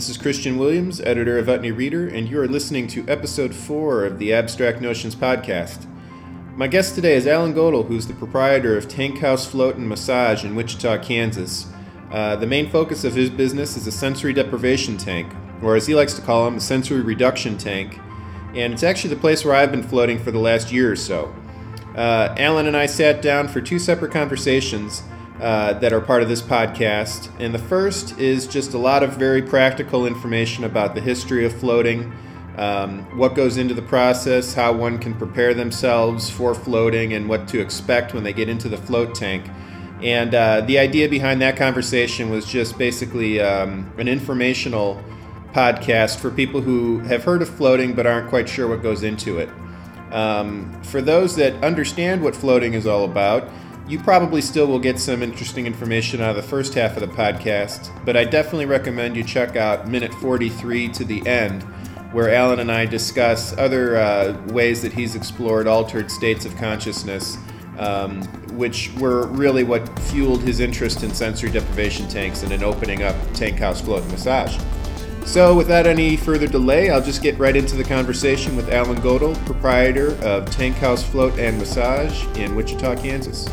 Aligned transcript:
This 0.00 0.08
is 0.08 0.16
Christian 0.16 0.56
Williams, 0.56 0.98
editor 1.02 1.38
of 1.38 1.44
Utne 1.44 1.76
Reader, 1.76 2.08
and 2.08 2.26
you 2.26 2.40
are 2.40 2.48
listening 2.48 2.86
to 2.86 3.06
episode 3.06 3.54
4 3.54 4.06
of 4.06 4.18
the 4.18 4.32
Abstract 4.32 4.80
Notions 4.80 5.14
podcast. 5.14 5.84
My 6.56 6.68
guest 6.68 6.94
today 6.94 7.16
is 7.16 7.26
Alan 7.26 7.52
Godel, 7.52 7.86
who's 7.86 8.06
the 8.06 8.14
proprietor 8.14 8.78
of 8.78 8.88
Tank 8.88 9.18
House 9.18 9.46
Float 9.46 9.76
and 9.76 9.86
Massage 9.86 10.42
in 10.42 10.54
Wichita, 10.54 11.02
Kansas. 11.02 11.66
Uh, 12.10 12.34
the 12.34 12.46
main 12.46 12.70
focus 12.70 13.04
of 13.04 13.14
his 13.14 13.28
business 13.28 13.76
is 13.76 13.86
a 13.86 13.92
sensory 13.92 14.32
deprivation 14.32 14.96
tank, 14.96 15.30
or 15.62 15.76
as 15.76 15.86
he 15.86 15.94
likes 15.94 16.14
to 16.14 16.22
call 16.22 16.46
them, 16.46 16.56
a 16.56 16.60
sensory 16.60 17.02
reduction 17.02 17.58
tank, 17.58 18.00
and 18.54 18.72
it's 18.72 18.82
actually 18.82 19.12
the 19.12 19.20
place 19.20 19.44
where 19.44 19.54
I've 19.54 19.70
been 19.70 19.82
floating 19.82 20.18
for 20.18 20.30
the 20.30 20.38
last 20.38 20.72
year 20.72 20.90
or 20.90 20.96
so. 20.96 21.30
Uh, 21.94 22.34
Alan 22.38 22.66
and 22.66 22.74
I 22.74 22.86
sat 22.86 23.20
down 23.20 23.48
for 23.48 23.60
two 23.60 23.78
separate 23.78 24.12
conversations 24.12 25.02
uh, 25.40 25.72
that 25.74 25.92
are 25.92 26.00
part 26.00 26.22
of 26.22 26.28
this 26.28 26.42
podcast. 26.42 27.30
And 27.40 27.54
the 27.54 27.58
first 27.58 28.18
is 28.18 28.46
just 28.46 28.74
a 28.74 28.78
lot 28.78 29.02
of 29.02 29.14
very 29.14 29.42
practical 29.42 30.06
information 30.06 30.64
about 30.64 30.94
the 30.94 31.00
history 31.00 31.46
of 31.46 31.52
floating, 31.58 32.12
um, 32.56 33.16
what 33.16 33.34
goes 33.34 33.56
into 33.56 33.72
the 33.72 33.82
process, 33.82 34.52
how 34.52 34.72
one 34.72 34.98
can 34.98 35.14
prepare 35.14 35.54
themselves 35.54 36.28
for 36.28 36.54
floating, 36.54 37.14
and 37.14 37.28
what 37.28 37.48
to 37.48 37.60
expect 37.60 38.12
when 38.12 38.22
they 38.22 38.32
get 38.32 38.48
into 38.48 38.68
the 38.68 38.76
float 38.76 39.14
tank. 39.14 39.48
And 40.02 40.34
uh, 40.34 40.62
the 40.62 40.78
idea 40.78 41.08
behind 41.08 41.40
that 41.42 41.56
conversation 41.56 42.30
was 42.30 42.44
just 42.44 42.76
basically 42.78 43.40
um, 43.40 43.90
an 43.98 44.08
informational 44.08 45.02
podcast 45.52 46.18
for 46.18 46.30
people 46.30 46.60
who 46.60 47.00
have 47.00 47.24
heard 47.24 47.42
of 47.42 47.48
floating 47.48 47.94
but 47.94 48.06
aren't 48.06 48.28
quite 48.28 48.48
sure 48.48 48.68
what 48.68 48.82
goes 48.82 49.02
into 49.02 49.38
it. 49.38 49.48
Um, 50.12 50.82
for 50.82 51.00
those 51.00 51.36
that 51.36 51.62
understand 51.62 52.22
what 52.22 52.34
floating 52.34 52.74
is 52.74 52.86
all 52.86 53.04
about, 53.04 53.48
you 53.90 53.98
probably 53.98 54.40
still 54.40 54.68
will 54.68 54.78
get 54.78 55.00
some 55.00 55.20
interesting 55.20 55.66
information 55.66 56.20
out 56.20 56.30
of 56.30 56.36
the 56.36 56.48
first 56.48 56.74
half 56.74 56.96
of 56.96 57.00
the 57.00 57.12
podcast, 57.16 57.90
but 58.04 58.16
I 58.16 58.22
definitely 58.22 58.66
recommend 58.66 59.16
you 59.16 59.24
check 59.24 59.56
out 59.56 59.88
minute 59.88 60.14
43 60.14 60.90
to 60.90 61.04
the 61.04 61.26
end, 61.26 61.64
where 62.12 62.32
Alan 62.32 62.60
and 62.60 62.70
I 62.70 62.86
discuss 62.86 63.52
other 63.58 63.96
uh, 63.96 64.40
ways 64.46 64.80
that 64.82 64.92
he's 64.92 65.16
explored 65.16 65.66
altered 65.66 66.08
states 66.08 66.44
of 66.44 66.56
consciousness, 66.56 67.36
um, 67.78 68.22
which 68.56 68.92
were 68.94 69.26
really 69.26 69.64
what 69.64 69.98
fueled 69.98 70.42
his 70.42 70.60
interest 70.60 71.02
in 71.02 71.12
sensory 71.12 71.50
deprivation 71.50 72.06
tanks 72.06 72.44
and 72.44 72.52
in 72.52 72.62
opening 72.62 73.02
up 73.02 73.16
Tank 73.34 73.58
House 73.58 73.80
Float 73.80 74.06
Massage. 74.12 74.56
So, 75.24 75.56
without 75.56 75.88
any 75.88 76.16
further 76.16 76.46
delay, 76.46 76.90
I'll 76.90 77.02
just 77.02 77.24
get 77.24 77.36
right 77.38 77.56
into 77.56 77.76
the 77.76 77.84
conversation 77.84 78.54
with 78.54 78.72
Alan 78.72 79.00
Godel, 79.00 79.34
proprietor 79.46 80.14
of 80.22 80.48
Tank 80.48 80.76
House 80.76 81.02
Float 81.02 81.36
and 81.40 81.58
Massage 81.58 82.24
in 82.38 82.54
Wichita, 82.54 82.94
Kansas. 82.96 83.48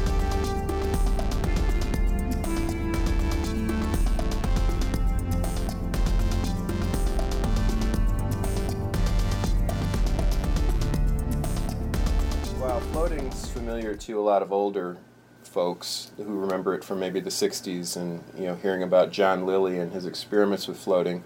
Wow, 12.77 12.83
floating's 12.91 13.49
familiar 13.49 13.95
to 13.95 14.19
a 14.19 14.21
lot 14.21 14.43
of 14.43 14.53
older 14.53 14.97
folks 15.41 16.11
who 16.15 16.25
remember 16.25 16.75
it 16.75 16.83
from 16.83 16.99
maybe 16.99 17.19
the 17.19 17.31
60s 17.31 17.97
and 17.97 18.23
you 18.37 18.45
know 18.45 18.53
hearing 18.53 18.83
about 18.83 19.11
John 19.11 19.47
Lilly 19.47 19.79
and 19.79 19.93
his 19.93 20.05
experiments 20.05 20.67
with 20.67 20.77
floating. 20.77 21.23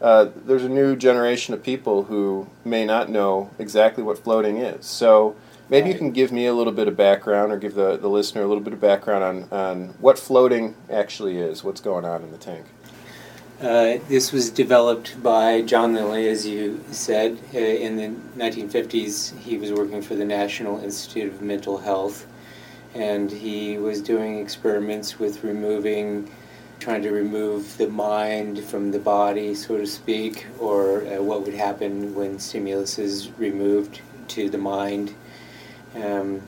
Uh, 0.00 0.28
there's 0.46 0.62
a 0.62 0.68
new 0.68 0.94
generation 0.94 1.54
of 1.54 1.62
people 1.64 2.04
who 2.04 2.46
may 2.64 2.84
not 2.84 3.10
know 3.10 3.50
exactly 3.58 4.04
what 4.04 4.16
floating 4.16 4.58
is. 4.58 4.86
So 4.86 5.34
maybe 5.68 5.88
you 5.88 5.98
can 5.98 6.12
give 6.12 6.30
me 6.30 6.46
a 6.46 6.54
little 6.54 6.72
bit 6.72 6.86
of 6.86 6.96
background 6.96 7.50
or 7.50 7.56
give 7.56 7.74
the, 7.74 7.96
the 7.96 8.08
listener 8.08 8.42
a 8.42 8.46
little 8.46 8.62
bit 8.62 8.72
of 8.72 8.80
background 8.80 9.24
on, 9.24 9.58
on 9.58 9.88
what 9.98 10.20
floating 10.20 10.76
actually 10.88 11.38
is, 11.38 11.64
what's 11.64 11.80
going 11.80 12.04
on 12.04 12.22
in 12.22 12.30
the 12.30 12.38
tank. 12.38 12.66
Uh, 13.62 14.00
this 14.08 14.32
was 14.32 14.50
developed 14.50 15.22
by 15.22 15.62
John 15.62 15.94
Lilly, 15.94 16.28
as 16.28 16.44
you 16.44 16.82
said, 16.90 17.38
uh, 17.54 17.58
in 17.58 17.96
the 17.96 18.08
1950s. 18.36 19.38
He 19.38 19.56
was 19.56 19.70
working 19.70 20.02
for 20.02 20.16
the 20.16 20.24
National 20.24 20.80
Institute 20.82 21.32
of 21.32 21.40
Mental 21.40 21.78
Health, 21.78 22.26
and 22.92 23.30
he 23.30 23.78
was 23.78 24.02
doing 24.02 24.40
experiments 24.40 25.20
with 25.20 25.44
removing, 25.44 26.28
trying 26.80 27.02
to 27.02 27.12
remove 27.12 27.78
the 27.78 27.86
mind 27.86 28.64
from 28.64 28.90
the 28.90 28.98
body, 28.98 29.54
so 29.54 29.76
to 29.78 29.86
speak, 29.86 30.44
or 30.58 31.06
uh, 31.06 31.22
what 31.22 31.42
would 31.44 31.54
happen 31.54 32.16
when 32.16 32.40
stimulus 32.40 32.98
is 32.98 33.30
removed 33.38 34.00
to 34.26 34.50
the 34.50 34.58
mind. 34.58 35.14
Um, 35.94 36.42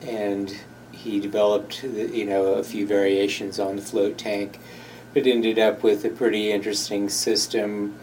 and 0.00 0.56
he 0.90 1.20
developed, 1.20 1.82
you 1.82 2.24
know, 2.24 2.54
a 2.54 2.64
few 2.64 2.86
variations 2.86 3.60
on 3.60 3.76
the 3.76 3.82
float 3.82 4.16
tank 4.16 4.58
but 5.14 5.26
ended 5.26 5.58
up 5.58 5.82
with 5.82 6.04
a 6.04 6.10
pretty 6.10 6.52
interesting 6.52 7.08
system 7.08 7.98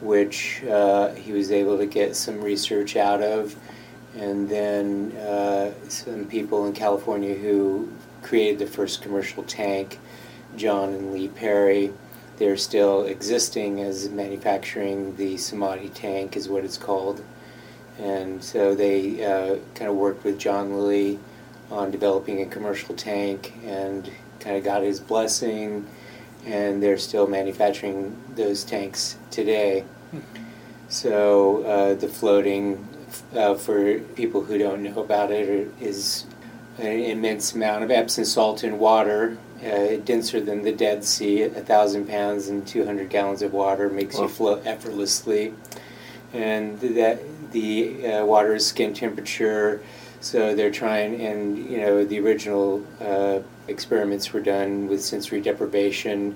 which 0.00 0.62
uh, 0.64 1.14
he 1.14 1.32
was 1.32 1.50
able 1.50 1.78
to 1.78 1.86
get 1.86 2.14
some 2.14 2.40
research 2.40 2.96
out 2.96 3.22
of. 3.22 3.56
And 4.16 4.48
then 4.48 5.12
uh, 5.16 5.72
some 5.88 6.26
people 6.26 6.66
in 6.66 6.72
california 6.72 7.34
who 7.34 7.90
created 8.22 8.58
the 8.58 8.66
first 8.66 9.02
commercial 9.02 9.42
tank 9.42 9.98
john 10.56 10.90
and 10.94 11.12
lee 11.12 11.28
perry 11.28 11.92
they're 12.36 12.56
still 12.56 13.04
existing 13.04 13.80
as 13.80 14.08
manufacturing 14.08 15.14
the 15.16 15.36
samadhi 15.36 15.88
tank 15.88 16.36
is 16.36 16.48
what 16.48 16.64
it's 16.64 16.78
called. 16.78 17.22
And 17.98 18.42
so 18.42 18.74
they 18.74 19.24
uh, 19.24 19.58
kind 19.74 19.90
of 19.90 19.96
worked 19.96 20.24
with 20.24 20.38
john 20.38 20.74
lilly 20.74 21.18
on 21.70 21.90
developing 21.90 22.42
a 22.42 22.46
commercial 22.46 22.94
tank 22.94 23.54
and 23.64 24.10
kind 24.40 24.56
of 24.56 24.64
got 24.64 24.82
his 24.82 25.00
blessing 25.00 25.86
and 26.46 26.82
they're 26.82 26.98
still 26.98 27.26
manufacturing 27.26 28.16
those 28.36 28.64
tanks 28.64 29.16
today. 29.30 29.84
So 30.88 31.64
uh, 31.64 31.94
the 31.94 32.08
floating, 32.08 32.86
uh, 33.34 33.54
for 33.54 33.98
people 33.98 34.42
who 34.44 34.58
don't 34.58 34.82
know 34.82 35.00
about 35.02 35.30
it, 35.30 35.68
is 35.80 36.26
an 36.78 36.86
immense 36.86 37.54
amount 37.54 37.84
of 37.84 37.90
Epsom 37.90 38.24
salt 38.24 38.62
in 38.64 38.78
water, 38.78 39.36
uh, 39.64 39.96
denser 40.04 40.40
than 40.40 40.62
the 40.62 40.72
Dead 40.72 41.04
Sea. 41.04 41.42
A 41.44 41.48
thousand 41.62 42.06
pounds 42.08 42.48
and 42.48 42.66
200 42.66 43.08
gallons 43.08 43.42
of 43.42 43.52
water 43.52 43.88
makes 43.88 44.16
Wow. 44.16 44.22
you 44.24 44.28
float 44.28 44.66
effortlessly, 44.66 45.54
and 46.32 46.78
that 46.80 47.20
the 47.52 48.06
uh, 48.06 48.24
water 48.26 48.54
is 48.54 48.66
skin 48.66 48.92
temperature. 48.92 49.80
So 50.24 50.54
they're 50.54 50.70
trying, 50.70 51.20
and 51.20 51.58
you 51.70 51.76
know, 51.76 52.02
the 52.02 52.18
original 52.18 52.82
uh, 52.98 53.40
experiments 53.68 54.32
were 54.32 54.40
done 54.40 54.88
with 54.88 55.04
sensory 55.04 55.42
deprivation, 55.42 56.34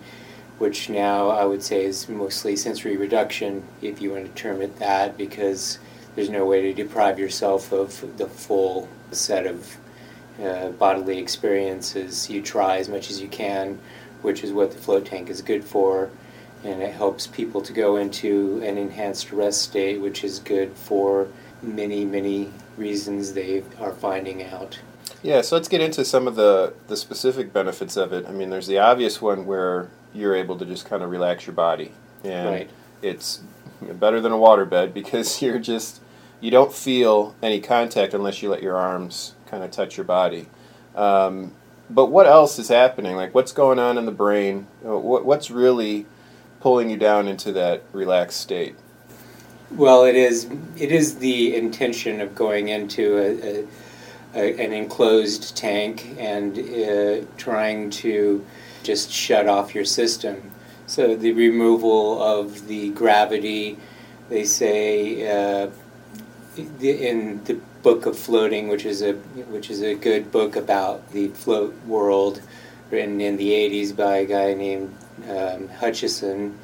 which 0.58 0.90
now 0.90 1.30
I 1.30 1.46
would 1.46 1.62
say 1.62 1.86
is 1.86 2.06
mostly 2.06 2.54
sensory 2.54 2.98
reduction, 2.98 3.64
if 3.80 4.02
you 4.02 4.12
want 4.12 4.26
to 4.26 4.42
term 4.42 4.60
it 4.60 4.78
that, 4.78 5.16
because 5.16 5.78
there's 6.14 6.28
no 6.28 6.44
way 6.44 6.60
to 6.60 6.74
deprive 6.74 7.18
yourself 7.18 7.72
of 7.72 8.18
the 8.18 8.26
full 8.26 8.90
set 9.10 9.46
of 9.46 9.78
uh, 10.38 10.68
bodily 10.68 11.16
experiences. 11.16 12.28
You 12.28 12.42
try 12.42 12.76
as 12.76 12.90
much 12.90 13.08
as 13.08 13.22
you 13.22 13.28
can, 13.28 13.78
which 14.20 14.44
is 14.44 14.52
what 14.52 14.70
the 14.70 14.76
float 14.76 15.06
tank 15.06 15.30
is 15.30 15.40
good 15.40 15.64
for, 15.64 16.10
and 16.62 16.82
it 16.82 16.92
helps 16.92 17.26
people 17.26 17.62
to 17.62 17.72
go 17.72 17.96
into 17.96 18.60
an 18.62 18.76
enhanced 18.76 19.32
rest 19.32 19.62
state, 19.62 19.98
which 19.98 20.24
is 20.24 20.40
good 20.40 20.76
for 20.76 21.26
many, 21.62 22.04
many 22.04 22.52
reasons 22.78 23.32
they 23.32 23.62
are 23.80 23.92
finding 23.92 24.42
out. 24.44 24.78
Yeah, 25.22 25.40
so 25.40 25.56
let's 25.56 25.68
get 25.68 25.80
into 25.80 26.04
some 26.04 26.28
of 26.28 26.36
the, 26.36 26.74
the 26.86 26.96
specific 26.96 27.52
benefits 27.52 27.96
of 27.96 28.12
it. 28.12 28.24
I 28.26 28.30
mean, 28.30 28.50
there's 28.50 28.66
the 28.68 28.78
obvious 28.78 29.20
one 29.20 29.46
where 29.46 29.88
you're 30.14 30.34
able 30.36 30.56
to 30.58 30.64
just 30.64 30.86
kind 30.88 31.02
of 31.02 31.10
relax 31.10 31.46
your 31.46 31.54
body. 31.54 31.92
And 32.24 32.48
Right. 32.48 32.70
it's 33.02 33.40
better 33.80 34.20
than 34.20 34.32
a 34.32 34.36
waterbed 34.36 34.92
because 35.00 35.42
you're 35.42 35.58
just, 35.58 36.00
you 36.40 36.50
don't 36.50 36.72
feel 36.72 37.34
any 37.42 37.60
contact 37.60 38.14
unless 38.14 38.42
you 38.42 38.48
let 38.50 38.62
your 38.62 38.76
arms 38.76 39.34
kind 39.46 39.64
of 39.64 39.70
touch 39.70 39.96
your 39.96 40.04
body. 40.04 40.46
Um, 40.94 41.52
but 41.90 42.06
what 42.06 42.26
else 42.26 42.58
is 42.58 42.68
happening? 42.68 43.16
Like, 43.16 43.34
what's 43.34 43.52
going 43.52 43.78
on 43.78 43.98
in 43.98 44.06
the 44.06 44.12
brain? 44.12 44.66
Uh, 44.86 44.98
What, 44.98 45.24
what's 45.24 45.50
really 45.50 46.06
pulling 46.60 46.90
you 46.90 46.96
down 46.96 47.26
into 47.28 47.50
that 47.52 47.82
relaxed 47.92 48.40
state? 48.40 48.76
Well, 49.70 50.04
it 50.04 50.16
is. 50.16 50.48
It 50.78 50.92
is 50.92 51.16
the 51.18 51.54
intention 51.54 52.22
of 52.22 52.34
going 52.34 52.68
into 52.68 53.18
a, 53.18 53.30
a, 53.42 53.66
a, 54.34 54.64
an 54.64 54.72
enclosed 54.72 55.56
tank 55.56 56.16
and 56.18 56.58
uh, 56.58 57.26
trying 57.36 57.90
to 57.90 58.44
just 58.82 59.10
shut 59.10 59.46
off 59.46 59.74
your 59.74 59.84
system. 59.84 60.52
So 60.86 61.14
the 61.14 61.32
removal 61.32 62.22
of 62.22 62.66
the 62.66 62.90
gravity, 62.90 63.78
they 64.30 64.44
say 64.44 65.28
uh, 65.28 65.70
in 66.56 67.44
the 67.44 67.60
book 67.82 68.06
of 68.06 68.18
floating, 68.18 68.68
which 68.68 68.86
is 68.86 69.02
a 69.02 69.12
which 69.52 69.68
is 69.68 69.82
a 69.82 69.94
good 69.94 70.32
book 70.32 70.56
about 70.56 71.12
the 71.12 71.28
float 71.28 71.74
world, 71.84 72.40
written 72.90 73.20
in 73.20 73.36
the 73.36 73.50
'80s 73.50 73.94
by 73.94 74.16
a 74.16 74.24
guy 74.24 74.54
named 74.54 74.96
um, 75.28 75.68
Hutchison. 75.68 76.58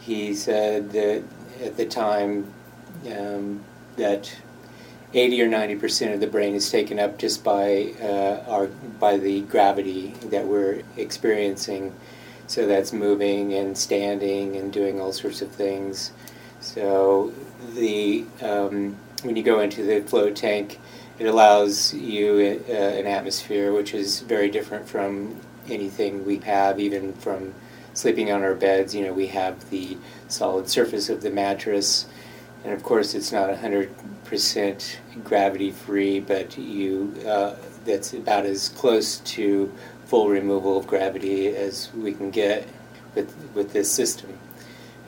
He 0.00 0.34
said 0.34 0.92
that 0.92 1.22
at 1.62 1.76
the 1.76 1.86
time 1.86 2.52
um, 3.10 3.64
that 3.96 4.34
80 5.14 5.42
or 5.42 5.48
90 5.48 5.76
percent 5.76 6.14
of 6.14 6.20
the 6.20 6.26
brain 6.26 6.54
is 6.54 6.70
taken 6.70 6.98
up 6.98 7.18
just 7.18 7.42
by 7.42 7.94
uh, 8.00 8.44
our 8.48 8.66
by 8.66 9.16
the 9.16 9.40
gravity 9.42 10.14
that 10.24 10.46
we're 10.46 10.82
experiencing. 10.96 11.94
So 12.46 12.66
that's 12.66 12.92
moving 12.92 13.52
and 13.54 13.76
standing 13.76 14.56
and 14.56 14.72
doing 14.72 15.00
all 15.00 15.12
sorts 15.12 15.42
of 15.42 15.50
things. 15.50 16.12
So 16.60 17.32
the 17.74 18.24
um, 18.42 18.96
when 19.22 19.36
you 19.36 19.42
go 19.42 19.60
into 19.60 19.82
the 19.82 20.00
float 20.02 20.36
tank, 20.36 20.78
it 21.18 21.26
allows 21.26 21.92
you 21.94 22.62
uh, 22.68 22.72
an 22.72 23.06
atmosphere 23.06 23.72
which 23.72 23.94
is 23.94 24.20
very 24.20 24.50
different 24.50 24.88
from 24.88 25.40
anything 25.68 26.24
we 26.24 26.38
have, 26.38 26.78
even 26.80 27.12
from 27.14 27.54
sleeping 27.98 28.30
on 28.30 28.44
our 28.44 28.54
beds. 28.54 28.94
You 28.94 29.06
know, 29.06 29.12
we 29.12 29.26
have 29.28 29.68
the 29.70 29.96
solid 30.28 30.68
surface 30.68 31.08
of 31.08 31.20
the 31.20 31.30
mattress, 31.30 32.06
and 32.64 32.72
of 32.72 32.82
course, 32.82 33.14
it's 33.14 33.32
not 33.32 33.50
100% 33.50 34.96
gravity 35.24 35.72
free, 35.72 36.20
but 36.20 36.56
you 36.56 37.12
uh, 37.26 37.56
that's 37.84 38.12
about 38.14 38.46
as 38.46 38.68
close 38.68 39.18
to 39.18 39.72
full 40.06 40.28
removal 40.28 40.78
of 40.78 40.86
gravity 40.86 41.48
as 41.48 41.92
we 41.94 42.12
can 42.12 42.30
get 42.30 42.68
with 43.14 43.34
with 43.54 43.72
this 43.72 43.90
system. 43.90 44.38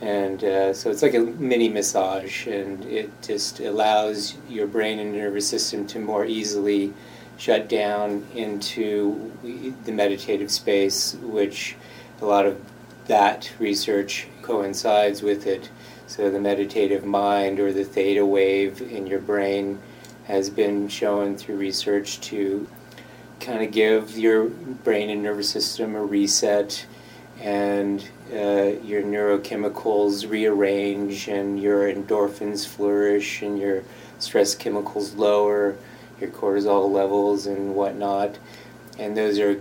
And 0.00 0.42
uh, 0.42 0.72
so 0.72 0.90
it's 0.90 1.02
like 1.02 1.14
a 1.14 1.20
mini 1.20 1.68
massage, 1.68 2.46
and 2.46 2.84
it 2.86 3.10
just 3.22 3.60
allows 3.60 4.36
your 4.48 4.66
brain 4.66 4.98
and 4.98 5.12
nervous 5.12 5.46
system 5.46 5.86
to 5.88 5.98
more 6.00 6.24
easily 6.24 6.92
shut 7.36 7.68
down 7.68 8.26
into 8.34 9.30
the 9.84 9.92
meditative 9.92 10.50
space, 10.50 11.14
which 11.22 11.76
a 12.20 12.24
lot 12.24 12.46
of 12.46 12.58
that 13.06 13.52
research 13.58 14.28
coincides 14.42 15.22
with 15.22 15.46
it. 15.46 15.70
So 16.06 16.30
the 16.30 16.40
meditative 16.40 17.04
mind 17.04 17.60
or 17.60 17.72
the 17.72 17.84
theta 17.84 18.26
wave 18.26 18.82
in 18.82 19.06
your 19.06 19.20
brain 19.20 19.80
has 20.24 20.50
been 20.50 20.88
shown 20.88 21.36
through 21.36 21.56
research 21.56 22.20
to 22.20 22.68
kind 23.40 23.62
of 23.62 23.72
give 23.72 24.18
your 24.18 24.44
brain 24.48 25.10
and 25.10 25.22
nervous 25.22 25.50
system 25.50 25.94
a 25.94 26.04
reset 26.04 26.86
and 27.40 28.06
uh, 28.32 28.76
your 28.84 29.02
neurochemicals 29.02 30.28
rearrange 30.28 31.26
and 31.28 31.60
your 31.60 31.92
endorphins 31.92 32.66
flourish 32.66 33.40
and 33.42 33.58
your 33.58 33.82
stress 34.18 34.54
chemicals 34.54 35.14
lower, 35.14 35.76
your 36.20 36.30
cortisol 36.30 36.90
levels 36.90 37.46
and 37.46 37.74
whatnot. 37.74 38.36
And 38.98 39.16
those 39.16 39.38
are 39.38 39.58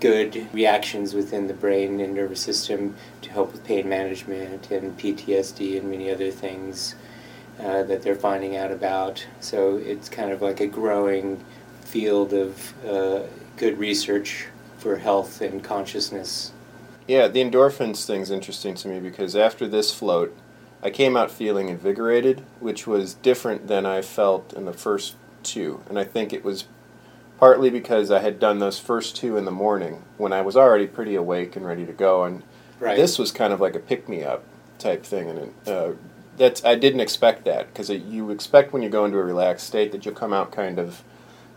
good 0.00 0.48
reactions 0.52 1.14
within 1.14 1.46
the 1.46 1.54
brain 1.54 2.00
and 2.00 2.14
nervous 2.14 2.40
system 2.40 2.94
to 3.22 3.30
help 3.30 3.52
with 3.52 3.64
pain 3.64 3.88
management 3.88 4.70
and 4.70 4.98
PTSD 4.98 5.78
and 5.78 5.90
many 5.90 6.10
other 6.10 6.30
things 6.30 6.94
uh, 7.60 7.82
that 7.84 8.02
they're 8.02 8.14
finding 8.14 8.56
out 8.56 8.70
about. 8.70 9.26
So 9.40 9.76
it's 9.76 10.08
kind 10.08 10.30
of 10.30 10.42
like 10.42 10.60
a 10.60 10.66
growing 10.66 11.44
field 11.82 12.32
of 12.32 12.84
uh, 12.86 13.22
good 13.56 13.78
research 13.78 14.46
for 14.78 14.96
health 14.96 15.40
and 15.40 15.62
consciousness. 15.62 16.52
Yeah, 17.06 17.26
the 17.26 17.40
endorphins 17.40 18.04
thing's 18.04 18.30
interesting 18.30 18.74
to 18.76 18.88
me 18.88 19.00
because 19.00 19.34
after 19.34 19.66
this 19.66 19.92
float, 19.92 20.36
I 20.82 20.90
came 20.90 21.16
out 21.16 21.30
feeling 21.30 21.68
invigorated, 21.68 22.44
which 22.60 22.86
was 22.86 23.14
different 23.14 23.66
than 23.66 23.84
I 23.84 24.02
felt 24.02 24.52
in 24.52 24.64
the 24.64 24.72
first 24.72 25.16
two. 25.42 25.82
And 25.88 25.98
I 25.98 26.04
think 26.04 26.32
it 26.32 26.44
was 26.44 26.66
partly 27.38 27.70
because 27.70 28.10
I 28.10 28.20
had 28.20 28.38
done 28.38 28.58
those 28.58 28.78
first 28.78 29.16
two 29.16 29.36
in 29.36 29.44
the 29.44 29.50
morning 29.50 30.02
when 30.16 30.32
I 30.32 30.42
was 30.42 30.56
already 30.56 30.86
pretty 30.86 31.14
awake 31.14 31.56
and 31.56 31.64
ready 31.64 31.86
to 31.86 31.92
go. 31.92 32.24
And 32.24 32.42
right. 32.80 32.96
this 32.96 33.18
was 33.18 33.32
kind 33.32 33.52
of 33.52 33.60
like 33.60 33.74
a 33.74 33.78
pick 33.78 34.08
me 34.08 34.24
up 34.24 34.44
type 34.78 35.04
thing. 35.04 35.28
And 35.28 35.54
uh, 35.66 35.92
that's 36.36 36.64
I 36.64 36.74
didn't 36.74 37.00
expect 37.00 37.44
that 37.44 37.72
because 37.72 37.90
you 37.90 38.30
expect 38.30 38.72
when 38.72 38.82
you 38.82 38.88
go 38.88 39.04
into 39.04 39.18
a 39.18 39.24
relaxed 39.24 39.66
state 39.66 39.92
that 39.92 40.04
you'll 40.04 40.14
come 40.14 40.32
out 40.32 40.52
kind 40.52 40.78
of, 40.78 41.02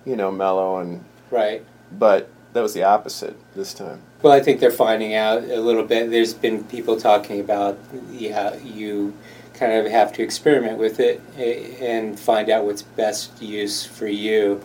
you 0.06 0.16
know, 0.16 0.32
mellow 0.32 0.78
and. 0.78 1.04
Right. 1.32 1.66
But 1.92 2.30
that 2.54 2.62
was 2.62 2.74
the 2.74 2.84
opposite 2.84 3.36
this 3.56 3.74
time. 3.74 4.02
Well, 4.22 4.34
I 4.34 4.42
think 4.42 4.60
they're 4.60 4.72
finding 4.72 5.16
out 5.16 5.44
a 5.44 5.60
little 5.60 5.84
bit. 5.84 6.12
There's 6.12 6.34
been 6.34 6.64
people 6.66 7.00
talking 7.00 7.40
about, 7.40 7.80
yeah, 8.12 8.56
you 8.58 9.16
kind 9.54 9.74
of 9.74 9.92
have 9.92 10.14
to 10.14 10.24
experiment 10.24 10.78
with 10.78 11.00
it 11.00 11.22
and 11.38 12.20
find 12.20 12.50
out 12.50 12.66
what's 12.66 12.82
best 12.82 13.42
use 13.42 13.86
for 13.86 14.08
you. 14.08 14.62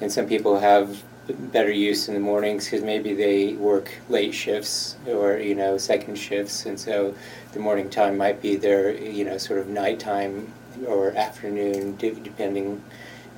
And 0.00 0.12
some 0.12 0.26
people 0.26 0.58
have 0.58 1.02
better 1.28 1.70
use 1.70 2.08
in 2.08 2.14
the 2.14 2.20
mornings 2.20 2.64
because 2.64 2.82
maybe 2.82 3.12
they 3.14 3.52
work 3.54 3.92
late 4.08 4.32
shifts 4.32 4.96
or 5.06 5.36
you 5.38 5.54
know 5.54 5.76
second 5.76 6.16
shifts, 6.16 6.66
and 6.66 6.78
so 6.78 7.14
the 7.52 7.60
morning 7.60 7.90
time 7.90 8.16
might 8.16 8.40
be 8.40 8.56
their 8.56 8.92
you 8.94 9.24
know 9.24 9.38
sort 9.38 9.58
of 9.58 9.68
nighttime 9.68 10.52
or 10.86 11.12
afternoon, 11.12 11.96
depending. 11.96 12.82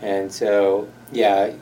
And 0.03 0.33
so, 0.33 0.89
yeah, 1.12 1.53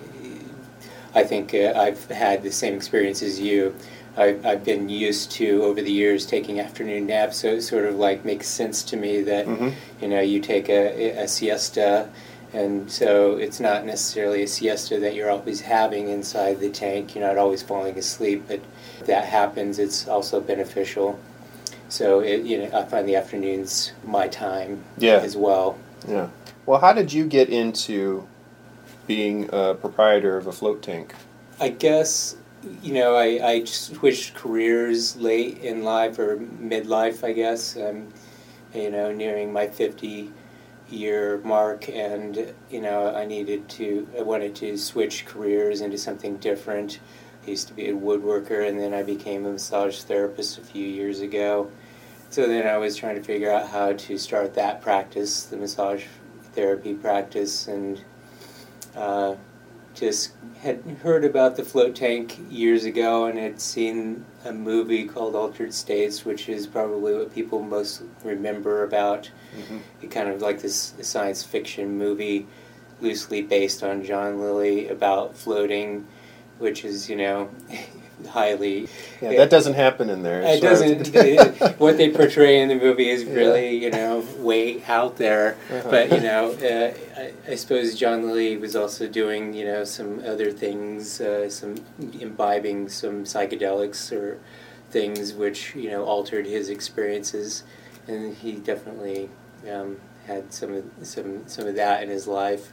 I 1.15 1.25
think 1.25 1.55
uh, 1.55 1.73
I've 1.77 2.05
had 2.07 2.43
the 2.43 2.53
same 2.53 2.75
experience 2.75 3.23
as 3.23 3.41
you. 3.41 3.75
I've, 4.17 4.45
I've 4.45 4.65
been 4.65 4.89
used 4.89 5.31
to 5.33 5.63
over 5.63 5.81
the 5.81 5.93
years 5.93 6.27
taking 6.27 6.59
afternoon 6.59 7.07
naps, 7.07 7.39
so 7.39 7.49
it 7.49 7.63
sort 7.63 7.85
of 7.85 7.97
like 7.97 8.25
makes 8.25 8.49
sense 8.49 8.83
to 8.85 8.97
me 8.97 9.23
that 9.23 9.47
mm-hmm. 9.47 9.71
you 10.01 10.09
know 10.09 10.21
you 10.21 10.41
take 10.41 10.69
a, 10.69 11.23
a 11.23 11.29
siesta, 11.29 12.09
and 12.53 12.91
so 12.91 13.37
it's 13.37 13.61
not 13.61 13.85
necessarily 13.85 14.43
a 14.43 14.49
siesta 14.49 14.99
that 15.01 15.15
you're 15.15 15.31
always 15.31 15.61
having 15.61 16.09
inside 16.09 16.61
the 16.61 16.71
tank. 16.71 17.15
You're 17.15 17.27
not 17.27 17.37
always 17.37 17.63
falling 17.63 17.99
asleep, 17.99 18.45
but 18.49 18.61
if 19.01 19.07
that 19.07 19.25
happens, 19.25 19.79
it's 19.79 20.09
also 20.09 20.41
beneficial. 20.41 21.19
So 21.89 22.21
it, 22.21 22.43
you 22.43 22.59
know, 22.59 22.79
I 22.79 22.85
find 22.85 23.09
the 23.09 23.17
afternoons 23.17 23.93
my 24.05 24.29
time 24.29 24.83
yeah. 24.97 25.17
as 25.17 25.37
well. 25.37 25.79
Yeah. 26.07 26.29
Well, 26.67 26.81
how 26.81 26.93
did 26.93 27.13
you 27.13 27.27
get 27.27 27.49
into 27.49 28.27
being 29.07 29.49
a 29.53 29.75
proprietor 29.75 30.37
of 30.37 30.47
a 30.47 30.53
float 30.53 30.83
tank? 30.83 31.15
I 31.61 31.71
guess 31.71 32.37
you 32.83 32.93
know 32.93 33.15
I, 33.15 33.47
I 33.47 33.65
switched 33.65 34.35
careers 34.35 35.17
late 35.17 35.59
in 35.59 35.83
life 35.83 36.19
or 36.19 36.37
midlife. 36.37 37.25
I 37.25 37.33
guess 37.33 37.77
I'm 37.77 38.13
you 38.75 38.91
know 38.91 39.13
nearing 39.13 39.53
my 39.53 39.67
fifty 39.67 40.31
year 40.91 41.41
mark, 41.45 41.89
and 41.89 42.55
you 42.71 42.81
know 42.81 43.15
I 43.15 43.25
needed 43.27 43.69
to 43.71 44.09
I 44.19 44.23
wanted 44.23 44.55
to 44.57 44.77
switch 44.77 45.27
careers 45.27 45.81
into 45.81 45.99
something 45.99 46.37
different. 46.39 47.01
I 47.47 47.51
used 47.51 47.69
to 47.69 47.75
be 47.75 47.89
a 47.89 47.95
woodworker, 47.95 48.69
and 48.69 48.79
then 48.79 48.95
I 48.95 49.03
became 49.03 49.47
a 49.47 49.53
massage 49.53 50.01
therapist 50.03 50.59
a 50.59 50.63
few 50.63 50.87
years 50.87 51.21
ago. 51.21 51.71
So 52.31 52.47
then 52.47 52.67
I 52.67 52.77
was 52.77 52.95
trying 52.97 53.17
to 53.17 53.23
figure 53.23 53.51
out 53.51 53.69
how 53.69 53.95
to 53.95 54.19
start 54.19 54.55
that 54.55 54.83
practice, 54.83 55.45
the 55.45 55.57
massage 55.57 56.05
therapy 56.53 56.93
practice, 56.95 57.69
and 57.69 58.03
uh, 58.95 59.37
just 59.99 60.33
had 60.61 60.81
heard 61.03 61.25
about 61.25 61.57
the 61.57 61.65
float 61.65 61.95
tank 61.95 62.39
years 62.51 62.85
ago 62.85 63.27
and 63.27 63.39
had 63.39 63.61
seen 63.61 64.25
a 64.45 64.53
movie 64.53 65.05
called 65.07 65.35
Altered 65.35 65.73
States, 65.73 66.25
which 66.25 66.49
is 66.49 66.67
probably 66.67 67.15
what 67.15 67.35
people 67.35 67.63
most 67.63 68.03
remember 68.25 68.85
about. 68.85 69.31
Mm-hmm. 69.57 69.79
It 70.03 70.11
kind 70.11 70.29
of 70.29 70.41
like 70.41 70.61
this 70.61 70.95
science 71.03 71.43
fiction 71.43 71.97
movie, 71.97 72.47
loosely 73.01 73.43
based 73.43 73.83
on 73.83 74.05
John 74.05 74.41
Lilly 74.41 74.89
about 74.89 75.37
floating, 75.37 76.07
which 76.59 76.85
is 76.85 77.09
you 77.09 77.17
know 77.17 77.51
highly. 78.27 78.89
Yeah, 79.21 79.37
that 79.37 79.51
doesn't 79.51 79.75
happen 79.75 80.11
in 80.11 80.23
there. 80.23 80.43
It 80.43 80.61
doesn't. 80.61 81.09
what 81.79 81.97
they 81.97 82.11
portray 82.11 82.61
in 82.61 82.69
the 82.69 82.75
movie 82.75 83.09
is 83.09 83.25
really, 83.25 83.77
yeah. 83.77 83.85
you 83.85 83.91
know, 83.91 84.25
way 84.39 84.83
out 84.85 85.17
there. 85.17 85.57
Uh-huh. 85.71 85.91
But 85.91 86.13
you 86.13 86.21
know, 86.21 86.53
uh, 86.53 87.21
I, 87.21 87.33
I, 87.53 87.55
suppose 87.55 87.95
John 87.95 88.27
Lilly 88.27 88.57
was 88.57 88.77
also 88.77 89.09
doing, 89.09 89.55
you 89.55 89.65
know, 89.65 89.85
some 89.85 90.23
other 90.25 90.53
things, 90.53 91.21
uh, 91.21 91.49
some 91.51 91.77
imbibing 92.21 92.89
some 92.89 93.25
psychedelics 93.25 94.13
or 94.13 94.39
things 94.91 95.35
which 95.35 95.75
you 95.75 95.91
know 95.91 96.05
altered 96.05 96.47
his 96.47 96.69
experiences, 96.69 97.63
and 98.07 98.35
he 98.35 98.53
definitely 98.53 99.29
um, 99.71 99.99
had 100.27 100.53
some 100.53 100.75
of 100.75 100.85
some 101.03 101.47
some 101.49 101.67
of 101.67 101.75
that 101.75 102.03
in 102.03 102.09
his 102.09 102.27
life 102.27 102.71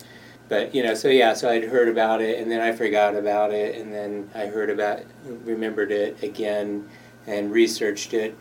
but 0.48 0.76
you 0.76 0.84
know, 0.84 0.94
so 0.94 1.08
yeah, 1.08 1.34
so 1.34 1.50
I'd 1.50 1.64
heard 1.64 1.90
about 1.90 2.22
it, 2.22 2.40
and 2.40 2.52
then 2.52 2.62
I 2.62 2.72
forgot 2.72 3.16
about 3.16 3.52
it, 3.52 3.76
and 3.76 3.94
then 3.94 4.30
I 4.36 4.46
heard 4.48 4.70
about, 4.70 5.02
remembered 5.44 5.92
it 5.92 6.22
again, 6.22 6.88
and 7.26 7.52
researched 7.52 8.14
it, 8.14 8.38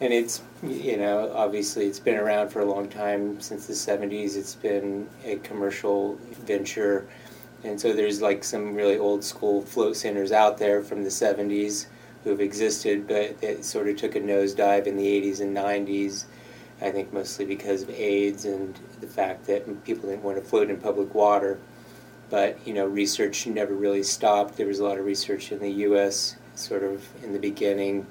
and 0.00 0.12
it's 0.12 0.42
you 0.62 0.96
know, 0.96 1.32
obviously 1.34 1.86
it's 1.86 2.00
been 2.00 2.16
around 2.16 2.48
for 2.48 2.60
a 2.60 2.64
long 2.64 2.88
time 2.88 3.40
since 3.40 3.66
the 3.66 3.72
'70s. 3.72 4.36
It's 4.36 4.54
been 4.54 5.08
a 5.24 5.36
commercial 5.36 6.18
venture, 6.46 7.06
and 7.62 7.80
so 7.80 7.92
there's 7.92 8.20
like 8.20 8.42
some 8.42 8.74
really 8.74 8.98
old 8.98 9.22
school 9.22 9.62
float 9.62 9.96
centers 9.96 10.32
out 10.32 10.58
there 10.58 10.82
from 10.82 11.04
the 11.04 11.10
'70s 11.10 11.86
who 12.24 12.30
have 12.30 12.40
existed, 12.40 13.06
but 13.06 13.36
it 13.40 13.64
sort 13.64 13.88
of 13.88 13.96
took 13.96 14.16
a 14.16 14.20
nosedive 14.20 14.86
in 14.86 14.96
the 14.96 15.06
'80s 15.06 15.40
and 15.40 15.56
'90s 15.56 16.24
I 16.80 16.90
think 16.90 17.12
mostly 17.12 17.46
because 17.46 17.82
of 17.82 17.90
AIDS 17.90 18.44
and 18.44 18.78
the 19.00 19.06
fact 19.06 19.46
that 19.46 19.84
people 19.84 20.08
didn't 20.08 20.22
want 20.22 20.36
to 20.36 20.44
float 20.44 20.68
in 20.68 20.76
public 20.76 21.14
water. 21.14 21.58
But 22.28 22.58
you 22.66 22.74
know, 22.74 22.86
research 22.86 23.46
never 23.46 23.74
really 23.74 24.02
stopped. 24.02 24.56
There 24.56 24.66
was 24.66 24.80
a 24.80 24.84
lot 24.84 24.98
of 24.98 25.04
research 25.04 25.52
in 25.52 25.60
the 25.60 25.70
U.S. 25.70 26.36
sort 26.54 26.82
of 26.82 27.02
in 27.22 27.32
the 27.32 27.38
beginning, 27.38 28.06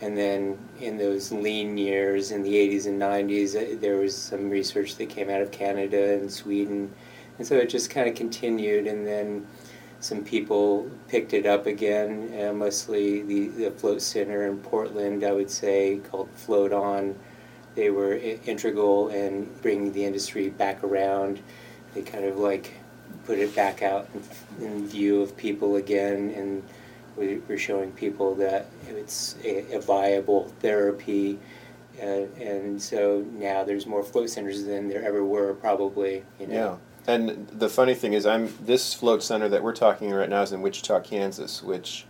and 0.00 0.16
then 0.16 0.58
in 0.80 0.96
those 0.96 1.30
lean 1.30 1.76
years 1.76 2.30
in 2.30 2.42
the 2.42 2.54
80s 2.54 2.86
and 2.86 3.00
90s, 3.00 3.54
uh, 3.54 3.78
there 3.80 3.96
was 3.96 4.16
some 4.16 4.48
research 4.48 4.96
that 4.96 5.10
came 5.10 5.28
out 5.28 5.42
of 5.42 5.50
Canada 5.50 6.14
and 6.14 6.32
Sweden, 6.32 6.92
and 7.36 7.46
so 7.46 7.56
it 7.56 7.68
just 7.68 7.90
kind 7.90 8.08
of 8.08 8.14
continued. 8.14 8.86
And 8.86 9.06
then 9.06 9.46
some 10.00 10.24
people 10.24 10.90
picked 11.08 11.34
it 11.34 11.44
up 11.44 11.66
again, 11.66 12.32
uh, 12.40 12.52
mostly 12.52 13.22
the, 13.22 13.48
the 13.48 13.70
float 13.72 14.00
center 14.00 14.46
in 14.46 14.58
Portland, 14.58 15.24
I 15.24 15.32
would 15.32 15.50
say, 15.50 16.00
called 16.10 16.30
Float 16.34 16.72
On. 16.72 17.14
They 17.78 17.90
were 17.90 18.14
integral 18.16 19.08
in 19.10 19.48
bringing 19.62 19.92
the 19.92 20.04
industry 20.04 20.48
back 20.48 20.82
around. 20.82 21.38
They 21.94 22.02
kind 22.02 22.24
of 22.24 22.36
like 22.36 22.74
put 23.24 23.38
it 23.38 23.54
back 23.54 23.82
out 23.82 24.08
in, 24.58 24.66
in 24.66 24.88
view 24.88 25.22
of 25.22 25.36
people 25.36 25.76
again, 25.76 26.30
and 26.30 26.64
we, 27.16 27.36
we're 27.46 27.56
showing 27.56 27.92
people 27.92 28.34
that 28.34 28.66
it's 28.88 29.36
a, 29.44 29.76
a 29.76 29.80
viable 29.80 30.48
therapy. 30.58 31.38
Uh, 32.02 32.26
and 32.40 32.82
so 32.82 33.24
now 33.34 33.62
there's 33.62 33.86
more 33.86 34.02
float 34.02 34.28
centers 34.28 34.64
than 34.64 34.88
there 34.88 35.04
ever 35.04 35.24
were, 35.24 35.54
probably. 35.54 36.24
You 36.40 36.48
know. 36.48 36.80
Yeah. 37.06 37.14
And 37.14 37.46
the 37.46 37.68
funny 37.68 37.94
thing 37.94 38.12
is, 38.12 38.26
I'm 38.26 38.52
this 38.60 38.92
float 38.92 39.22
center 39.22 39.48
that 39.50 39.62
we're 39.62 39.72
talking 39.72 40.10
right 40.10 40.28
now 40.28 40.42
is 40.42 40.50
in 40.50 40.62
Wichita, 40.62 40.98
Kansas, 41.02 41.62
which 41.62 42.06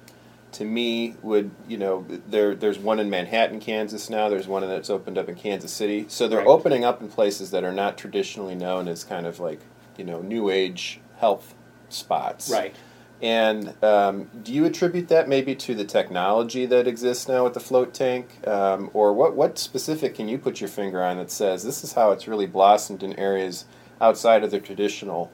to 0.52 0.64
me 0.64 1.14
would 1.22 1.50
you 1.68 1.76
know 1.76 2.06
there 2.28 2.54
there's 2.54 2.78
one 2.78 2.98
in 3.00 3.10
Manhattan, 3.10 3.60
Kansas 3.60 4.08
now. 4.08 4.28
There's 4.28 4.48
one 4.48 4.62
that's 4.66 4.90
opened 4.90 5.18
up 5.18 5.28
in 5.28 5.34
Kansas 5.34 5.72
City. 5.72 6.06
So 6.08 6.26
they're 6.28 6.38
Right. 6.38 6.46
opening 6.46 6.84
up 6.84 7.00
in 7.00 7.08
places 7.08 7.50
that 7.50 7.64
are 7.64 7.72
not 7.72 7.98
traditionally 7.98 8.54
known 8.54 8.88
as 8.88 9.04
kind 9.04 9.26
of 9.26 9.40
like 9.40 9.60
you 9.96 10.04
know 10.04 10.20
new 10.20 10.50
age 10.50 11.00
health 11.18 11.54
spots. 11.88 12.50
Right. 12.50 12.74
And 13.20 13.74
um, 13.82 14.30
do 14.44 14.52
you 14.52 14.64
attribute 14.64 15.08
that 15.08 15.28
maybe 15.28 15.56
to 15.56 15.74
the 15.74 15.84
technology 15.84 16.66
that 16.66 16.86
exists 16.86 17.26
now 17.26 17.42
with 17.42 17.54
the 17.54 17.60
float 17.60 17.92
tank, 17.92 18.46
um, 18.46 18.90
or 18.94 19.12
what? 19.12 19.34
What 19.34 19.58
specific 19.58 20.14
can 20.14 20.28
you 20.28 20.38
put 20.38 20.60
your 20.60 20.68
finger 20.68 21.02
on 21.02 21.16
that 21.16 21.30
says 21.32 21.64
this 21.64 21.82
is 21.82 21.94
how 21.94 22.12
it's 22.12 22.28
really 22.28 22.46
blossomed 22.46 23.02
in 23.02 23.18
areas 23.18 23.64
outside 24.00 24.44
of 24.44 24.52
the 24.52 24.60
traditional, 24.60 25.32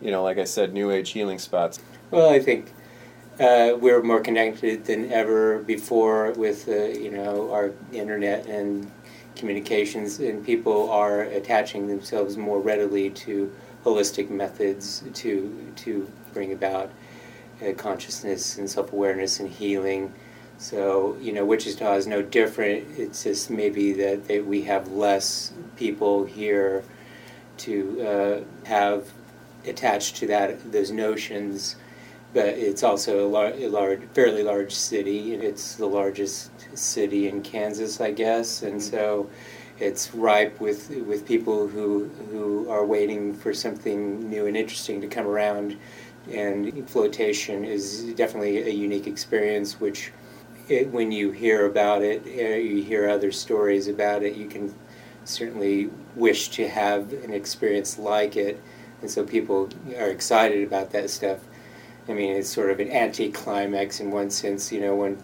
you 0.00 0.12
know, 0.12 0.22
like 0.22 0.38
I 0.38 0.44
said, 0.44 0.72
new 0.72 0.92
age 0.92 1.10
healing 1.10 1.40
spots? 1.40 1.80
Well, 2.12 2.30
I 2.30 2.38
think 2.38 2.72
uh, 3.40 3.76
we're 3.80 4.02
more 4.02 4.20
connected 4.20 4.84
than 4.84 5.10
ever 5.12 5.58
before 5.58 6.32
with 6.32 6.68
uh, 6.68 6.84
you 6.86 7.10
know 7.10 7.52
our 7.52 7.72
internet 7.92 8.46
and 8.46 8.90
communications, 9.34 10.20
and 10.20 10.44
people 10.44 10.90
are 10.90 11.22
attaching 11.22 11.88
themselves 11.88 12.36
more 12.36 12.60
readily 12.60 13.10
to 13.10 13.52
holistic 13.84 14.30
methods 14.30 15.02
to 15.14 15.72
to 15.76 16.10
bring 16.32 16.52
about 16.52 16.90
uh, 17.62 17.72
consciousness 17.72 18.58
and 18.58 18.70
self 18.70 18.92
awareness 18.92 19.40
and 19.40 19.50
healing. 19.50 20.12
So 20.58 21.16
you 21.20 21.32
know, 21.32 21.44
Wichita 21.44 21.94
is 21.94 22.06
no 22.06 22.22
different. 22.22 22.86
It's 22.96 23.24
just 23.24 23.50
maybe 23.50 23.92
that 23.94 24.28
they, 24.28 24.40
we 24.40 24.62
have 24.62 24.92
less 24.92 25.52
people 25.76 26.24
here 26.24 26.84
to 27.56 28.02
uh, 28.02 28.66
have 28.68 29.10
attached 29.66 30.16
to 30.16 30.26
that 30.28 30.70
those 30.70 30.90
notions 30.90 31.76
but 32.34 32.46
it's 32.46 32.82
also 32.82 33.26
a, 33.26 33.28
lar- 33.28 33.54
a 33.54 33.68
large, 33.68 34.02
fairly 34.12 34.42
large 34.42 34.74
city. 34.74 35.34
It's 35.34 35.76
the 35.76 35.86
largest 35.86 36.50
city 36.76 37.28
in 37.28 37.42
Kansas, 37.42 38.00
I 38.00 38.10
guess, 38.10 38.62
and 38.62 38.82
so 38.82 39.30
it's 39.78 40.14
ripe 40.14 40.60
with 40.60 40.90
with 40.90 41.26
people 41.26 41.68
who 41.68 42.08
who 42.30 42.68
are 42.68 42.84
waiting 42.84 43.32
for 43.34 43.54
something 43.54 44.28
new 44.28 44.46
and 44.46 44.56
interesting 44.56 45.00
to 45.00 45.06
come 45.06 45.26
around. 45.26 45.76
And 46.30 46.88
flotation 46.88 47.64
is 47.64 48.14
definitely 48.14 48.58
a 48.62 48.70
unique 48.70 49.06
experience, 49.06 49.80
which. 49.80 50.12
It, 50.66 50.88
when 50.88 51.12
you 51.12 51.30
hear 51.30 51.66
about 51.66 52.00
it, 52.00 52.22
uh, 52.24 52.56
you 52.56 52.82
hear 52.82 53.06
other 53.06 53.30
stories 53.30 53.86
about 53.86 54.22
it, 54.22 54.34
you 54.34 54.48
can 54.48 54.74
certainly 55.24 55.90
wish 56.14 56.48
to 56.50 56.66
have 56.66 57.12
an 57.12 57.34
experience 57.34 57.98
like 57.98 58.34
it. 58.36 58.62
And 59.02 59.10
so 59.10 59.24
people 59.24 59.68
are 59.98 60.08
excited 60.08 60.66
about 60.66 60.90
that 60.92 61.10
stuff. 61.10 61.40
I 62.08 62.12
mean, 62.12 62.36
it's 62.36 62.48
sort 62.48 62.70
of 62.70 62.80
an 62.80 62.88
anti-climax 62.88 64.00
in 64.00 64.10
one 64.10 64.30
sense. 64.30 64.70
You 64.72 64.80
know, 64.80 64.94
when 64.94 65.18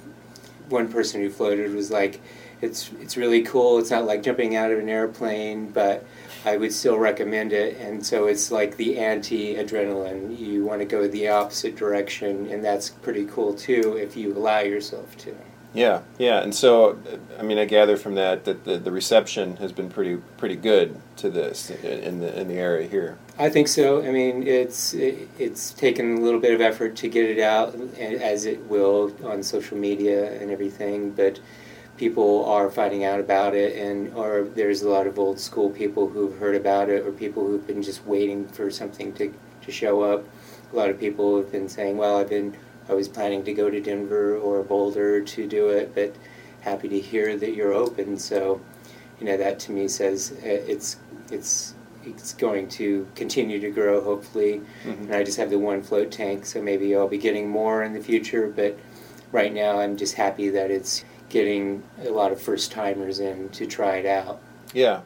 one 0.68 0.88
person 0.88 1.20
who 1.20 1.30
floated 1.30 1.74
was 1.74 1.90
like, 1.90 2.20
"It's 2.60 2.90
it's 3.00 3.16
really 3.16 3.42
cool. 3.42 3.78
It's 3.78 3.90
not 3.90 4.04
like 4.04 4.22
jumping 4.22 4.56
out 4.56 4.70
of 4.70 4.78
an 4.78 4.88
airplane, 4.88 5.70
but 5.70 6.04
I 6.44 6.56
would 6.56 6.72
still 6.72 6.98
recommend 6.98 7.52
it." 7.52 7.76
And 7.78 8.04
so 8.04 8.26
it's 8.26 8.50
like 8.50 8.76
the 8.76 8.98
anti-adrenaline. 8.98 10.38
You 10.38 10.64
want 10.64 10.80
to 10.80 10.86
go 10.86 11.06
the 11.06 11.28
opposite 11.28 11.76
direction, 11.76 12.46
and 12.50 12.64
that's 12.64 12.90
pretty 12.90 13.26
cool 13.26 13.54
too 13.54 13.96
if 13.96 14.16
you 14.16 14.32
allow 14.36 14.60
yourself 14.60 15.16
to. 15.18 15.34
Yeah, 15.72 16.02
yeah, 16.18 16.42
and 16.42 16.52
so 16.54 16.98
I 17.38 17.42
mean, 17.42 17.58
I 17.58 17.64
gather 17.64 17.96
from 17.96 18.16
that 18.16 18.44
that 18.44 18.64
the, 18.64 18.78
the 18.78 18.90
reception 18.90 19.56
has 19.58 19.70
been 19.70 19.88
pretty 19.88 20.16
pretty 20.36 20.56
good 20.56 21.00
to 21.18 21.30
this 21.30 21.70
in 21.70 22.20
the 22.20 22.40
in 22.40 22.48
the 22.48 22.54
area 22.54 22.88
here. 22.88 23.18
I 23.40 23.48
think 23.48 23.68
so. 23.68 24.02
I 24.04 24.10
mean, 24.10 24.46
it's 24.46 24.92
it's 24.92 25.72
taken 25.72 26.18
a 26.18 26.20
little 26.20 26.40
bit 26.40 26.52
of 26.52 26.60
effort 26.60 26.94
to 26.96 27.08
get 27.08 27.24
it 27.24 27.40
out, 27.40 27.74
as 27.98 28.44
it 28.44 28.60
will 28.66 29.16
on 29.24 29.42
social 29.42 29.78
media 29.78 30.38
and 30.38 30.50
everything. 30.50 31.12
But 31.12 31.40
people 31.96 32.44
are 32.44 32.70
finding 32.70 33.04
out 33.04 33.18
about 33.18 33.54
it, 33.54 33.76
and 33.78 34.12
or 34.14 34.42
there's 34.54 34.82
a 34.82 34.90
lot 34.90 35.06
of 35.06 35.18
old 35.18 35.40
school 35.40 35.70
people 35.70 36.06
who've 36.06 36.36
heard 36.38 36.54
about 36.54 36.90
it, 36.90 37.06
or 37.06 37.12
people 37.12 37.46
who've 37.46 37.66
been 37.66 37.82
just 37.82 38.04
waiting 38.04 38.46
for 38.46 38.70
something 38.70 39.14
to 39.14 39.32
to 39.62 39.72
show 39.72 40.02
up. 40.02 40.22
A 40.74 40.76
lot 40.76 40.90
of 40.90 41.00
people 41.00 41.38
have 41.38 41.50
been 41.50 41.68
saying, 41.70 41.96
"Well, 41.96 42.18
I've 42.18 42.28
been 42.28 42.54
I 42.90 42.92
was 42.92 43.08
planning 43.08 43.42
to 43.44 43.54
go 43.54 43.70
to 43.70 43.80
Denver 43.80 44.36
or 44.36 44.62
Boulder 44.62 45.22
to 45.22 45.46
do 45.48 45.70
it, 45.70 45.94
but 45.94 46.14
happy 46.60 46.88
to 46.90 47.00
hear 47.00 47.38
that 47.38 47.54
you're 47.54 47.72
open." 47.72 48.18
So, 48.18 48.60
you 49.18 49.24
know, 49.26 49.38
that 49.38 49.58
to 49.60 49.72
me 49.72 49.88
says 49.88 50.32
uh, 50.44 50.72
it's 50.74 50.98
it's 51.30 51.72
it's 52.04 52.32
going 52.34 52.68
to 52.68 53.06
continue 53.14 53.60
to 53.60 53.70
grow, 53.70 54.00
hopefully. 54.00 54.62
Mhm. 54.84 55.02
And 55.02 55.14
I 55.14 55.22
just 55.22 55.38
have 55.38 55.50
the 55.50 55.58
one 55.58 55.82
float 55.82 56.10
tank, 56.10 56.46
so 56.46 56.62
maybe 56.62 56.94
I'll 56.94 57.08
be 57.08 57.18
getting 57.18 57.48
more 57.48 57.82
in 57.82 57.92
the 57.92 58.00
future. 58.00 58.52
But 58.54 58.76
right 59.32 59.52
now, 59.52 59.78
I'm 59.80 59.96
just 59.96 60.14
happy 60.14 60.48
that 60.50 60.70
it's 60.70 61.04
getting 61.28 61.82
a 62.04 62.10
lot 62.10 62.32
of 62.32 62.40
first 62.40 62.72
timers 62.72 63.20
in 63.20 63.48
to 63.50 63.66
try 63.66 63.96
it 63.96 64.06
out. 64.06 64.40
Yeah, 64.72 65.00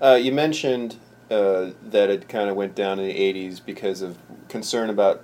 uh, 0.00 0.18
you 0.20 0.32
mentioned 0.32 0.96
uh, 1.30 1.70
that 1.82 2.08
it 2.08 2.28
kind 2.28 2.48
of 2.48 2.56
went 2.56 2.74
down 2.74 2.98
in 2.98 3.06
the 3.06 3.18
'80s 3.18 3.60
because 3.64 4.00
of 4.02 4.16
concern 4.48 4.90
about 4.90 5.22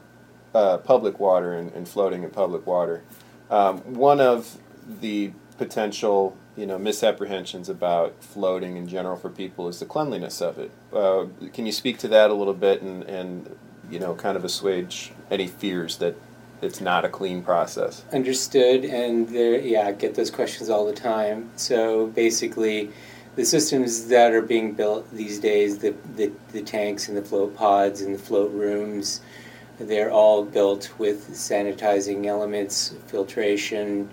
uh, 0.55 0.79
public 0.79 1.19
water 1.21 1.55
and, 1.55 1.73
and 1.73 1.89
floating 1.89 2.23
in 2.23 2.31
public 2.31 2.67
water. 2.67 3.03
Um, 3.51 3.79
one 3.95 4.21
of 4.21 4.59
the 5.01 5.33
potential, 5.59 6.37
you 6.57 6.67
know, 6.67 6.79
misapprehensions 6.79 7.69
about 7.69 8.23
floating 8.23 8.77
in 8.77 8.87
general 8.87 9.17
for 9.17 9.31
people 9.31 9.69
is 9.69 9.81
the 9.81 9.87
cleanliness 9.87 10.41
of 10.43 10.59
it. 10.59 10.71
Uh, 10.93 11.27
can 11.53 11.65
you 11.65 11.73
speak 11.73 11.99
to 11.99 12.09
that 12.09 12.31
a 12.31 12.35
little 12.35 12.55
bit 12.55 12.83
and, 12.83 13.05
and 13.05 13.57
you 13.91 13.99
know, 13.99 14.15
kind 14.15 14.37
of 14.37 14.45
assuage 14.45 15.13
any 15.31 15.47
fears 15.47 15.97
that 15.99 16.15
it's 16.61 16.81
not 16.81 17.05
a 17.05 17.09
clean 17.09 17.43
process? 17.43 18.05
Understood, 18.13 18.85
and 18.85 19.29
there, 19.29 19.59
yeah, 19.59 19.89
I 19.89 19.93
get 19.93 20.15
those 20.15 20.31
questions 20.31 20.69
all 20.69 20.87
the 20.87 20.93
time. 20.93 21.51
So 21.57 22.07
basically, 22.09 22.91
the 23.35 23.45
systems 23.45 24.09
that 24.09 24.33
are 24.33 24.43
being 24.43 24.73
built 24.73 25.11
these 25.11 25.39
days, 25.39 25.79
the, 25.79 25.95
the, 26.17 26.31
the 26.53 26.63
tanks 26.63 27.09
and 27.09 27.17
the 27.17 27.23
float 27.23 27.57
pods 27.57 28.03
and 28.03 28.15
the 28.15 28.19
float 28.19 28.53
rooms, 28.53 29.23
they're 29.79 30.11
all 30.11 30.45
built 30.45 30.93
with 30.99 31.31
sanitizing 31.31 32.27
elements, 32.27 32.95
filtration. 33.07 34.11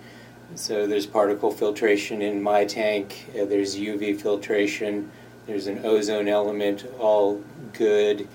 So 0.56 0.88
there's 0.88 1.06
particle 1.06 1.52
filtration 1.52 2.22
in 2.22 2.42
my 2.42 2.66
tank, 2.66 3.30
uh, 3.40 3.46
there's 3.46 3.76
UV 3.76 4.20
filtration, 4.20 5.12
there's 5.46 5.68
an 5.68 5.86
ozone 5.86 6.28
element, 6.28 6.86
all 7.00 7.44
good. 7.74 8.28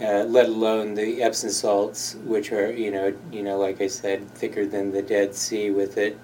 Uh, 0.00 0.24
let 0.24 0.46
alone 0.46 0.94
the 0.94 1.22
Epsom 1.22 1.50
salts, 1.50 2.16
which 2.24 2.50
are 2.50 2.72
you 2.72 2.90
know 2.90 3.14
you 3.30 3.44
know 3.44 3.56
like 3.58 3.80
I 3.80 3.86
said, 3.86 4.28
thicker 4.30 4.66
than 4.66 4.90
the 4.90 5.02
Dead 5.02 5.36
Sea 5.36 5.70
with 5.70 5.98
it, 5.98 6.18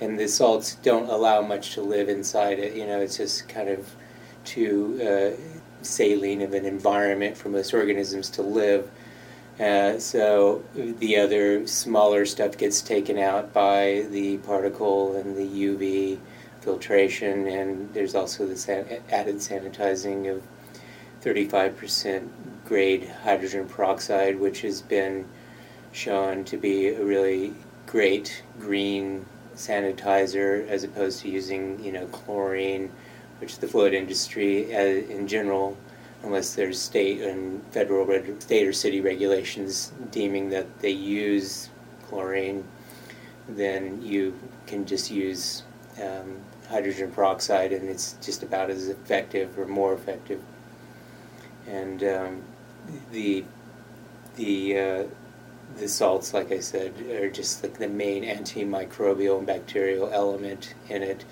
and 0.00 0.18
the 0.18 0.26
salts 0.26 0.74
don't 0.76 1.08
allow 1.08 1.40
much 1.40 1.74
to 1.74 1.82
live 1.82 2.08
inside 2.08 2.58
it. 2.58 2.74
You 2.74 2.84
know, 2.84 3.00
it's 3.00 3.16
just 3.16 3.48
kind 3.48 3.68
of 3.68 3.88
too 4.44 4.98
uh, 5.00 5.84
saline 5.84 6.42
of 6.42 6.52
an 6.52 6.64
environment 6.64 7.36
for 7.36 7.48
most 7.48 7.72
organisms 7.72 8.28
to 8.30 8.42
live. 8.42 8.90
Uh, 9.60 9.98
so 9.98 10.64
the 10.74 11.16
other 11.16 11.66
smaller 11.66 12.24
stuff 12.24 12.56
gets 12.56 12.80
taken 12.80 13.18
out 13.18 13.52
by 13.52 14.06
the 14.10 14.38
particle 14.38 15.16
and 15.16 15.36
the 15.36 15.46
UV 15.46 16.18
filtration, 16.60 17.46
and 17.46 17.92
there's 17.92 18.14
also 18.14 18.46
the 18.46 18.56
san- 18.56 19.02
added 19.10 19.36
sanitizing 19.36 20.34
of 20.34 20.42
35% 21.22 22.28
grade 22.64 23.08
hydrogen 23.22 23.68
peroxide, 23.68 24.38
which 24.38 24.62
has 24.62 24.80
been 24.80 25.26
shown 25.92 26.44
to 26.44 26.56
be 26.56 26.88
a 26.88 27.04
really 27.04 27.54
great 27.86 28.42
green 28.58 29.26
sanitizer 29.54 30.66
as 30.68 30.82
opposed 30.82 31.20
to 31.20 31.28
using, 31.28 31.82
you 31.84 31.92
know, 31.92 32.06
chlorine, 32.06 32.90
which 33.40 33.58
the 33.58 33.68
float 33.68 33.92
industry 33.92 34.74
uh, 34.74 34.80
in 34.80 35.28
general, 35.28 35.76
unless 36.22 36.54
there's 36.54 36.80
state 36.80 37.20
and 37.22 37.64
federal, 37.72 38.06
reg- 38.06 38.40
state 38.40 38.66
or 38.66 38.72
city 38.72 39.00
regulations 39.00 39.92
deeming 40.10 40.50
that 40.50 40.80
they 40.80 40.90
use 40.90 41.68
chlorine, 42.08 42.64
then 43.48 44.00
you 44.02 44.38
can 44.66 44.86
just 44.86 45.10
use 45.10 45.62
um, 46.00 46.36
hydrogen 46.68 47.10
peroxide 47.10 47.72
and 47.72 47.88
it's 47.88 48.14
just 48.22 48.42
about 48.42 48.70
as 48.70 48.88
effective 48.88 49.58
or 49.58 49.66
more 49.66 49.92
effective 49.94 50.40
and 51.66 52.02
um, 52.04 52.42
the 53.12 53.44
the 54.36 54.78
uh, 54.78 55.04
the 55.76 55.88
salts, 55.88 56.34
like 56.34 56.52
I 56.52 56.60
said, 56.60 56.94
are 57.10 57.30
just 57.30 57.62
like 57.62 57.78
the 57.78 57.88
main 57.88 58.24
antimicrobial 58.24 59.38
and 59.38 59.46
bacterial 59.46 60.10
element 60.12 60.74
in 60.88 61.02
it. 61.02 61.24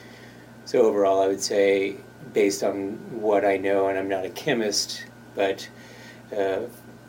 So 0.64 0.82
overall, 0.82 1.20
I 1.20 1.26
would 1.26 1.42
say, 1.42 1.96
based 2.32 2.62
on 2.62 2.92
what 3.20 3.44
I 3.44 3.56
know, 3.56 3.88
and 3.88 3.98
I'm 3.98 4.08
not 4.08 4.24
a 4.24 4.30
chemist, 4.30 5.04
but 5.34 5.68
uh, 6.36 6.60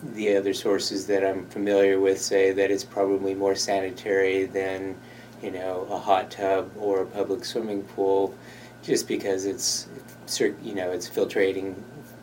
the 0.04 0.36
other 0.36 0.54
sources 0.54 1.08
that 1.08 1.24
I'm 1.24 1.46
familiar 1.48 2.00
with 2.00 2.20
say 2.20 2.52
that 2.52 2.72
it's 2.72 2.84
probably 2.84 3.34
more 3.34 3.56
sanitary 3.56 4.46
than, 4.46 4.96
you 5.42 5.52
know, 5.52 5.88
a 5.90 5.98
hot 5.98 6.32
tub 6.32 6.72
or 6.78 7.02
a 7.02 7.06
public 7.06 7.46
swimming 7.46 7.84
pool, 7.84 8.36
just 8.82 9.08
because 9.08 9.46
it's, 9.46 9.88
you 10.40 10.74
know, 10.74 10.92
it's 10.92 11.08
filtrating 11.08 11.76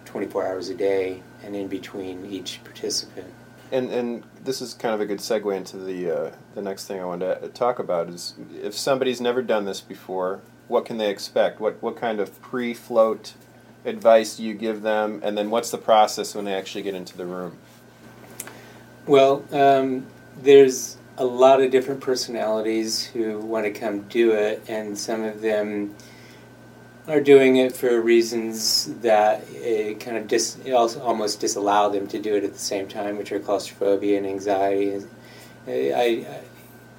24 0.06 0.46
hours 0.46 0.68
a 0.70 0.74
day 0.74 1.22
and 1.44 1.54
in 1.54 1.68
between 1.68 2.26
each 2.26 2.60
participant. 2.64 3.32
And 3.70 3.90
and 3.90 4.24
this 4.42 4.62
is 4.62 4.72
kind 4.72 4.94
of 4.94 5.00
a 5.02 5.06
good 5.06 5.18
segue 5.18 5.54
into 5.54 5.76
the 5.76 6.10
uh, 6.10 6.30
the 6.54 6.62
next 6.62 6.86
thing 6.86 7.00
I 7.00 7.04
wanted 7.04 7.40
to 7.42 7.48
talk 7.48 7.78
about 7.78 8.08
is 8.08 8.34
if 8.62 8.74
somebody's 8.74 9.20
never 9.20 9.42
done 9.42 9.66
this 9.66 9.82
before, 9.82 10.40
what 10.68 10.84
can 10.84 10.98
they 10.98 11.10
expect? 11.10 11.60
What 11.60 11.82
what 11.82 11.96
kind 11.96 12.20
of 12.20 12.40
pre-float 12.40 13.34
advice 13.84 14.36
do 14.36 14.44
you 14.44 14.54
give 14.54 14.82
them, 14.82 15.20
and 15.22 15.36
then 15.36 15.50
what's 15.50 15.70
the 15.70 15.78
process 15.78 16.34
when 16.34 16.44
they 16.44 16.54
actually 16.54 16.82
get 16.82 16.94
into 16.94 17.16
the 17.16 17.26
room? 17.26 17.56
Well, 19.06 19.44
um, 19.52 20.06
there's 20.42 20.98
a 21.16 21.24
lot 21.24 21.60
of 21.60 21.70
different 21.70 22.00
personalities 22.00 23.04
who 23.04 23.38
want 23.38 23.64
to 23.64 23.72
come 23.72 24.02
do 24.02 24.32
it, 24.32 24.62
and 24.68 24.96
some 24.96 25.24
of 25.24 25.40
them 25.40 25.94
are 27.08 27.20
doing 27.20 27.56
it 27.56 27.74
for 27.74 28.00
reasons 28.02 28.94
that 29.00 29.42
it 29.50 29.98
kind 29.98 30.18
of 30.18 30.28
dis, 30.28 30.58
almost 30.70 31.40
disallow 31.40 31.90
them 31.90 32.06
to 32.06 32.18
do 32.18 32.36
it 32.36 32.44
at 32.44 32.52
the 32.52 32.58
same 32.58 32.86
time, 32.86 33.16
which 33.16 33.32
are 33.32 33.40
claustrophobia 33.40 34.18
and 34.18 34.26
anxiety. 34.26 35.02
I 35.66 36.26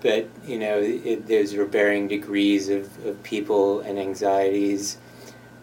but 0.01 0.27
you 0.45 0.59
know, 0.59 0.79
it, 0.79 1.27
there's 1.27 1.53
varying 1.53 2.07
degrees 2.07 2.69
of, 2.69 3.05
of 3.05 3.21
people 3.23 3.81
and 3.81 3.99
anxieties, 3.99 4.97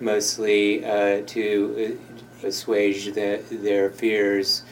mostly 0.01 0.85
uh, 0.85 1.23
to 1.27 1.99
assuage 2.43 3.15
the, 3.15 3.43
their 3.51 3.91
fears. 3.91 4.63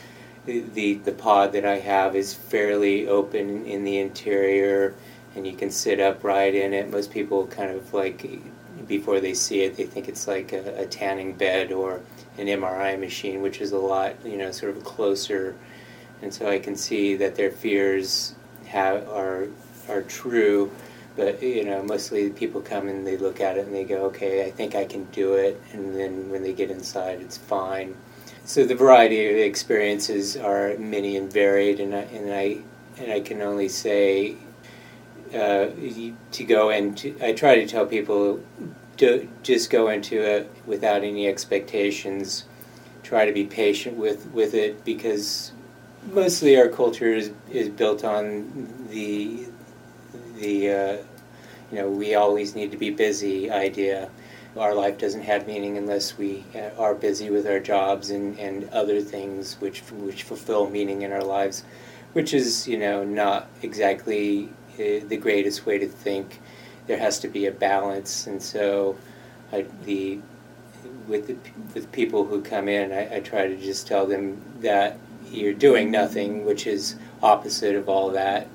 The, 0.47 0.95
the 0.95 1.13
pod 1.13 1.53
that 1.53 1.65
I 1.65 1.79
have 1.79 2.15
is 2.15 2.35
fairly 2.35 3.09
open 3.09 3.65
in 3.65 3.85
the 3.85 3.99
interior, 3.99 4.95
and 5.35 5.47
you 5.47 5.57
can 5.57 5.71
sit 5.71 6.01
upright 6.01 6.55
in 6.55 6.75
it. 6.75 6.91
Most 6.91 7.11
people 7.11 7.47
kind 7.47 7.71
of 7.71 7.95
like 7.95 8.43
before 8.87 9.21
they 9.21 9.35
see 9.35 9.63
it, 9.63 9.77
they 9.77 9.85
think 9.85 10.09
it's 10.09 10.29
like 10.29 10.53
a, 10.53 10.83
a, 10.83 10.87
tanning 10.87 11.33
bed 11.33 11.73
or 11.73 12.01
an 12.37 12.47
MRI 12.47 12.99
machine, 12.99 13.41
which 13.41 13.61
is 13.61 13.73
a 13.73 13.79
lot, 13.79 14.15
you 14.25 14.37
know, 14.37 14.51
sort 14.51 14.77
of 14.77 14.85
closer. 14.85 15.55
And 16.23 16.33
so 16.33 16.49
I 16.49 16.59
can 16.59 16.77
see 16.77 17.17
that 17.17 17.35
their 17.35 17.51
fears 17.51 18.34
have 18.75 19.09
are 19.09 19.47
are 19.89 20.03
true, 20.03 20.71
but 21.17 21.41
you 21.43 21.65
know, 21.65 21.83
mostly 21.83 22.31
people 22.31 22.61
come 22.61 22.89
and 22.89 23.07
they 23.07 23.17
look 23.17 23.41
at 23.41 23.57
it 23.57 23.67
and 23.67 23.75
they 23.75 23.85
go, 23.85 24.07
okay, 24.07 24.45
I 24.45 24.51
think 24.51 24.75
I 24.75 24.85
can 24.85 25.05
do 25.05 25.35
it, 25.35 25.61
and 25.73 25.95
then 25.95 26.29
when 26.29 26.43
they 26.43 26.53
get 26.53 26.71
inside, 26.71 27.21
it's 27.21 27.39
fine. 27.39 27.95
So 28.45 28.65
the 28.65 28.75
variety 28.75 29.31
of 29.31 29.37
experiences 29.37 30.37
are 30.37 30.77
many 30.77 31.17
and 31.17 31.33
varied, 31.33 31.81
and 31.81 31.95
I 31.95 32.01
and 32.01 32.35
I 32.35 32.59
and 32.99 33.13
I 33.13 33.21
can 33.21 33.41
only 33.41 33.69
say 33.69 34.37
uh, 35.33 35.69
to 36.33 36.45
go 36.45 36.71
into. 36.71 37.17
I 37.23 37.33
try 37.33 37.55
to 37.55 37.67
tell 37.67 37.87
people, 37.87 38.41
to 38.99 39.29
just 39.43 39.71
go 39.71 39.89
into 39.89 40.21
it 40.21 40.51
without 40.67 41.03
any 41.05 41.27
expectations. 41.29 42.45
Try 43.03 43.25
to 43.25 43.33
be 43.33 43.45
patient 43.45 43.97
with 43.97 44.27
with 44.33 44.53
it 44.53 44.85
because 44.85 45.53
mostly 46.07 46.57
our 46.57 46.69
culture 46.69 47.13
is 47.13 47.31
is 47.51 47.69
built 47.69 48.05
on 48.05 48.87
the 48.91 49.47
the 50.37 50.71
uh, 50.71 50.97
you 51.71 51.79
know 51.79 51.89
we 51.89 52.15
always 52.15 52.55
need 52.55 52.71
to 52.73 52.77
be 52.77 52.91
busy 52.91 53.51
idea. 53.51 54.11
Our 54.57 54.75
life 54.75 54.99
doesn't 54.99 55.23
have 55.23 55.49
meaning 55.49 55.77
unless 55.79 56.17
we 56.17 56.45
uh, 56.55 56.81
are 56.81 56.95
busy 56.95 57.29
with 57.29 57.45
our 57.45 57.59
jobs 57.59 58.11
and, 58.11 58.39
and 58.39 58.69
other 58.71 59.01
things 59.01 59.61
which 59.61 59.81
which 59.81 60.23
fulfill 60.23 60.71
meaning 60.71 61.03
in 61.03 61.13
our 61.13 61.25
lives, 61.25 61.65
which 62.13 62.33
is 62.33 62.69
you 62.69 62.79
know 62.79 63.05
not 63.05 63.49
exactly 63.63 64.49
the 64.77 65.17
greatest 65.17 65.67
way 65.67 65.79
to 65.79 65.89
think. 65.89 66.41
There 66.87 66.99
has 66.99 67.19
to 67.21 67.29
be 67.29 67.47
a 67.47 67.51
balance, 67.51 68.27
and 68.27 68.43
so 68.43 68.97
I, 69.53 69.65
the 69.85 70.21
with 71.09 71.27
the, 71.27 71.37
with 71.75 71.91
people 71.93 72.25
who 72.25 72.43
come 72.43 72.69
in, 72.69 72.93
I, 72.93 73.17
I 73.17 73.21
try 73.21 73.47
to 73.47 73.57
just 73.57 73.87
tell 73.87 74.07
them 74.07 74.41
that 74.61 74.99
you're 75.35 75.53
doing 75.53 75.91
nothing, 75.91 76.45
which 76.45 76.67
is 76.67 76.97
opposite 77.23 77.75
of 77.75 77.89
all 77.89 78.11
that, 78.11 78.49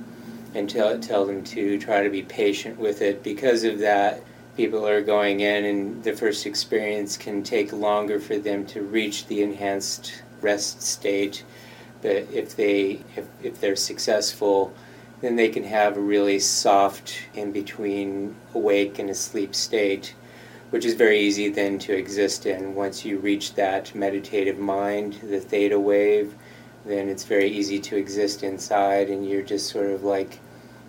and 0.55 0.69
tell 0.69 0.97
tell 0.99 1.25
them 1.25 1.43
to 1.43 1.77
try 1.79 2.03
to 2.03 2.09
be 2.09 2.23
patient 2.23 2.77
with 2.77 3.01
it. 3.01 3.23
Because 3.23 3.63
of 3.63 3.79
that, 3.79 4.21
people 4.55 4.87
are 4.87 5.01
going 5.01 5.41
in, 5.41 5.65
and 5.65 6.03
the 6.03 6.13
first 6.13 6.45
experience 6.45 7.17
can 7.17 7.43
take 7.43 7.71
longer 7.71 8.19
for 8.19 8.37
them 8.37 8.65
to 8.67 8.81
reach 8.81 9.27
the 9.27 9.41
enhanced 9.41 10.23
rest 10.41 10.81
state. 10.81 11.43
But 12.01 12.27
if 12.31 12.55
they 12.55 13.01
if, 13.15 13.25
if 13.43 13.59
they're 13.59 13.75
successful 13.75 14.73
then 15.21 15.35
they 15.35 15.49
can 15.49 15.63
have 15.63 15.97
a 15.97 16.01
really 16.01 16.39
soft 16.39 17.13
in 17.33 17.51
between 17.51 18.35
awake 18.53 18.99
and 18.99 19.09
asleep 19.09 19.53
state, 19.53 20.15
which 20.69 20.85
is 20.85 20.93
very 20.93 21.19
easy 21.19 21.49
then 21.49 21.77
to 21.79 21.93
exist 21.93 22.45
in. 22.45 22.75
Once 22.75 23.03
you 23.03 23.17
reach 23.17 23.55
that 23.55 23.93
meditative 23.93 24.57
mind, 24.57 25.19
the 25.23 25.39
theta 25.39 25.79
wave, 25.79 26.33
then 26.89 27.07
it's 27.07 27.23
very 27.23 27.47
easy 27.47 27.79
to 27.79 27.97
exist 27.97 28.41
inside, 28.41 29.09
and 29.09 29.27
you're 29.29 29.43
just 29.43 29.69
sort 29.69 29.91
of 29.91 30.03
like, 30.03 30.39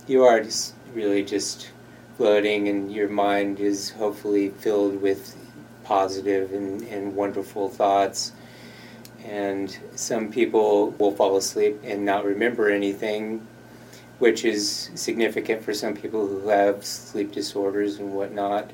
you 0.06 0.24
are 0.24 0.40
just 0.42 0.74
really 0.94 1.22
just 1.22 1.70
floating, 2.16 2.68
and 2.68 2.90
your 2.90 3.08
mind 3.08 3.60
is 3.60 3.90
hopefully 3.90 4.48
filled 4.48 5.02
with 5.02 5.36
positive 5.84 6.52
and, 6.52 6.82
and 6.82 7.14
wonderful 7.14 7.68
thoughts. 7.68 8.32
And 9.24 9.78
some 9.94 10.32
people 10.32 10.92
will 10.92 11.12
fall 11.12 11.36
asleep 11.36 11.78
and 11.84 12.04
not 12.04 12.24
remember 12.24 12.70
anything 12.70 13.46
which 14.18 14.44
is 14.44 14.90
significant 14.94 15.62
for 15.62 15.74
some 15.74 15.94
people 15.94 16.26
who 16.26 16.48
have 16.48 16.84
sleep 16.84 17.32
disorders 17.32 17.98
and 17.98 18.12
whatnot. 18.12 18.70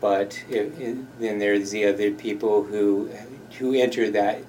But 0.00 0.42
it, 0.48 0.72
it, 0.78 1.20
then 1.20 1.38
there's 1.38 1.70
the 1.70 1.86
other 1.86 2.10
people 2.10 2.62
who 2.64 3.10
who 3.58 3.74
enter 3.74 4.10
that 4.10 4.42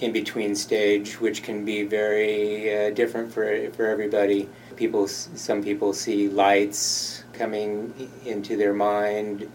in 0.00 0.12
between 0.12 0.54
stage, 0.54 1.20
which 1.20 1.42
can 1.42 1.64
be 1.64 1.82
very 1.82 2.86
uh, 2.86 2.90
different 2.90 3.32
for 3.32 3.70
for 3.72 3.86
everybody. 3.86 4.48
People, 4.76 5.06
some 5.06 5.62
people 5.62 5.92
see 5.92 6.28
lights 6.28 7.24
coming 7.32 8.10
into 8.24 8.56
their 8.56 8.74
mind, 8.74 9.50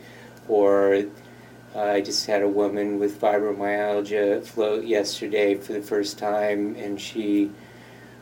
or 0.47 1.03
uh, 1.75 1.79
I 1.79 2.01
just 2.01 2.25
had 2.25 2.41
a 2.41 2.47
woman 2.47 2.99
with 2.99 3.19
fibromyalgia 3.19 4.45
float 4.45 4.85
yesterday 4.85 5.55
for 5.55 5.73
the 5.73 5.81
first 5.81 6.17
time, 6.17 6.75
and 6.75 6.99
she 6.99 7.51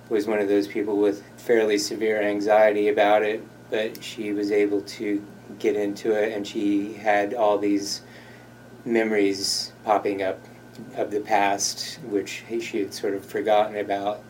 was 0.10 0.26
one 0.26 0.40
of 0.40 0.48
those 0.48 0.68
people 0.68 0.98
with 0.98 1.24
fairly 1.38 1.78
severe 1.78 2.22
anxiety 2.22 2.88
about 2.88 3.24
it, 3.24 3.44
but 3.70 4.04
she 4.04 4.32
was 4.32 4.52
able 4.52 4.82
to 4.82 5.22
get 5.60 5.76
into 5.76 6.12
it 6.12 6.34
and 6.34 6.46
she 6.46 6.94
had 6.94 7.34
all 7.34 7.58
these 7.58 8.02
memories 8.86 9.72
popping 9.84 10.22
up 10.22 10.40
of 10.96 11.12
the 11.12 11.20
past, 11.20 12.00
which 12.04 12.44
she 12.62 12.80
had 12.80 12.94
sort 12.94 13.14
of 13.14 13.26
forgotten 13.26 13.78
about. 13.78 14.22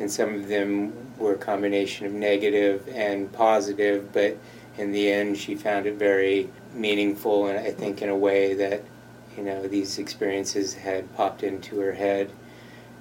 And 0.00 0.10
some 0.10 0.34
of 0.34 0.48
them 0.48 0.92
were 1.18 1.34
a 1.34 1.38
combination 1.38 2.06
of 2.06 2.12
negative 2.12 2.88
and 2.92 3.32
positive, 3.32 4.12
but 4.12 4.36
in 4.76 4.90
the 4.90 5.10
end, 5.10 5.38
she 5.38 5.54
found 5.54 5.86
it 5.86 5.94
very 5.94 6.50
meaningful, 6.74 7.46
and 7.46 7.58
I 7.58 7.70
think 7.70 8.02
in 8.02 8.08
a 8.08 8.16
way 8.16 8.54
that, 8.54 8.82
you 9.36 9.44
know, 9.44 9.68
these 9.68 9.98
experiences 9.98 10.74
had 10.74 11.14
popped 11.14 11.44
into 11.44 11.78
her 11.78 11.92
head. 11.92 12.32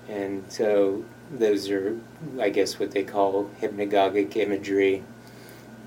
And 0.08 0.44
so 0.52 1.04
those 1.32 1.70
are, 1.70 2.00
I 2.40 2.50
guess, 2.50 2.80
what 2.80 2.92
they 2.92 3.04
call 3.04 3.50
hypnagogic 3.60 4.36
imagery, 4.36 5.04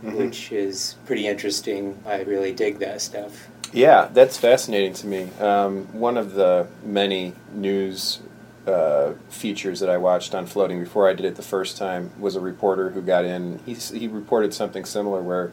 mm-hmm. 0.02 0.16
which 0.16 0.50
is 0.50 0.96
pretty 1.06 1.28
interesting. 1.28 2.02
I 2.04 2.22
really 2.22 2.52
dig 2.52 2.80
that 2.80 3.00
stuff. 3.00 3.48
Yeah, 3.72 4.08
that's 4.12 4.36
fascinating 4.38 4.94
to 4.94 5.06
me. 5.06 5.30
Um, 5.40 5.84
one 5.92 6.16
of 6.16 6.34
the 6.34 6.66
many 6.84 7.34
news 7.52 8.20
uh, 8.66 9.12
features 9.28 9.80
that 9.80 9.90
I 9.90 9.96
watched 9.96 10.34
on 10.34 10.46
floating 10.46 10.80
before 10.80 11.08
I 11.08 11.12
did 11.12 11.26
it 11.26 11.36
the 11.36 11.42
first 11.42 11.76
time 11.76 12.10
was 12.18 12.36
a 12.36 12.40
reporter 12.40 12.90
who 12.90 13.02
got 13.02 13.24
in. 13.24 13.60
He, 13.66 13.74
he 13.74 14.08
reported 14.08 14.54
something 14.54 14.84
similar 14.84 15.22
where 15.22 15.52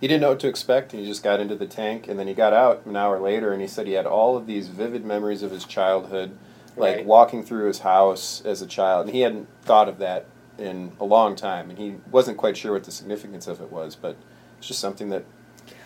he 0.00 0.06
didn't 0.06 0.20
know 0.20 0.30
what 0.30 0.40
to 0.40 0.48
expect 0.48 0.92
and 0.92 1.02
he 1.02 1.08
just 1.08 1.22
got 1.22 1.40
into 1.40 1.56
the 1.56 1.66
tank 1.66 2.08
and 2.08 2.18
then 2.18 2.26
he 2.26 2.34
got 2.34 2.52
out 2.52 2.84
an 2.86 2.96
hour 2.96 3.18
later 3.18 3.52
and 3.52 3.60
he 3.60 3.68
said 3.68 3.86
he 3.86 3.94
had 3.94 4.06
all 4.06 4.36
of 4.36 4.46
these 4.46 4.68
vivid 4.68 5.04
memories 5.04 5.42
of 5.42 5.50
his 5.50 5.64
childhood 5.64 6.36
like 6.76 6.96
right. 6.96 7.06
walking 7.06 7.44
through 7.44 7.66
his 7.66 7.80
house 7.80 8.42
as 8.44 8.62
a 8.62 8.66
child, 8.66 9.06
and 9.06 9.14
he 9.14 9.22
hadn't 9.22 9.48
thought 9.62 9.88
of 9.88 9.98
that 9.98 10.26
in 10.58 10.92
a 11.00 11.04
long 11.04 11.36
time, 11.36 11.70
and 11.70 11.78
he 11.78 11.96
wasn't 12.10 12.36
quite 12.36 12.56
sure 12.56 12.72
what 12.72 12.84
the 12.84 12.90
significance 12.90 13.46
of 13.46 13.60
it 13.60 13.70
was, 13.70 13.96
but 13.96 14.16
it's 14.58 14.68
just 14.68 14.80
something 14.80 15.10
that 15.10 15.24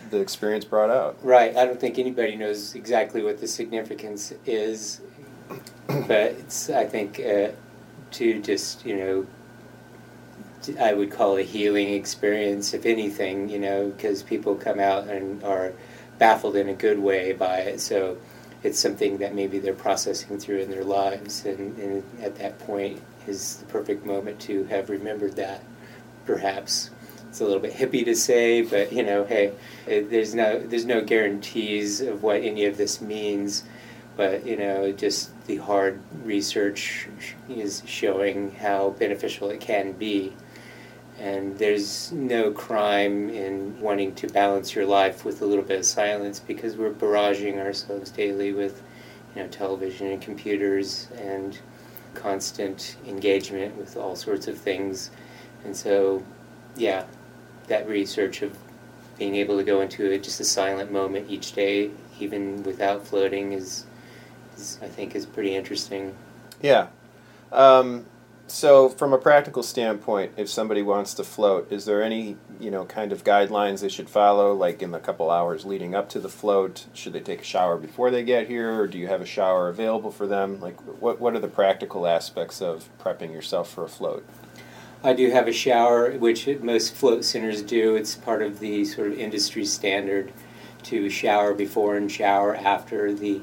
the 0.09 0.19
experience 0.19 0.65
brought 0.65 0.89
out. 0.89 1.17
Right. 1.23 1.55
I 1.55 1.65
don't 1.65 1.79
think 1.79 1.99
anybody 1.99 2.35
knows 2.35 2.75
exactly 2.75 3.23
what 3.23 3.39
the 3.39 3.47
significance 3.47 4.33
is, 4.45 5.01
but 5.87 6.31
it's 6.31 6.69
I 6.69 6.85
think 6.85 7.19
uh, 7.19 7.49
to 8.11 8.41
just 8.41 8.85
you 8.85 8.97
know 8.97 9.27
I 10.79 10.93
would 10.93 11.11
call 11.11 11.37
a 11.37 11.43
healing 11.43 11.93
experience, 11.93 12.73
if 12.73 12.85
anything, 12.85 13.49
you 13.49 13.59
know, 13.59 13.89
because 13.89 14.23
people 14.23 14.55
come 14.55 14.79
out 14.79 15.07
and 15.07 15.41
are 15.43 15.73
baffled 16.17 16.55
in 16.55 16.69
a 16.69 16.73
good 16.73 16.99
way 16.99 17.33
by 17.33 17.59
it. 17.59 17.79
So 17.79 18.17
it's 18.63 18.79
something 18.79 19.17
that 19.19 19.35
maybe 19.35 19.59
they're 19.59 19.73
processing 19.73 20.39
through 20.39 20.59
in 20.59 20.71
their 20.71 20.83
lives, 20.83 21.45
and, 21.45 21.77
and 21.77 22.03
at 22.21 22.35
that 22.37 22.59
point 22.59 23.01
is 23.27 23.57
the 23.57 23.65
perfect 23.65 24.05
moment 24.05 24.39
to 24.41 24.63
have 24.65 24.89
remembered 24.89 25.35
that, 25.35 25.63
perhaps. 26.25 26.89
It's 27.37 27.41
a 27.43 27.45
little 27.45 27.61
bit 27.61 27.73
hippie 27.73 28.03
to 28.05 28.15
say, 28.15 28.63
but 28.63 28.91
you 28.91 29.03
know, 29.03 29.23
hey, 29.23 29.53
it, 29.85 30.09
there's 30.09 30.33
no 30.33 30.57
there's 30.57 30.85
no 30.85 31.01
guarantees 31.01 32.01
of 32.01 32.23
what 32.23 32.37
any 32.37 32.65
of 32.65 32.77
this 32.77 32.99
means, 32.99 33.63
but 34.15 34.43
you 34.43 34.57
know, 34.57 34.91
just 34.91 35.29
the 35.45 35.57
hard 35.57 36.01
research 36.23 37.07
is 37.47 37.83
showing 37.85 38.55
how 38.55 38.89
beneficial 38.97 39.51
it 39.51 39.59
can 39.59 39.91
be. 39.91 40.33
And 41.19 41.59
there's 41.59 42.11
no 42.11 42.49
crime 42.49 43.29
in 43.29 43.79
wanting 43.79 44.15
to 44.15 44.27
balance 44.29 44.73
your 44.73 44.87
life 44.87 45.23
with 45.23 45.43
a 45.43 45.45
little 45.45 45.63
bit 45.63 45.77
of 45.77 45.85
silence 45.85 46.39
because 46.39 46.75
we're 46.75 46.89
barraging 46.89 47.59
ourselves 47.59 48.09
daily 48.09 48.51
with, 48.51 48.81
you 49.35 49.43
know, 49.43 49.47
television 49.49 50.07
and 50.07 50.19
computers 50.19 51.07
and 51.15 51.59
constant 52.15 52.97
engagement 53.05 53.77
with 53.77 53.95
all 53.95 54.15
sorts 54.15 54.47
of 54.47 54.57
things. 54.57 55.11
And 55.63 55.77
so, 55.77 56.23
yeah, 56.75 57.05
that 57.67 57.87
research 57.87 58.41
of 58.41 58.57
being 59.17 59.35
able 59.35 59.57
to 59.57 59.63
go 59.63 59.81
into 59.81 60.17
just 60.19 60.39
a 60.39 60.43
silent 60.43 60.91
moment 60.91 61.29
each 61.29 61.53
day, 61.53 61.91
even 62.19 62.63
without 62.63 63.05
floating, 63.05 63.53
is, 63.53 63.85
is 64.55 64.79
I 64.81 64.87
think, 64.87 65.15
is 65.15 65.25
pretty 65.25 65.55
interesting. 65.55 66.15
Yeah. 66.61 66.87
Um, 67.51 68.05
so, 68.49 68.87
from 68.87 69.11
a 69.11 69.17
practical 69.17 69.61
standpoint, 69.61 70.31
if 70.37 70.47
somebody 70.47 70.81
wants 70.81 71.13
to 71.15 71.25
float, 71.25 71.69
is 71.69 71.83
there 71.83 72.01
any 72.01 72.37
you 72.61 72.71
know 72.71 72.85
kind 72.85 73.11
of 73.11 73.25
guidelines 73.25 73.81
they 73.81 73.89
should 73.89 74.09
follow? 74.09 74.53
Like 74.53 74.81
in 74.81 74.91
the 74.91 74.99
couple 74.99 75.29
hours 75.29 75.65
leading 75.65 75.93
up 75.93 76.07
to 76.09 76.19
the 76.19 76.29
float, 76.29 76.85
should 76.93 77.11
they 77.11 77.19
take 77.19 77.41
a 77.41 77.43
shower 77.43 77.77
before 77.77 78.09
they 78.09 78.23
get 78.23 78.47
here, 78.47 78.79
or 78.79 78.87
do 78.87 78.97
you 78.97 79.07
have 79.07 79.19
a 79.19 79.25
shower 79.25 79.67
available 79.67 80.11
for 80.11 80.27
them? 80.27 80.61
Like, 80.61 80.79
what 81.01 81.19
what 81.19 81.35
are 81.35 81.39
the 81.39 81.49
practical 81.49 82.07
aspects 82.07 82.61
of 82.61 82.87
prepping 82.99 83.33
yourself 83.33 83.69
for 83.69 83.83
a 83.83 83.89
float? 83.89 84.25
I 85.07 85.13
do 85.13 85.31
have 85.31 85.47
a 85.47 85.53
shower, 85.53 86.11
which 86.11 86.49
most 86.59 86.93
float 86.93 87.23
centers 87.23 87.61
do. 87.61 87.95
It's 87.95 88.13
part 88.13 88.41
of 88.41 88.59
the 88.59 88.83
sort 88.83 89.07
of 89.07 89.17
industry 89.17 89.63
standard 89.63 90.33
to 90.83 91.09
shower 91.09 91.53
before 91.53 91.95
and 91.95 92.11
shower 92.11 92.57
after. 92.57 93.13
The, 93.13 93.39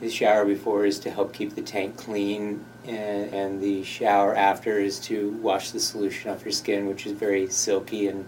the 0.00 0.10
shower 0.10 0.44
before 0.44 0.84
is 0.84 0.98
to 0.98 1.10
help 1.12 1.32
keep 1.32 1.54
the 1.54 1.62
tank 1.62 1.96
clean 1.96 2.64
and, 2.84 3.32
and 3.32 3.62
the 3.62 3.84
shower 3.84 4.34
after 4.34 4.80
is 4.80 4.98
to 5.02 5.30
wash 5.40 5.70
the 5.70 5.78
solution 5.78 6.32
off 6.32 6.44
your 6.44 6.50
skin, 6.50 6.88
which 6.88 7.06
is 7.06 7.12
very 7.12 7.48
silky, 7.50 8.08
and 8.08 8.26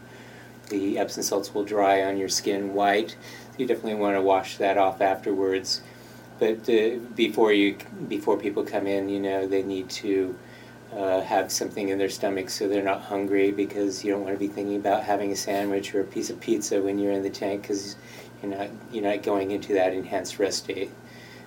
the 0.69 0.99
Epsom 0.99 1.25
salts 1.25 1.53
will 1.53 1.65
dry 1.65 2.05
on 2.05 2.17
your 2.17 2.29
skin 2.29 2.75
white. 2.75 3.17
You 3.57 3.67
definitely 3.67 3.97
want 3.97 4.15
to 4.15 4.23
wash 4.23 4.57
that 4.59 4.79
off 4.79 5.01
afterwards. 5.01 5.83
But 6.39 6.71
uh, 6.71 7.01
before 7.17 7.53
you, 7.53 7.77
before 8.07 8.37
people 8.37 8.63
come 8.63 8.87
in, 8.87 9.09
you 9.09 9.19
know, 9.19 9.49
they 9.49 9.65
need 9.65 9.91
to 9.91 10.39
uh, 10.99 11.21
have 11.21 11.53
something 11.53 11.91
in 11.91 11.99
their 11.99 12.09
stomach 12.09 12.51
so 12.51 12.67
they're 12.67 12.83
not 12.83 13.01
hungry 13.01 13.53
because 13.53 14.05
you 14.05 14.11
don't 14.11 14.25
want 14.25 14.35
to 14.35 14.39
be 14.39 14.49
thinking 14.49 14.77
about 14.77 15.05
having 15.05 15.31
a 15.31 15.37
sandwich 15.37 15.95
or 15.95 16.01
a 16.01 16.05
piece 16.05 16.29
of 16.29 16.41
pizza 16.41 16.83
when 16.83 16.99
you're 16.99 17.13
in 17.13 17.23
the 17.23 17.31
tank 17.31 17.63
because 17.63 17.95
you're 18.43 18.51
not 18.51 18.69
you're 18.93 19.05
not 19.05 19.23
going 19.23 19.53
into 19.53 19.75
that 19.75 19.93
enhanced 19.93 20.39
rest 20.39 20.65
state. 20.65 20.91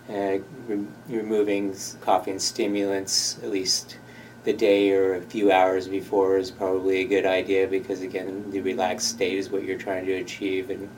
Uh, 0.10 0.40
re- 0.68 0.86
removing 1.10 1.76
coffee 2.00 2.32
and 2.32 2.42
stimulants 2.42 3.38
at 3.44 3.50
least 3.50 3.98
the 4.46 4.54
day 4.54 4.92
or 4.92 5.16
a 5.16 5.22
few 5.22 5.52
hours 5.52 5.88
before 5.88 6.38
is 6.38 6.50
probably 6.50 7.02
a 7.02 7.06
good 7.06 7.26
idea 7.26 7.68
because 7.68 8.02
again 8.02 8.50
the 8.52 8.62
relaxed 8.62 9.10
state 9.10 9.38
is 9.38 9.50
what 9.50 9.64
you're 9.64 9.78
trying 9.78 10.06
to 10.06 10.14
achieve 10.14 10.70
and 10.70 10.90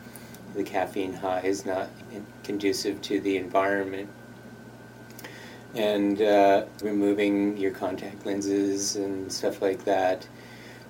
the 0.55 0.63
caffeine 0.63 1.13
high 1.13 1.41
is 1.41 1.65
not 1.65 1.89
conducive 2.43 3.01
to 3.01 3.19
the 3.19 3.35
environment 3.35 4.09
and 5.75 6.21
uh, 6.21 6.65
removing 6.81 7.57
your 7.57 7.71
contact 7.71 8.25
lenses 8.25 8.95
and 8.95 9.31
stuff 9.31 9.61
like 9.61 9.83
that 9.85 10.27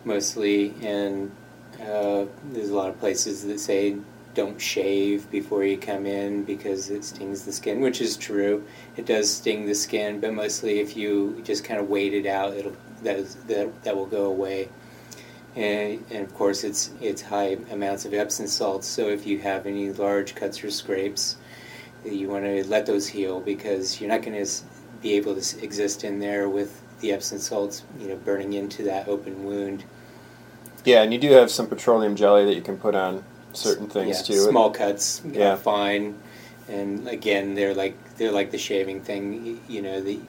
mostly 0.05 0.73
and 0.81 1.31
uh, 1.81 2.25
there's 2.51 2.69
a 2.69 2.75
lot 2.75 2.89
of 2.89 2.99
places 2.99 3.45
that 3.45 3.59
say 3.59 3.97
don't 4.33 4.59
shave 4.59 5.29
before 5.29 5.63
you 5.63 5.77
come 5.77 6.05
in 6.05 6.43
because 6.43 6.89
it 6.89 7.03
stings 7.03 7.43
the 7.43 7.51
skin, 7.51 7.81
which 7.81 8.01
is 8.01 8.17
true. 8.17 8.63
It 8.97 9.05
does 9.05 9.31
sting 9.31 9.65
the 9.65 9.75
skin, 9.75 10.19
but 10.19 10.33
mostly 10.33 10.79
if 10.79 10.97
you 10.97 11.41
just 11.43 11.63
kind 11.63 11.79
of 11.79 11.89
wait 11.89 12.13
it 12.13 12.25
out, 12.25 12.53
it'll 12.55 12.75
that 13.03 13.25
that, 13.47 13.83
that 13.83 13.95
will 13.95 14.05
go 14.05 14.25
away. 14.25 14.69
And, 15.55 16.03
and 16.09 16.25
of 16.25 16.33
course, 16.33 16.63
it's 16.63 16.91
it's 16.99 17.21
high 17.21 17.57
amounts 17.71 18.05
of 18.05 18.13
Epsom 18.13 18.47
salts. 18.47 18.87
So 18.87 19.09
if 19.09 19.27
you 19.27 19.39
have 19.39 19.67
any 19.67 19.91
large 19.91 20.35
cuts 20.35 20.63
or 20.63 20.71
scrapes, 20.71 21.37
you 22.03 22.29
want 22.29 22.45
to 22.45 22.67
let 22.67 22.85
those 22.85 23.07
heal 23.07 23.39
because 23.39 24.01
you're 24.01 24.09
not 24.09 24.23
going 24.23 24.43
to 24.43 24.51
be 25.03 25.13
able 25.13 25.35
to 25.39 25.63
exist 25.63 26.03
in 26.03 26.19
there 26.19 26.49
with 26.49 26.81
the 27.01 27.11
Epsom 27.11 27.37
salts, 27.37 27.83
you 27.99 28.07
know, 28.07 28.15
burning 28.15 28.53
into 28.53 28.83
that 28.83 29.07
open 29.07 29.43
wound. 29.43 29.83
Yeah, 30.85 31.03
and 31.03 31.13
you 31.13 31.19
do 31.19 31.31
have 31.33 31.51
some 31.51 31.67
petroleum 31.67 32.15
jelly 32.15 32.45
that 32.45 32.55
you 32.55 32.61
can 32.61 32.77
put 32.77 32.95
on 32.95 33.23
certain 33.51 33.87
things 33.87 34.17
yeah, 34.17 34.35
too. 34.35 34.41
Small 34.49 34.71
cuts, 34.71 35.21
Yeah. 35.25 35.39
yeah, 35.39 35.55
fine. 35.55 36.15
And 36.69 37.07
again, 37.07 37.53
they're 37.55 37.73
like 37.75 37.95
they're 38.15 38.31
like 38.31 38.51
the 38.51 38.57
shaving 38.57 39.01
thing. 39.01 39.59
You 39.67 39.81
know, 39.81 40.01
they 40.01 40.19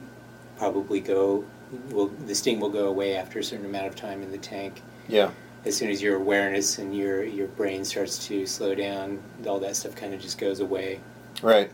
probably 0.59 1.01
go. 1.01 1.45
Will 1.91 2.09
the 2.27 2.35
sting 2.35 2.61
will 2.61 2.71
go 2.71 2.89
away 2.89 3.17
after 3.17 3.39
a 3.39 3.45
certain 3.45 3.65
amount 3.67 3.87
of 3.87 3.97
time 3.97 4.23
in 4.23 4.31
the 4.31 4.39
tank. 4.39 4.83
Yeah, 5.09 5.31
As 5.65 5.77
soon 5.77 5.91
as 5.91 6.01
your 6.03 6.17
awareness 6.17 6.79
and 6.79 6.97
your 6.97 7.25
your 7.25 7.47
brain 7.49 7.85
starts 7.85 8.27
to 8.27 8.47
slow 8.47 8.75
down, 8.75 9.21
all 9.47 9.59
that 9.61 9.77
stuff 9.77 9.95
kind 9.97 10.13
of 10.15 10.21
just 10.21 10.39
goes 10.39 10.61
away. 10.61 11.01
right. 11.43 11.71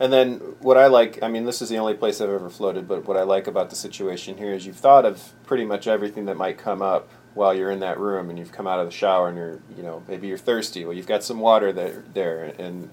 And 0.00 0.12
then 0.12 0.34
what 0.60 0.76
I 0.76 0.86
like, 0.88 1.22
I 1.22 1.28
mean, 1.28 1.44
this 1.44 1.62
is 1.62 1.68
the 1.68 1.78
only 1.78 1.94
place 1.94 2.20
I've 2.20 2.30
ever 2.30 2.50
floated, 2.50 2.88
but 2.88 3.06
what 3.06 3.16
I 3.16 3.22
like 3.22 3.46
about 3.46 3.70
the 3.70 3.76
situation 3.76 4.36
here 4.36 4.52
is 4.52 4.66
you've 4.66 4.76
thought 4.76 5.04
of 5.04 5.32
pretty 5.46 5.64
much 5.64 5.86
everything 5.86 6.24
that 6.26 6.36
might 6.36 6.58
come 6.58 6.82
up 6.82 7.08
while 7.34 7.54
you're 7.54 7.70
in 7.70 7.80
that 7.80 7.98
room 7.98 8.28
and 8.28 8.38
you've 8.38 8.52
come 8.52 8.66
out 8.66 8.78
of 8.80 8.86
the 8.86 8.92
shower 8.92 9.28
and 9.28 9.36
you're, 9.38 9.60
you 9.76 9.82
know, 9.82 10.02
maybe 10.08 10.26
you're 10.26 10.36
thirsty. 10.38 10.84
Well, 10.84 10.94
you've 10.96 11.06
got 11.06 11.22
some 11.22 11.38
water 11.40 11.72
there, 11.72 12.02
there 12.12 12.52
and 12.58 12.90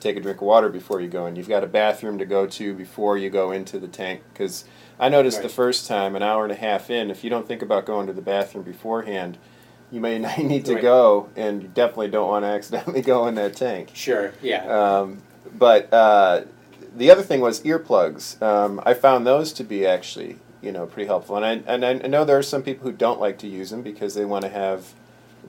take 0.00 0.16
a 0.16 0.20
drink 0.20 0.38
of 0.40 0.46
water 0.46 0.68
before 0.68 1.00
you 1.00 1.08
go 1.08 1.26
in. 1.26 1.36
You've 1.36 1.48
got 1.48 1.62
a 1.62 1.66
bathroom 1.68 2.18
to 2.18 2.24
go 2.24 2.46
to 2.46 2.74
before 2.74 3.16
you 3.18 3.28
go 3.30 3.50
into 3.52 3.78
the 3.78 3.88
tank 3.88 4.22
because 4.32 4.64
I 4.98 5.08
noticed 5.08 5.42
the 5.42 5.48
first 5.50 5.86
time, 5.86 6.16
an 6.16 6.22
hour 6.22 6.42
and 6.44 6.52
a 6.52 6.56
half 6.56 6.90
in, 6.90 7.10
if 7.10 7.22
you 7.22 7.28
don't 7.30 7.46
think 7.46 7.60
about 7.62 7.84
going 7.84 8.06
to 8.06 8.12
the 8.14 8.22
bathroom 8.22 8.64
beforehand, 8.64 9.36
you 9.92 10.00
may 10.00 10.18
need 10.38 10.64
to 10.66 10.74
Right. 10.74 10.82
go, 10.82 11.28
and 11.36 11.62
you 11.62 11.68
definitely 11.68 12.08
don't 12.08 12.28
want 12.28 12.44
to 12.44 12.48
accidentally 12.48 13.02
go 13.14 13.26
in 13.26 13.34
that 13.36 13.54
tank. 13.54 13.90
Sure, 13.94 14.32
yeah, 14.42 14.64
Um, 14.66 15.22
but 15.58 15.92
uh, 15.92 16.42
the 16.96 17.10
other 17.10 17.22
thing 17.22 17.40
was 17.40 17.60
earplugs. 17.62 18.40
Um, 18.42 18.80
I 18.84 18.94
found 18.94 19.26
those 19.26 19.52
to 19.54 19.64
be 19.64 19.86
actually, 19.86 20.38
you 20.62 20.72
know, 20.72 20.86
pretty 20.86 21.06
helpful. 21.06 21.36
And 21.36 21.44
I 21.44 21.72
and 21.72 21.84
I 21.84 21.92
know 22.08 22.24
there 22.24 22.38
are 22.38 22.42
some 22.42 22.62
people 22.62 22.88
who 22.90 22.96
don't 22.96 23.20
like 23.20 23.38
to 23.38 23.46
use 23.46 23.70
them 23.70 23.82
because 23.82 24.14
they 24.14 24.24
want 24.24 24.44
to 24.44 24.50
have 24.50 24.92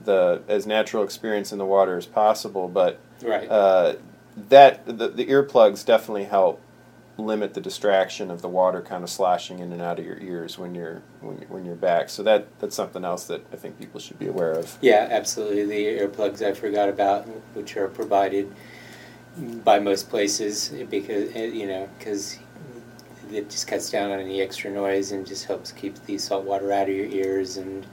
the 0.04 0.42
as 0.48 0.66
natural 0.66 1.02
experience 1.02 1.52
in 1.52 1.58
the 1.58 1.64
water 1.64 1.96
as 1.96 2.06
possible. 2.06 2.68
But 2.68 3.00
right. 3.22 3.48
uh, 3.48 3.96
that 4.48 4.86
the, 4.86 5.08
the 5.08 5.26
earplugs 5.26 5.84
definitely 5.84 6.24
help 6.24 6.60
limit 7.16 7.52
the 7.54 7.60
distraction 7.60 8.30
of 8.30 8.42
the 8.42 8.48
water 8.48 8.80
kind 8.80 9.02
of 9.02 9.10
sloshing 9.10 9.58
in 9.58 9.72
and 9.72 9.82
out 9.82 9.98
of 9.98 10.06
your 10.06 10.18
ears 10.18 10.56
when 10.56 10.72
you're 10.74 11.02
when, 11.20 11.34
you're- 11.36 11.46
when 11.48 11.64
you're 11.64 11.74
back. 11.74 12.08
So 12.10 12.22
that 12.22 12.46
that's 12.60 12.76
something 12.76 13.04
else 13.04 13.24
that 13.26 13.44
I 13.52 13.56
think 13.56 13.78
people 13.78 13.98
should 14.00 14.18
be 14.18 14.28
aware 14.28 14.52
of. 14.52 14.78
Yeah, 14.80 15.08
absolutely. 15.10 15.64
The 15.64 16.06
earplugs 16.06 16.42
I 16.42 16.52
forgot 16.52 16.88
about, 16.88 17.26
which 17.54 17.76
are 17.76 17.88
provided 17.88 18.54
by 19.36 19.78
most 19.78 20.08
places, 20.08 20.70
because 20.90 21.34
eh, 21.34 21.46
you 21.46 21.66
know, 21.66 21.88
because 21.98 22.38
it 23.30 23.50
just 23.50 23.66
cuts 23.66 23.90
down 23.90 24.10
on 24.10 24.20
any 24.20 24.40
extra 24.40 24.70
noise 24.70 25.12
and 25.12 25.26
just 25.26 25.44
helps 25.44 25.72
keep 25.72 25.94
the 26.06 26.18
salt 26.18 26.44
water 26.44 26.72
out 26.72 26.88
of 26.88 26.94
your 26.94 27.06
ears, 27.06 27.56
and 27.56 27.86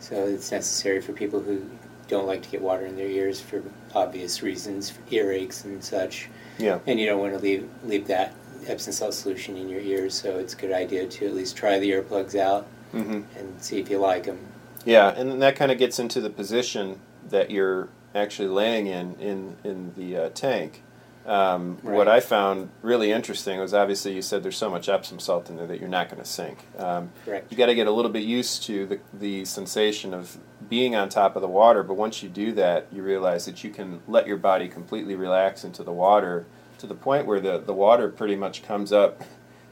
so 0.00 0.26
it's 0.26 0.52
necessary 0.52 1.00
for 1.00 1.12
people 1.12 1.40
who 1.40 1.62
don't 2.06 2.26
like 2.26 2.42
to 2.42 2.48
get 2.48 2.62
water 2.62 2.86
in 2.86 2.96
their 2.96 3.08
ears 3.08 3.40
for 3.40 3.62
obvious 3.94 4.42
reasons, 4.42 4.88
for 4.88 5.00
earaches 5.10 5.64
and 5.64 5.82
such. 5.84 6.28
Yeah. 6.58 6.78
And 6.86 6.98
you 6.98 7.06
don't 7.06 7.20
want 7.20 7.34
to 7.34 7.38
leave 7.38 7.68
leave 7.84 8.06
that 8.08 8.34
Epsom 8.66 8.92
salt 8.92 9.14
solution 9.14 9.56
in 9.56 9.68
your 9.68 9.80
ears, 9.80 10.14
so 10.14 10.38
it's 10.38 10.54
a 10.54 10.56
good 10.56 10.72
idea 10.72 11.06
to 11.06 11.26
at 11.26 11.34
least 11.34 11.56
try 11.56 11.78
the 11.78 11.90
earplugs 11.90 12.38
out 12.38 12.66
hmm 12.92 13.20
and 13.36 13.62
see 13.62 13.78
if 13.78 13.90
you 13.90 13.98
like 13.98 14.24
them. 14.24 14.38
Yeah, 14.84 15.12
and 15.14 15.30
then 15.30 15.38
that 15.40 15.56
kind 15.56 15.70
of 15.70 15.78
gets 15.78 15.98
into 15.98 16.20
the 16.20 16.30
position 16.30 17.00
that 17.28 17.50
you're 17.50 17.88
actually 18.14 18.48
laying 18.48 18.86
in 18.86 19.14
in 19.16 19.56
in 19.64 19.92
the 19.96 20.16
uh, 20.16 20.28
tank. 20.30 20.82
Um, 21.26 21.76
What 21.82 22.08
I 22.08 22.20
found 22.20 22.70
really 22.80 23.12
interesting 23.12 23.60
was 23.60 23.74
obviously 23.74 24.14
you 24.14 24.22
said 24.22 24.42
there's 24.42 24.56
so 24.56 24.70
much 24.70 24.88
Epsom 24.88 25.18
salt 25.18 25.50
in 25.50 25.56
there 25.56 25.66
that 25.66 25.78
you're 25.78 25.88
not 25.88 26.08
going 26.08 26.22
to 26.22 26.28
sink. 26.28 26.64
Um, 26.78 27.10
Correct. 27.26 27.52
you 27.52 27.58
got 27.58 27.66
to 27.66 27.74
get 27.74 27.86
a 27.86 27.90
little 27.90 28.10
bit 28.10 28.22
used 28.22 28.62
to 28.64 28.86
the 28.86 29.00
the 29.12 29.44
sensation 29.44 30.14
of 30.14 30.38
being 30.70 30.96
on 30.96 31.08
top 31.10 31.36
of 31.36 31.42
the 31.42 31.48
water, 31.48 31.82
but 31.82 31.94
once 31.94 32.22
you 32.22 32.30
do 32.30 32.52
that, 32.52 32.86
you 32.90 33.02
realize 33.02 33.44
that 33.44 33.62
you 33.62 33.70
can 33.70 34.00
let 34.08 34.26
your 34.26 34.38
body 34.38 34.68
completely 34.68 35.16
relax 35.16 35.64
into 35.64 35.82
the 35.82 35.92
water 35.92 36.46
to 36.78 36.86
the 36.86 36.94
point 36.94 37.26
where 37.26 37.40
the 37.40 37.58
the 37.58 37.74
water 37.74 38.08
pretty 38.08 38.36
much 38.36 38.62
comes 38.62 38.90
up 38.90 39.22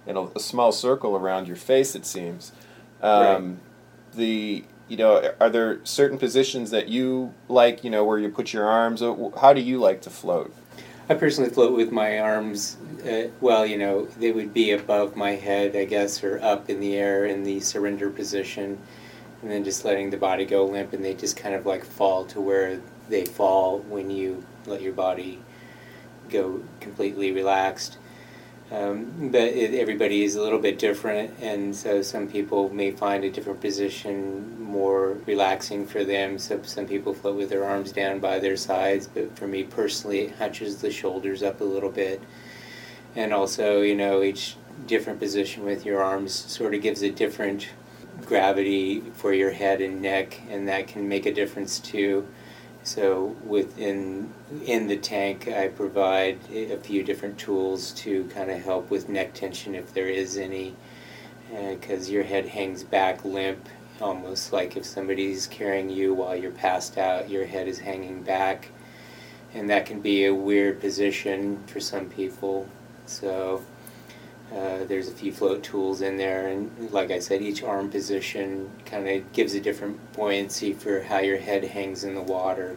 in 0.07 0.17
a, 0.17 0.25
a 0.37 0.41
small 0.41 0.73
circle 0.73 1.17
around 1.17 1.47
your 1.49 1.57
face. 1.57 1.95
It 1.95 2.05
seems. 2.05 2.53
Um, 3.01 3.61
the 4.15 4.65
you 4.89 4.97
know, 4.97 5.33
are 5.41 5.51
there 5.51 5.85
certain 5.85 6.19
positions 6.19 6.71
that 6.71 6.89
you 6.89 7.35
like? 7.49 7.85
You 7.85 7.91
know, 7.91 8.05
where 8.05 8.19
you 8.19 8.29
put 8.29 8.53
your 8.53 8.65
arms. 8.65 9.01
How 9.41 9.53
do 9.53 9.61
you 9.61 9.79
like 9.79 10.03
to 10.03 10.11
float? 10.11 10.55
I 11.09 11.15
personally 11.15 11.51
float 11.51 11.77
with 11.77 11.93
my 11.93 12.19
arms. 12.19 12.77
Uh, 13.05 13.29
well, 13.41 13.65
you 13.65 13.79
know, 13.79 14.07
they 14.19 14.33
would 14.33 14.53
be 14.53 14.73
above 14.73 15.15
my 15.15 15.33
head, 15.33 15.77
I 15.77 15.85
guess, 15.85 16.25
or 16.25 16.41
up 16.43 16.69
in 16.69 16.81
the 16.81 16.97
air 16.97 17.27
in 17.27 17.45
the 17.45 17.61
surrender 17.61 18.11
position, 18.11 18.79
and 19.43 19.51
then 19.51 19.63
just 19.63 19.85
letting 19.85 20.11
the 20.11 20.17
body 20.17 20.45
go 20.45 20.67
limp, 20.67 20.93
and 20.93 21.05
they 21.05 21.15
just 21.15 21.37
kind 21.37 21.55
of 21.55 21.67
like 21.67 21.85
fall 21.85 22.25
to 22.27 22.41
where 22.41 22.81
they 23.09 23.25
fall 23.25 23.79
when 23.81 24.11
you 24.11 24.45
let 24.67 24.83
your 24.83 24.93
body 24.93 25.41
go 26.29 26.61
completely 26.81 27.31
relaxed. 27.31 27.99
Um, 28.73 29.31
but 29.31 29.43
it, 29.43 29.75
everybody 29.75 30.25
is 30.25 30.35
a 30.35 30.43
little 30.43 30.59
bit 30.59 30.79
different, 30.79 31.33
and 31.41 31.75
so 31.75 32.03
some 32.03 32.27
people 32.27 32.69
may 32.69 32.91
find 32.91 33.23
a 33.23 33.31
different 33.31 33.61
position 33.61 34.61
more 34.61 35.19
relaxing 35.25 35.87
for 35.87 36.05
them. 36.05 36.37
So 36.39 36.61
some 36.63 36.87
people 36.87 37.15
float 37.15 37.37
with 37.37 37.49
their 37.49 37.65
arms 37.65 37.93
down 37.93 38.19
by 38.19 38.41
their 38.41 38.57
sides, 38.57 39.07
but 39.07 39.37
for 39.39 39.47
me 39.47 39.63
personally, 39.63 40.23
it 40.23 40.35
hunches 40.35 40.81
the 40.81 40.91
shoulders 40.91 41.45
up 41.45 41.61
a 41.61 41.65
little 41.65 41.91
bit. 41.91 42.21
And 43.15 43.33
also, 43.33 43.83
you 43.83 43.95
know, 43.95 44.23
each 44.23 44.57
different 44.87 45.21
position 45.21 45.65
with 45.65 45.87
your 45.87 46.03
arms 46.03 46.33
sort 46.33 46.75
of 46.75 46.83
gives 46.83 47.03
a 47.03 47.11
different 47.11 47.69
gravity 48.25 49.01
for 49.15 49.33
your 49.33 49.53
head 49.53 49.81
and 49.81 50.03
neck, 50.03 50.41
and 50.51 50.67
that 50.67 50.89
can 50.89 51.09
make 51.09 51.25
a 51.27 51.33
difference 51.33 51.79
too. 51.79 52.27
So 52.87 53.35
within 53.45 54.33
in 54.65 54.87
the 54.87 54.97
tank, 54.97 55.49
I 55.49 55.67
provide 55.67 56.39
a 56.53 56.77
few 56.77 57.03
different 57.03 57.37
tools 57.37 57.91
to 57.95 58.27
kind 58.27 58.49
of 58.49 58.63
help 58.63 58.91
with 58.91 59.09
neck 59.09 59.35
tension 59.35 59.75
if 59.75 59.93
there 59.93 60.09
is 60.09 60.37
any, 60.37 60.77
because 61.51 62.09
uh, 62.09 62.13
your 62.13 62.23
head 62.23 62.47
hangs 62.47 62.85
back 62.85 63.25
limp, 63.25 63.69
almost 64.01 64.53
like 64.53 64.77
if 64.77 64.85
somebody's 64.85 65.49
carrying 65.49 65.91
you 65.91 66.15
while 66.15 66.37
you're 66.37 66.53
passed 66.53 66.97
out, 66.97 67.29
your 67.29 67.45
head 67.45 67.67
is 67.67 67.81
hanging 67.81 68.23
back, 68.23 68.69
and 69.53 69.69
that 69.69 69.85
can 69.85 70.01
be 70.01 70.27
a 70.27 70.33
weird 70.33 70.81
position 70.81 71.65
for 71.67 71.81
some 71.81 72.09
people. 72.09 72.69
So 73.07 73.65
uh, 74.55 74.85
there's 74.85 75.09
a 75.09 75.13
few 75.13 75.33
float 75.33 75.63
tools 75.63 76.03
in 76.03 76.17
there, 76.17 76.49
and 76.49 76.91
like 76.93 77.11
I 77.11 77.19
said, 77.19 77.43
each 77.43 77.63
arm 77.63 77.91
position 77.91 78.71
kind 78.85 79.09
of 79.09 79.33
gives 79.33 79.55
a 79.55 79.61
different 79.61 80.13
buoyancy 80.13 80.73
for 80.73 81.03
how 81.03 81.19
your 81.19 81.39
head 81.39 81.65
hangs 81.65 82.05
in 82.05 82.15
the 82.15 82.23
water. 82.23 82.77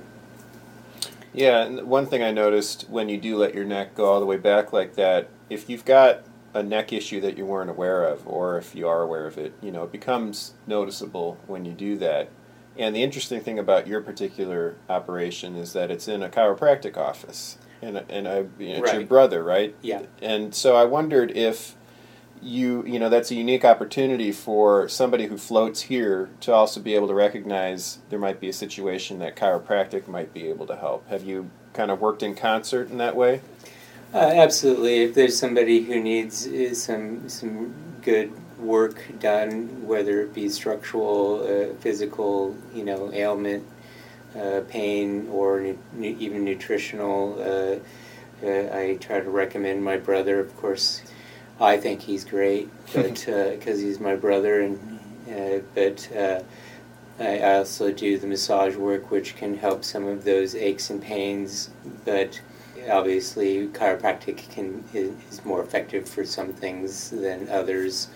Yeah, 1.32 1.64
and 1.64 1.88
one 1.88 2.08
thing 2.08 2.24
I 2.24 2.32
noticed 2.32 2.90
when 2.90 3.08
you 3.08 3.20
do 3.20 3.38
let 3.38 3.54
your 3.54 3.66
neck 3.66 3.94
go 3.96 4.06
all 4.06 4.20
the 4.20 4.26
way 4.26 4.38
back 4.38 4.74
like 4.74 4.96
that, 4.96 5.30
if 5.50 5.70
you've 5.70 5.86
got 5.86 6.24
a 6.56 6.64
neck 6.64 6.92
issue 6.92 7.22
that 7.22 7.38
you 7.38 7.46
weren't 7.46 7.70
aware 7.70 8.04
of, 8.04 8.28
or 8.28 8.58
if 8.58 8.74
you 8.74 8.88
are 8.88 9.04
aware 9.04 9.28
of 9.28 9.38
it, 9.38 9.54
you 9.62 9.72
know, 9.72 9.84
it 9.84 9.92
becomes 9.92 10.54
noticeable 10.66 11.38
when 11.46 11.66
you 11.66 11.74
do 11.74 11.98
that. 11.98 12.30
And 12.78 12.96
the 12.96 13.04
interesting 13.04 13.42
thing 13.42 13.60
about 13.60 13.88
your 13.88 14.02
particular 14.02 14.76
operation 14.90 15.56
is 15.56 15.74
that 15.74 15.92
it's 15.92 16.08
in 16.08 16.24
a 16.24 16.30
chiropractic 16.30 16.98
office 16.98 17.60
and 17.82 18.04
and 18.10 18.28
I, 18.28 18.46
it's 18.60 18.82
right. 18.82 18.96
your 18.96 19.06
brother, 19.06 19.44
right? 19.44 19.76
Yeah. 19.82 20.04
And 20.22 20.54
so 20.54 20.76
I 20.76 20.86
wondered 20.86 21.32
if 21.32 21.76
you 22.42 22.86
you 22.86 23.00
know 23.00 23.10
that's 23.10 23.32
a 23.32 23.36
unique 23.36 23.66
opportunity 23.66 24.32
for 24.32 24.88
somebody 24.88 25.28
who 25.28 25.38
floats 25.38 25.82
here 25.82 26.30
to 26.40 26.54
also 26.54 26.80
be 26.80 26.96
able 26.96 27.08
to 27.08 27.14
recognize 27.14 28.00
there 28.10 28.20
might 28.20 28.40
be 28.40 28.48
a 28.50 28.54
situation 28.54 29.20
that 29.20 29.36
chiropractic 29.36 30.08
might 30.08 30.34
be 30.34 30.48
able 30.48 30.66
to 30.68 30.76
help. 30.76 31.08
Have 31.10 31.24
you 31.24 31.50
kind 31.74 31.92
of 31.92 32.00
worked 32.00 32.24
in 32.24 32.36
concert 32.36 32.90
in 32.90 32.98
that 32.98 33.16
way? 33.16 33.42
Uh, 34.14 34.18
absolutely. 34.18 35.04
If 35.04 35.14
there's 35.14 35.38
somebody 35.38 35.82
who 35.82 36.02
needs 36.02 36.48
uh, 36.48 36.74
some 36.74 37.28
some 37.30 37.74
good 38.02 38.32
work 38.60 39.02
done, 39.20 39.88
whether 39.88 40.22
it 40.22 40.34
be 40.34 40.50
structural, 40.50 41.44
uh, 41.44 41.74
physical, 41.76 42.56
you 42.74 42.84
know, 42.84 43.12
ailment, 43.14 43.66
uh, 44.36 44.62
pain 44.68 45.28
or 45.32 45.60
nu- 45.60 45.78
nu- 45.94 46.18
even 46.20 46.44
nutritional. 46.44 47.36
Uh, 47.40 47.80
uh, 48.46 48.70
I 48.74 48.98
try 49.00 49.20
to 49.20 49.30
recommend 49.30 49.84
my 49.84 49.98
brother. 49.98 50.40
Of 50.40 50.56
course, 50.58 51.02
I 51.60 51.78
think 51.78 52.02
he's 52.02 52.24
great, 52.24 52.70
but 52.94 53.26
because 53.26 53.82
he's 53.82 54.00
my 54.00 54.16
brother, 54.16 54.62
and 54.62 55.02
but. 55.76 56.44
I 57.20 57.56
also 57.56 57.92
do 57.92 58.18
the 58.18 58.28
massage 58.28 58.78
work, 58.78 59.12
which 59.12 59.36
can 59.36 59.58
help 59.58 59.84
some 59.84 60.08
of 60.08 60.24
those 60.24 60.56
aches 60.56 60.90
and 60.90 61.02
pains. 61.02 61.70
But 62.06 62.40
obviously, 62.90 63.68
chiropractic 63.68 64.50
can 64.50 64.84
is 64.94 65.44
more 65.44 65.62
effective 65.62 66.08
for 66.08 66.24
some 66.24 66.54
things 66.54 67.10
than 67.10 67.50
others. 67.50 68.08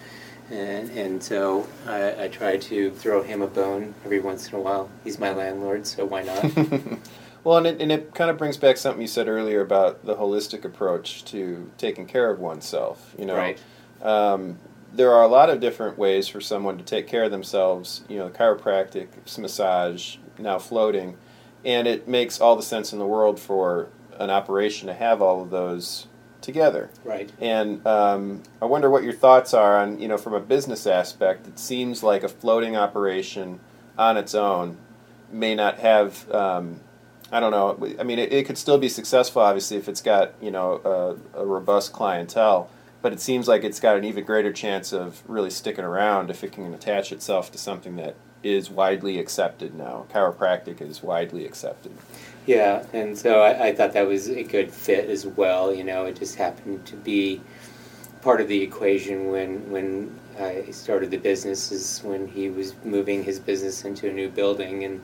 And, 0.52 0.90
and 0.92 1.24
so 1.24 1.68
I, 1.88 2.26
I, 2.26 2.28
try 2.28 2.58
to 2.58 2.92
throw 2.92 3.24
him 3.24 3.42
a 3.42 3.48
bone 3.48 3.96
every 4.04 4.20
once 4.20 4.50
in 4.50 4.56
a 4.56 4.60
while. 4.60 4.90
He's 5.04 5.18
my 5.18 5.32
landlord, 5.32 5.88
so 5.88 6.06
why 6.06 6.24
not? 6.24 6.44
well, 7.44 7.58
and 7.58 7.68
it, 7.68 7.82
and 7.82 7.92
it 7.92 8.14
kind 8.14 8.30
of 8.30 8.38
brings 8.38 8.58
back 8.58 8.78
something 8.78 9.02
you 9.02 9.08
said 9.08 9.28
earlier 9.28 9.62
about 9.62 10.06
the 10.06 10.16
holistic 10.16 10.66
approach 10.66 11.24
to 11.26 11.72
taking 11.78 12.06
care 12.06 12.30
of 12.30 12.40
oneself. 12.40 13.16
You 13.18 13.26
know, 13.26 13.36
right. 13.36 13.60
Um, 14.02 14.60
there 14.94 15.12
are 15.12 15.24
a 15.24 15.28
lot 15.28 15.50
of 15.50 15.60
different 15.60 15.98
ways 15.98 16.28
for 16.28 16.42
someone 16.42 16.78
to 16.78 16.84
take 16.84 17.08
care 17.08 17.24
of 17.24 17.32
themselves. 17.32 18.04
You 18.10 18.18
know, 18.18 18.30
chiropractic, 18.30 19.08
massage, 19.38 20.18
now 20.38 20.60
floating, 20.60 21.18
and 21.64 21.88
it 21.88 22.08
makes 22.08 22.40
all 22.42 22.56
the 22.56 22.64
sense 22.64 22.94
in 22.94 23.00
the 23.00 23.08
world 23.08 23.40
for 23.40 23.88
an 24.20 24.30
operation 24.30 24.88
to 24.88 24.94
have 24.94 25.22
all 25.22 25.42
of 25.42 25.50
those 25.50 26.08
together. 26.44 26.90
Right. 27.04 27.32
And 27.42 27.86
um, 27.88 28.44
I 28.62 28.66
wonder 28.66 28.90
what 28.90 29.04
your 29.04 29.14
thoughts 29.14 29.54
are 29.54 29.80
on, 29.80 30.00
you 30.00 30.08
know, 30.08 30.18
from 30.18 30.34
a 30.34 30.40
business 30.40 30.86
aspect, 30.86 31.48
it 31.48 31.58
seems 31.58 32.04
like 32.04 32.24
a 32.24 32.30
floating 32.30 32.76
operation 32.76 33.60
on 33.98 34.18
its 34.18 34.36
own 34.36 34.78
may 35.32 35.56
not 35.56 35.80
have, 35.80 36.30
um, 36.32 36.80
I 37.32 37.40
don't 37.40 37.52
know, 37.52 37.96
I 38.00 38.04
mean, 38.04 38.20
it, 38.20 38.32
it, 38.32 38.46
could 38.46 38.58
still 38.58 38.78
be 38.78 38.90
successful, 38.90 39.42
obviously, 39.42 39.78
if 39.78 39.90
it's 39.90 40.02
got, 40.02 40.34
you 40.40 40.52
know, 40.52 41.18
a, 41.34 41.40
a 41.42 41.46
robust 41.46 41.94
clientele. 41.94 42.70
But 43.02 43.14
it 43.14 43.20
seems 43.20 43.48
like 43.48 43.64
it's 43.64 43.80
got 43.80 43.98
an 43.98 44.06
even 44.06 44.24
greater 44.24 44.54
chance 44.54 44.94
of 44.94 45.24
really 45.28 45.50
sticking 45.50 45.84
around 45.84 46.30
if 46.30 46.44
it 46.44 46.52
can 46.52 46.74
attach 46.74 47.12
itself 47.12 47.52
to 47.52 47.58
something 47.58 47.96
that 47.98 48.16
is 48.44 48.70
widely 48.70 49.20
accepted 49.20 49.74
now. 49.74 50.06
Chiropractic 50.14 50.82
is 50.82 51.02
widely 51.02 51.46
accepted. 51.46 51.92
Yeah, 52.46 52.86
and 52.92 53.18
so 53.18 53.42
I, 53.42 53.68
I, 53.68 53.76
thought 53.76 53.94
that 53.94 54.06
was 54.06 54.28
a 54.28 54.44
good 54.44 54.70
fit 54.70 55.10
as 55.10 55.26
well. 55.26 55.74
You 55.74 55.86
know, 55.86 56.06
it 56.06 56.18
just 56.18 56.36
happened 56.36 56.86
to 56.88 56.98
be 56.98 57.42
part 58.24 58.42
of 58.42 58.48
the 58.48 58.62
equation 58.62 59.28
when 59.28 59.70
when 59.70 60.20
I 60.40 60.72
started 60.72 61.12
the 61.12 61.18
business 61.18 61.72
is 61.72 62.02
when 62.04 62.28
he 62.28 62.50
was 62.50 62.74
moving 62.84 63.24
his 63.24 63.40
business 63.40 63.84
into 63.84 64.10
a 64.10 64.14
new 64.14 64.30
building 64.30 64.86
and 64.86 65.02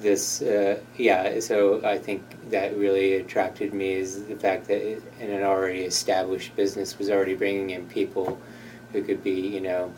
this 0.00 0.42
uh, 0.42 0.80
yeah 0.96 1.38
so 1.38 1.80
I 1.84 1.98
think 1.98 2.50
that 2.50 2.76
really 2.76 3.14
attracted 3.14 3.72
me 3.72 3.92
is 3.92 4.24
the 4.24 4.34
fact 4.34 4.66
that 4.66 4.78
it, 4.78 5.02
in 5.20 5.30
an 5.30 5.44
already 5.44 5.82
established 5.82 6.56
business 6.56 6.98
was 6.98 7.10
already 7.10 7.34
bringing 7.34 7.70
in 7.70 7.86
people 7.86 8.40
who 8.92 9.04
could 9.04 9.22
be 9.22 9.40
you 9.40 9.60
know 9.60 9.92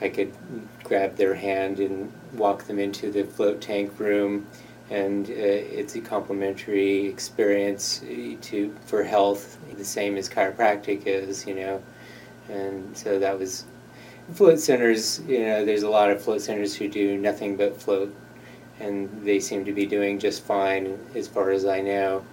I 0.00 0.08
could 0.08 0.34
grab 0.82 1.14
their 1.14 1.34
hand 1.34 1.78
and 1.78 2.12
walk 2.34 2.64
them 2.64 2.80
into 2.80 3.12
the 3.12 3.22
float 3.22 3.60
tank 3.60 3.98
room 4.00 4.48
and 4.90 5.28
uh, 5.28 5.32
it's 5.32 5.96
a 5.96 6.00
complementary 6.00 7.06
experience 7.06 8.02
uh, 8.02 8.36
to 8.40 8.74
for 8.86 9.02
health, 9.02 9.58
the 9.76 9.84
same 9.84 10.16
as 10.16 10.28
chiropractic 10.28 11.06
is, 11.06 11.46
you 11.46 11.54
know, 11.54 11.82
and 12.48 12.96
so 12.96 13.18
that 13.18 13.38
was 13.38 13.64
float 14.34 14.60
centers. 14.60 15.20
You 15.26 15.40
know, 15.40 15.64
there's 15.64 15.82
a 15.82 15.90
lot 15.90 16.10
of 16.10 16.22
float 16.22 16.40
centers 16.40 16.74
who 16.74 16.88
do 16.88 17.18
nothing 17.18 17.56
but 17.56 17.80
float, 17.80 18.14
and 18.78 19.10
they 19.24 19.40
seem 19.40 19.64
to 19.64 19.72
be 19.72 19.86
doing 19.86 20.18
just 20.18 20.44
fine 20.44 20.98
as 21.14 21.26
far 21.26 21.50
as 21.50 21.66
I 21.66 21.80
know. 21.80 22.24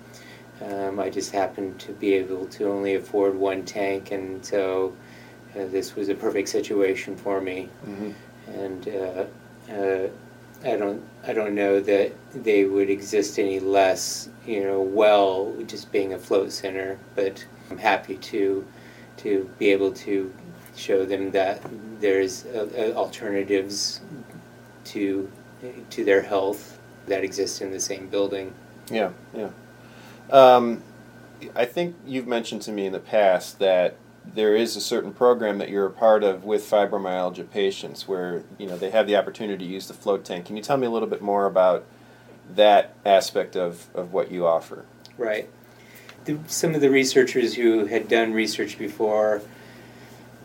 Um, 0.62 1.00
I 1.00 1.10
just 1.10 1.32
happened 1.32 1.80
to 1.82 1.92
be 1.94 2.13
able 2.13 2.46
to 2.48 2.70
only 2.70 2.96
afford 2.96 3.36
one 3.36 3.66
tank, 3.66 4.12
and 4.12 4.46
so 4.46 4.94
uh, 5.56 5.66
this 5.66 5.96
was 5.96 6.10
a 6.10 6.16
perfect 6.16 6.50
situation 6.50 7.16
for 7.16 7.42
me. 7.42 7.70
Mm-hmm. 7.86 8.12
And 8.52 8.88
uh, 8.89 9.26
uh 9.74 10.10
I 10.63 10.78
don't 10.78 11.02
I 11.26 11.34
don't 11.34 11.56
know 11.56 11.80
that 11.82 12.13
they 12.34 12.65
would 12.65 12.89
exist 12.89 13.38
any 13.38 13.60
less, 13.60 14.30
you 14.45 14.63
know, 14.63 14.82
well 14.82 15.54
just 15.67 15.91
being 15.91 16.13
a 16.13 16.19
float 16.19 16.52
center, 16.52 16.97
but 17.15 17.45
I'm 17.69 17.78
happy 17.78 18.17
to 18.17 18.65
to 19.17 19.49
be 19.60 19.71
able 19.71 19.91
to 19.91 20.34
show 20.76 21.06
them 21.06 21.32
that 21.32 21.62
there's 21.99 22.45
uh, 22.45 22.67
uh, 22.78 22.97
alternatives 22.97 24.02
to 24.86 25.30
to 25.89 26.04
their 26.04 26.21
health 26.21 26.80
that 27.08 27.23
exist 27.23 27.62
in 27.62 27.71
the 27.71 27.80
same 27.80 28.08
building. 28.08 28.54
Yeah, 28.89 29.12
yeah. 29.34 29.49
Um, 30.30 30.82
I 31.56 31.65
think 31.65 31.95
you've 32.06 32.28
mentioned 32.28 32.62
to 32.63 32.71
me 32.71 32.86
in 32.86 32.93
the 32.93 32.99
past 32.99 33.60
that 33.60 33.95
there 34.25 34.55
is 34.55 34.75
a 34.75 34.81
certain 34.81 35.13
program 35.13 35.57
that 35.57 35.69
you're 35.69 35.86
a 35.86 35.91
part 35.91 36.23
of 36.23 36.43
with 36.43 36.69
fibromyalgia 36.69 37.49
patients 37.49 38.07
where 38.07 38.43
you 38.57 38.67
know 38.67 38.77
they 38.77 38.89
have 38.89 39.07
the 39.07 39.15
opportunity 39.15 39.65
to 39.65 39.71
use 39.71 39.88
the 39.88 39.93
float 39.93 40.25
tank. 40.25 40.45
Can 40.45 40.57
you 40.57 40.63
tell 40.63 40.77
me 40.77 40.88
a 40.88 40.89
little 40.89 41.07
bit 41.07 41.21
more 41.21 41.45
about 41.45 41.86
that 42.55 42.93
aspect 43.05 43.55
of, 43.55 43.88
of 43.93 44.13
what 44.13 44.31
you 44.31 44.45
offer? 44.45 44.86
Right. 45.17 45.49
The, 46.25 46.39
some 46.47 46.73
of 46.73 46.81
the 46.81 46.89
researchers 46.89 47.55
who 47.55 47.86
had 47.86 48.07
done 48.07 48.33
research 48.33 48.77
before, 48.77 49.41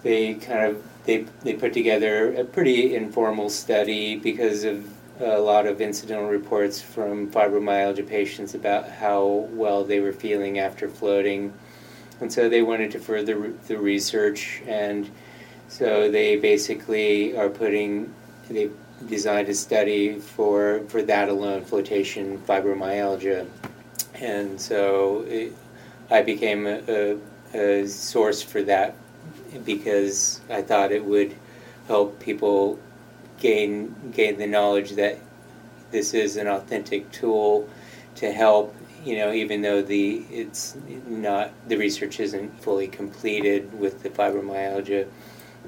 they 0.02 0.34
kind 0.34 0.64
of 0.64 0.82
they 1.04 1.24
they 1.42 1.54
put 1.54 1.72
together 1.72 2.34
a 2.34 2.44
pretty 2.44 2.94
informal 2.94 3.48
study 3.48 4.16
because 4.16 4.64
of 4.64 4.86
a 5.20 5.38
lot 5.38 5.66
of 5.66 5.80
incidental 5.80 6.28
reports 6.28 6.80
from 6.80 7.30
fibromyalgia 7.30 8.06
patients 8.06 8.54
about 8.54 8.88
how 8.88 9.48
well 9.50 9.82
they 9.84 10.00
were 10.00 10.12
feeling 10.12 10.58
after 10.58 10.88
floating, 10.88 11.52
and 12.20 12.32
so 12.32 12.48
they 12.48 12.62
wanted 12.62 12.90
to 12.92 12.98
further 12.98 13.52
the 13.66 13.78
research, 13.78 14.62
and 14.66 15.10
so 15.68 16.10
they 16.10 16.36
basically 16.36 17.36
are 17.36 17.48
putting 17.48 18.12
they 18.48 18.70
designed 19.06 19.48
a 19.48 19.54
study 19.54 20.18
for 20.18 20.80
for 20.88 21.02
that 21.02 21.28
alone 21.28 21.64
flotation 21.64 22.38
fibromyalgia, 22.38 23.46
and 24.14 24.60
so 24.60 25.24
it, 25.28 25.52
I 26.10 26.22
became 26.22 26.66
a, 26.66 26.82
a, 26.88 27.18
a 27.54 27.86
source 27.86 28.42
for 28.42 28.62
that 28.62 28.94
because 29.64 30.40
I 30.50 30.62
thought 30.62 30.92
it 30.92 31.04
would 31.04 31.34
help 31.86 32.18
people 32.20 32.78
gain 33.38 33.94
gain 34.12 34.38
the 34.38 34.46
knowledge 34.46 34.92
that 34.92 35.18
this 35.90 36.14
is 36.14 36.36
an 36.36 36.48
authentic 36.48 37.10
tool 37.12 37.68
to 38.16 38.32
help 38.32 38.74
you 39.04 39.16
know 39.16 39.32
even 39.32 39.62
though 39.62 39.82
the 39.82 40.24
it's 40.30 40.76
not 41.06 41.50
the 41.68 41.76
research 41.76 42.20
isn't 42.20 42.50
fully 42.62 42.88
completed 42.88 43.72
with 43.78 44.02
the 44.02 44.10
fibromyalgia 44.10 45.06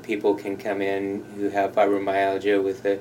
people 0.02 0.34
can 0.34 0.56
come 0.56 0.80
in 0.80 1.24
who 1.36 1.48
have 1.48 1.72
fibromyalgia 1.72 2.62
with 2.62 2.84
a 2.86 2.98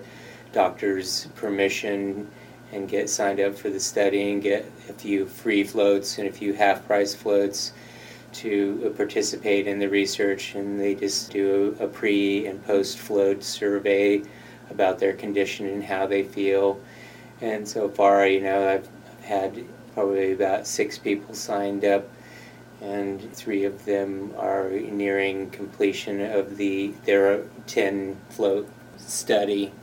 doctor's 0.51 1.27
permission 1.35 2.29
and 2.71 2.87
get 2.87 3.09
signed 3.09 3.39
up 3.39 3.55
for 3.55 3.69
the 3.69 3.79
study 3.79 4.31
and 4.31 4.43
get 4.43 4.65
a 4.89 4.93
few 4.93 5.25
free 5.25 5.63
floats 5.63 6.17
and 6.17 6.27
a 6.27 6.31
few 6.31 6.53
half 6.53 6.85
price 6.85 7.15
floats 7.15 7.73
to 8.31 8.93
participate 8.95 9.65
in 9.65 9.79
the 9.79 9.89
research. 9.89 10.53
And 10.53 10.79
they 10.79 10.93
just 10.93 11.31
do 11.31 11.75
a, 11.79 11.87
pre 11.87 12.45
and 12.45 12.63
post 12.65 12.99
float 12.99 13.43
survey 13.43 14.21
about 14.69 14.99
their 14.99 15.13
condition 15.13 15.65
and 15.67 15.83
how 15.83 16.05
they 16.05 16.23
feel. 16.23 16.79
And 17.41 17.67
so 17.67 17.89
far 17.89 18.27
you 18.27 18.41
know 18.41 18.67
i've 18.67 18.87
had 19.23 19.63
probably 19.99 20.31
about 20.31 20.65
six 20.65 20.97
people 20.97 21.35
signed 21.35 21.83
up 21.83 22.07
and 22.81 23.33
three 23.33 23.65
of 23.65 23.83
them 23.83 24.33
are 24.37 24.69
nearing 24.69 25.49
completion 25.49 26.21
of 26.21 26.55
the 26.55 26.93
their 27.03 27.43
10 27.67 28.15
float 28.29 28.65
study 28.95 29.73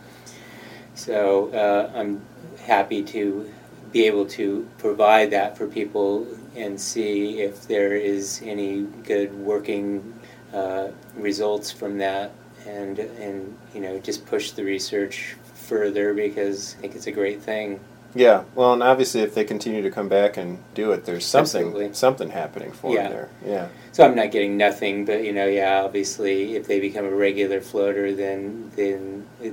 so 0.94 1.50
uh, 1.52 1.92
i'm 1.94 2.22
happy 2.60 3.02
to 3.02 3.46
be 3.92 4.06
able 4.06 4.24
to 4.24 4.66
provide 4.78 5.30
that 5.30 5.54
for 5.54 5.66
people 5.66 6.26
and 6.56 6.80
see 6.80 7.42
if 7.42 7.68
there 7.68 7.94
is 7.94 8.40
any 8.42 8.84
good 9.04 9.34
working 9.34 10.18
uh, 10.54 10.88
results 11.14 11.70
from 11.70 11.98
that 11.98 12.32
and 12.66 12.98
and 12.98 13.54
you 13.74 13.82
know 13.82 13.98
just 13.98 14.24
push 14.24 14.52
the 14.52 14.64
research 14.64 15.36
further 15.52 16.14
because 16.14 16.74
I 16.78 16.82
think 16.82 16.94
it's 16.94 17.06
a 17.06 17.12
great 17.12 17.42
thing. 17.42 17.80
Yeah, 18.16 18.44
well, 18.54 18.72
and 18.72 18.82
obviously, 18.82 19.20
if 19.20 19.34
they 19.34 19.44
continue 19.44 19.82
to 19.82 19.90
come 19.90 20.08
back 20.08 20.38
and 20.38 20.58
do 20.72 20.92
it, 20.92 21.04
there's 21.04 21.26
something 21.26 21.66
Absolutely. 21.66 21.94
something 21.94 22.30
happening 22.30 22.72
for 22.72 22.94
yeah. 22.94 23.02
them 23.02 23.12
there. 23.12 23.28
Yeah. 23.44 23.68
So 23.92 24.04
I'm 24.04 24.14
not 24.14 24.30
getting 24.30 24.56
nothing, 24.56 25.04
but 25.04 25.22
you 25.22 25.34
know, 25.34 25.46
yeah, 25.46 25.82
obviously, 25.82 26.56
if 26.56 26.66
they 26.66 26.80
become 26.80 27.04
a 27.04 27.14
regular 27.14 27.60
floater, 27.60 28.14
then 28.14 28.72
then 28.74 29.26
the 29.38 29.50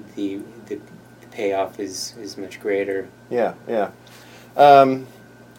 the, 0.68 0.80
the 1.20 1.28
payoff 1.32 1.78
is 1.78 2.16
is 2.18 2.38
much 2.38 2.62
greater. 2.62 3.10
Yeah, 3.30 3.56
yeah. 3.68 3.92
Um, 4.56 5.08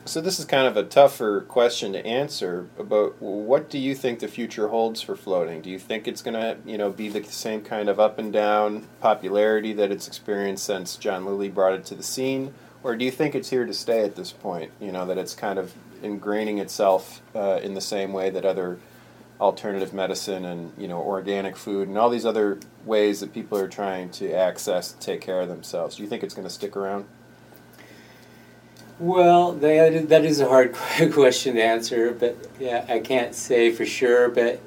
so 0.07 0.21
this 0.21 0.39
is 0.39 0.45
kind 0.45 0.67
of 0.67 0.77
a 0.77 0.85
tougher 0.85 1.43
question 1.43 1.93
to 1.95 2.07
answer. 2.07 2.69
But 2.79 3.21
what 3.21 3.71
do 3.71 3.79
you 3.79 3.95
think 3.95 4.21
the 4.21 4.29
future 4.29 4.69
holds 4.69 5.01
for 5.01 5.17
floating? 5.17 5.63
Do 5.63 5.71
you 5.71 5.79
think 5.79 6.07
it's 6.07 6.23
going 6.23 6.35
to, 6.35 6.57
you 6.67 6.77
know, 6.77 6.91
be 6.91 7.09
the 7.09 7.25
same 7.25 7.63
kind 7.63 7.89
of 7.89 7.99
up 7.99 8.19
and 8.19 8.33
down 8.33 8.87
popularity 9.01 9.73
that 9.75 9.91
it's 9.91 10.07
experienced 10.07 10.65
since 10.65 10.97
John 10.97 11.25
Lilly 11.25 11.49
brought 11.49 11.73
it 11.73 11.85
to 11.87 11.95
the 11.95 12.03
scene, 12.03 12.53
or 12.85 12.95
do 12.95 13.05
you 13.05 13.11
think 13.11 13.35
it's 13.35 13.51
here 13.51 13.67
to 13.67 13.75
stay 13.75 14.05
at 14.05 14.15
this 14.15 14.31
point? 14.31 14.71
You 14.81 14.93
know, 14.93 15.07
that 15.07 15.19
it's 15.19 15.35
kind 15.35 15.59
of 15.59 15.75
ingraining 16.03 16.61
itself 16.61 17.23
uh, 17.35 17.59
in 17.63 17.75
the 17.75 17.81
same 17.81 18.13
way 18.13 18.31
that 18.31 18.45
other 18.45 18.79
alternative 19.41 19.93
medicine 19.93 20.45
and 20.45 20.73
you 20.79 20.87
know 20.87 21.01
organic 21.03 21.57
food 21.57 21.89
and 21.89 21.99
all 21.99 22.09
these 22.09 22.25
other 22.25 22.57
ways 22.85 23.19
that 23.19 23.35
people 23.35 23.59
are 23.59 23.67
trying 23.67 24.09
to 24.09 24.33
access 24.33 24.93
take 25.01 25.21
care 25.21 25.41
of 25.41 25.49
themselves. 25.49 25.97
Do 25.97 26.03
you 26.05 26.09
think 26.09 26.23
it's 26.23 26.35
going 26.35 26.47
to 26.47 26.53
stick 26.55 26.77
around? 26.77 27.07
Well, 29.01 29.53
that, 29.55 30.09
that 30.09 30.25
is 30.25 30.39
a 30.39 30.49
hard 30.49 30.73
question 31.13 31.57
to 31.57 31.63
answer, 31.63 32.13
but 32.13 32.37
yeah, 32.61 32.85
I 32.89 33.01
can't 33.01 33.35
say 33.35 33.73
for 33.73 33.85
sure. 33.85 34.29
But 34.29 34.61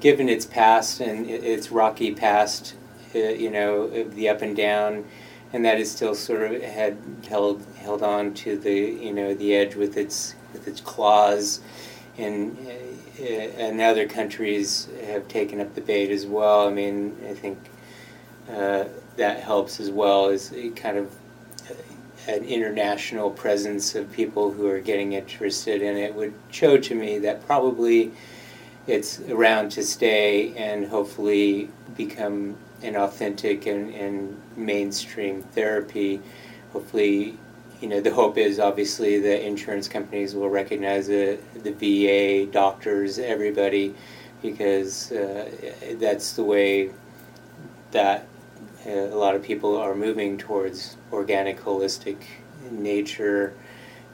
given 0.00 0.28
its 0.28 0.46
past 0.46 1.00
and 1.00 1.28
its 1.28 1.70
rocky 1.70 2.12
past, 2.14 2.74
uh, 3.14 3.18
you 3.18 3.50
know, 3.50 3.86
the 3.86 4.28
up 4.30 4.42
and 4.42 4.56
down, 4.56 5.04
and 5.52 5.64
that 5.64 5.78
is 5.78 5.90
still 5.90 6.14
sort 6.14 6.42
of 6.42 6.62
had 6.62 6.96
held 7.28 7.64
held 7.76 8.02
on 8.02 8.34
to 8.34 8.58
the 8.58 8.74
you 8.74 9.12
know 9.12 9.34
the 9.34 9.54
edge 9.54 9.74
with 9.74 9.96
its 9.96 10.34
with 10.52 10.68
its 10.68 10.80
claws, 10.80 11.60
and 12.16 12.56
uh, 13.20 13.22
and 13.22 13.80
other 13.80 14.06
countries 14.06 14.88
have 15.06 15.26
taken 15.28 15.60
up 15.60 15.74
the 15.74 15.80
bait 15.80 16.10
as 16.10 16.26
well. 16.26 16.68
I 16.68 16.70
mean, 16.70 17.16
I 17.28 17.34
think 17.34 17.58
uh, 18.50 18.84
that 19.16 19.40
helps 19.40 19.80
as 19.80 19.90
well 19.90 20.28
as 20.28 20.54
kind 20.76 20.98
of 20.98 21.12
an 22.28 22.44
international 22.44 23.30
presence 23.30 23.94
of 23.94 24.12
people 24.12 24.52
who 24.52 24.66
are 24.66 24.80
getting 24.80 25.14
interested 25.14 25.80
in 25.80 25.96
it 25.96 26.14
would 26.14 26.34
show 26.50 26.76
to 26.76 26.94
me 26.94 27.18
that 27.18 27.44
probably 27.46 28.12
it's 28.86 29.20
around 29.30 29.70
to 29.70 29.82
stay 29.82 30.54
and 30.56 30.86
hopefully 30.86 31.70
become 31.96 32.54
an 32.82 32.96
authentic 32.96 33.66
and, 33.66 33.94
and 33.94 34.40
mainstream 34.56 35.42
therapy. 35.42 36.20
Hopefully, 36.72 37.38
you 37.80 37.88
know, 37.88 38.00
the 38.00 38.12
hope 38.12 38.38
is 38.38 38.58
obviously 38.58 39.20
the 39.20 39.44
insurance 39.44 39.88
companies 39.88 40.34
will 40.34 40.50
recognize 40.50 41.08
it, 41.08 41.42
the 41.62 41.72
VA, 41.72 42.50
doctors, 42.50 43.18
everybody, 43.18 43.94
because 44.42 45.12
uh, 45.12 45.50
that's 45.94 46.32
the 46.32 46.42
way 46.42 46.90
that 47.92 48.26
uh, 48.86 48.90
a 48.90 49.16
lot 49.16 49.34
of 49.34 49.42
people 49.42 49.76
are 49.76 49.94
moving 49.94 50.38
towards 50.38 50.96
organic, 51.12 51.60
holistic, 51.60 52.16
nature 52.70 53.54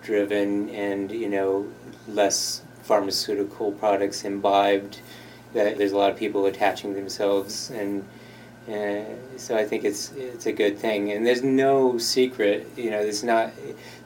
driven, 0.02 0.68
and 0.70 1.10
you 1.10 1.28
know 1.28 1.66
less 2.08 2.62
pharmaceutical 2.82 3.72
products 3.72 4.24
imbibed. 4.24 5.00
That 5.54 5.78
there's 5.78 5.92
a 5.92 5.96
lot 5.96 6.10
of 6.10 6.18
people 6.18 6.46
attaching 6.46 6.94
themselves, 6.94 7.70
and 7.70 8.06
uh, 8.68 9.04
so 9.36 9.56
I 9.56 9.64
think 9.64 9.84
it's 9.84 10.12
it's 10.12 10.46
a 10.46 10.52
good 10.52 10.78
thing. 10.78 11.12
And 11.12 11.26
there's 11.26 11.42
no 11.42 11.98
secret, 11.98 12.66
you 12.76 12.90
know. 12.90 13.02
There's 13.02 13.22
not. 13.22 13.52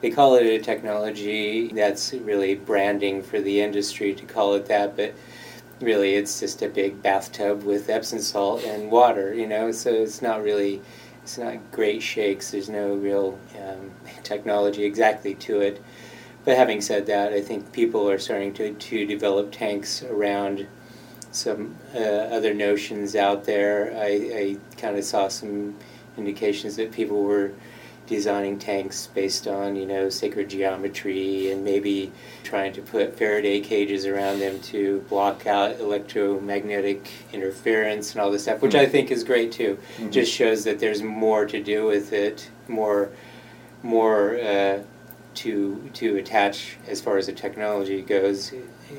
They 0.01 0.11
call 0.11 0.35
it 0.35 0.45
a 0.45 0.59
technology. 0.59 1.69
That's 1.69 2.13
really 2.13 2.55
branding 2.55 3.23
for 3.23 3.39
the 3.39 3.61
industry 3.61 4.13
to 4.13 4.25
call 4.25 4.55
it 4.55 4.65
that, 4.65 4.97
but 4.97 5.13
really 5.79 6.15
it's 6.15 6.41
just 6.41 6.61
a 6.61 6.67
big 6.67 7.01
bathtub 7.01 7.63
with 7.63 7.89
Epsom 7.89 8.19
salt 8.19 8.63
and 8.65 8.91
water, 8.91 9.33
you 9.33 9.47
know. 9.47 9.71
So 9.71 9.91
it's 9.91 10.21
not 10.21 10.43
really, 10.43 10.81
it's 11.23 11.37
not 11.37 11.71
great 11.71 12.01
shakes. 12.01 12.51
There's 12.51 12.69
no 12.69 12.95
real 12.95 13.39
um, 13.57 13.91
technology 14.23 14.83
exactly 14.83 15.35
to 15.35 15.61
it. 15.61 15.81
But 16.43 16.57
having 16.57 16.81
said 16.81 17.05
that, 17.07 17.31
I 17.31 17.41
think 17.41 17.71
people 17.71 18.09
are 18.09 18.19
starting 18.19 18.53
to, 18.55 18.73
to 18.73 19.05
develop 19.05 19.51
tanks 19.51 20.03
around 20.03 20.67
some 21.31 21.75
uh, 21.93 21.99
other 21.99 22.53
notions 22.53 23.15
out 23.15 23.45
there. 23.45 23.93
I, 23.95 24.07
I 24.07 24.57
kind 24.77 24.97
of 24.97 25.03
saw 25.03 25.27
some 25.27 25.75
indications 26.17 26.75
that 26.75 26.91
people 26.91 27.23
were 27.23 27.51
designing 28.09 28.57
tanks 28.57 29.07
based 29.13 29.47
on 29.47 29.75
you 29.75 29.85
know 29.85 30.09
sacred 30.09 30.49
geometry 30.49 31.51
and 31.51 31.63
maybe 31.63 32.11
trying 32.43 32.73
to 32.73 32.81
put 32.81 33.15
Faraday 33.15 33.61
cages 33.61 34.07
around 34.07 34.39
them 34.39 34.59
to 34.61 35.01
block 35.01 35.45
out 35.45 35.79
electromagnetic 35.79 37.07
interference 37.31 38.13
and 38.13 38.21
all 38.21 38.31
this 38.31 38.43
stuff, 38.43 38.61
which 38.61 38.73
mm-hmm. 38.73 38.81
I 38.81 38.87
think 38.87 39.11
is 39.11 39.23
great 39.23 39.51
too. 39.51 39.77
Mm-hmm. 39.97 40.09
Just 40.09 40.31
shows 40.31 40.63
that 40.63 40.79
there's 40.79 41.03
more 41.03 41.45
to 41.45 41.61
do 41.61 41.85
with 41.85 42.11
it, 42.11 42.49
more 42.67 43.11
more 43.83 44.39
uh, 44.39 44.79
to 45.35 45.89
to 45.93 46.17
attach 46.17 46.77
as 46.87 46.99
far 46.99 47.17
as 47.17 47.27
the 47.27 47.33
technology 47.33 48.01
goes. 48.01 48.51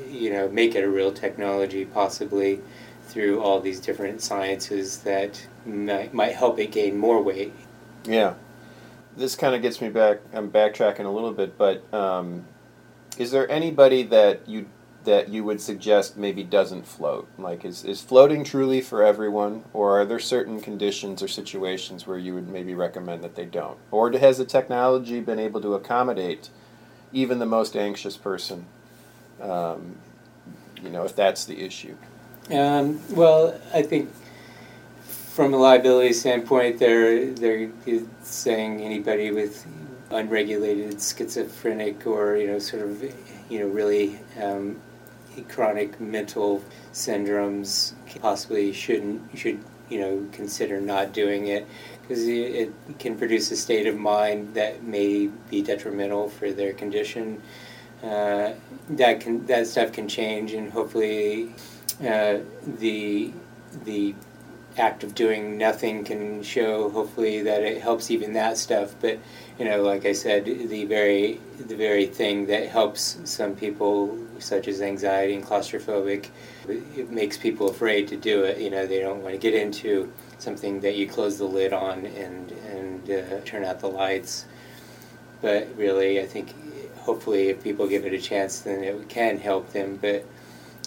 You 0.09 0.31
know, 0.31 0.49
make 0.49 0.75
it 0.75 0.83
a 0.83 0.89
real 0.89 1.11
technology, 1.11 1.85
possibly 1.85 2.61
through 3.07 3.41
all 3.41 3.59
these 3.59 3.79
different 3.79 4.21
sciences 4.21 4.99
that 4.99 5.45
might, 5.65 6.13
might 6.13 6.33
help 6.33 6.59
it 6.59 6.71
gain 6.71 6.97
more 6.97 7.21
weight. 7.21 7.53
Yeah 8.05 8.35
this 9.15 9.35
kind 9.35 9.55
of 9.55 9.61
gets 9.61 9.81
me 9.81 9.89
back. 9.89 10.19
I'm 10.33 10.51
backtracking 10.51 11.05
a 11.05 11.09
little 11.09 11.33
bit, 11.33 11.57
but 11.57 11.91
um, 11.93 12.45
is 13.17 13.31
there 13.31 13.49
anybody 13.49 14.03
that 14.03 14.47
you 14.47 14.67
that 15.03 15.29
you 15.29 15.43
would 15.43 15.59
suggest 15.59 16.15
maybe 16.15 16.43
doesn't 16.43 16.85
float? 16.85 17.27
Like, 17.37 17.65
is 17.65 17.83
is 17.83 18.01
floating 18.01 18.43
truly 18.43 18.81
for 18.81 19.03
everyone, 19.03 19.63
or 19.73 19.99
are 19.99 20.05
there 20.05 20.19
certain 20.19 20.61
conditions 20.61 21.21
or 21.21 21.27
situations 21.27 22.07
where 22.07 22.17
you 22.17 22.33
would 22.35 22.47
maybe 22.47 22.73
recommend 22.73 23.23
that 23.23 23.35
they 23.35 23.45
don't? 23.45 23.77
Or 23.89 24.11
has 24.11 24.37
the 24.37 24.45
technology 24.45 25.19
been 25.19 25.39
able 25.39 25.61
to 25.61 25.73
accommodate 25.73 26.49
even 27.11 27.39
the 27.39 27.45
most 27.45 27.75
anxious 27.75 28.15
person? 28.15 28.65
Um, 29.41 29.97
you 30.81 30.89
know, 30.89 31.03
if 31.03 31.15
that's 31.15 31.45
the 31.45 31.59
issue. 31.59 31.95
Um, 32.51 32.99
well, 33.11 33.59
I 33.73 33.81
think 33.83 34.11
from 35.03 35.53
a 35.53 35.57
liability 35.57 36.13
standpoint, 36.13 36.79
they're 36.79 37.31
they're 37.31 37.69
saying 38.23 38.81
anybody 38.81 39.31
with 39.31 39.65
unregulated 40.09 41.01
schizophrenic 41.01 42.05
or 42.05 42.35
you 42.35 42.47
know 42.47 42.59
sort 42.59 42.83
of 42.83 43.01
you 43.49 43.59
know 43.59 43.67
really 43.67 44.19
um, 44.41 44.79
chronic 45.47 45.99
mental 46.01 46.63
syndromes 46.93 47.93
possibly 48.21 48.73
shouldn't 48.73 49.37
should 49.37 49.63
you 49.89 49.99
know 49.99 50.27
consider 50.31 50.81
not 50.81 51.13
doing 51.13 51.47
it 51.47 51.65
because 52.01 52.27
it 52.27 52.73
can 52.99 53.17
produce 53.17 53.51
a 53.51 53.55
state 53.55 53.87
of 53.87 53.97
mind 53.97 54.53
that 54.53 54.83
may 54.83 55.27
be 55.49 55.61
detrimental 55.61 56.27
for 56.29 56.51
their 56.51 56.73
condition. 56.73 57.41
Uh, 58.03 58.53
that 58.89 59.19
can 59.19 59.45
that 59.45 59.67
stuff 59.67 59.91
can 59.91 60.07
change, 60.07 60.53
and 60.53 60.71
hopefully, 60.71 61.53
uh, 62.03 62.39
the 62.79 63.31
the 63.85 64.15
act 64.77 65.03
of 65.03 65.13
doing 65.13 65.57
nothing 65.57 66.03
can 66.03 66.41
show 66.41 66.89
hopefully 66.89 67.41
that 67.43 67.61
it 67.61 67.81
helps 67.81 68.09
even 68.09 68.33
that 68.33 68.57
stuff. 68.57 68.95
But 69.01 69.19
you 69.59 69.65
know 69.65 69.81
like 69.83 70.05
i 70.05 70.13
said 70.13 70.45
the 70.45 70.85
very 70.85 71.39
the 71.59 71.75
very 71.75 72.05
thing 72.07 72.47
that 72.47 72.67
helps 72.69 73.19
some 73.25 73.55
people 73.55 74.17
such 74.39 74.67
as 74.67 74.81
anxiety 74.81 75.35
and 75.35 75.45
claustrophobic 75.45 76.29
it 76.67 77.11
makes 77.11 77.37
people 77.37 77.69
afraid 77.69 78.07
to 78.07 78.17
do 78.17 78.43
it. 78.43 78.59
You 78.59 78.69
know 78.69 78.87
they 78.87 78.99
don't 78.99 79.21
want 79.21 79.35
to 79.35 79.39
get 79.39 79.53
into 79.53 80.11
something 80.39 80.81
that 80.81 80.95
you 80.95 81.07
close 81.07 81.37
the 81.37 81.45
lid 81.45 81.73
on 81.73 82.05
and 82.05 82.51
and 82.51 83.11
uh, 83.11 83.41
turn 83.45 83.63
out 83.63 83.79
the 83.79 83.87
lights. 83.89 84.45
But 85.41 85.67
really 85.75 86.21
i 86.21 86.25
think 86.25 86.53
hopefully 87.01 87.49
if 87.49 87.63
people 87.63 87.87
give 87.87 88.05
it 88.05 88.13
a 88.13 88.19
chance 88.19 88.61
then 88.61 88.83
it 88.83 89.09
can 89.09 89.37
help 89.37 89.71
them 89.73 89.97
but 90.01 90.25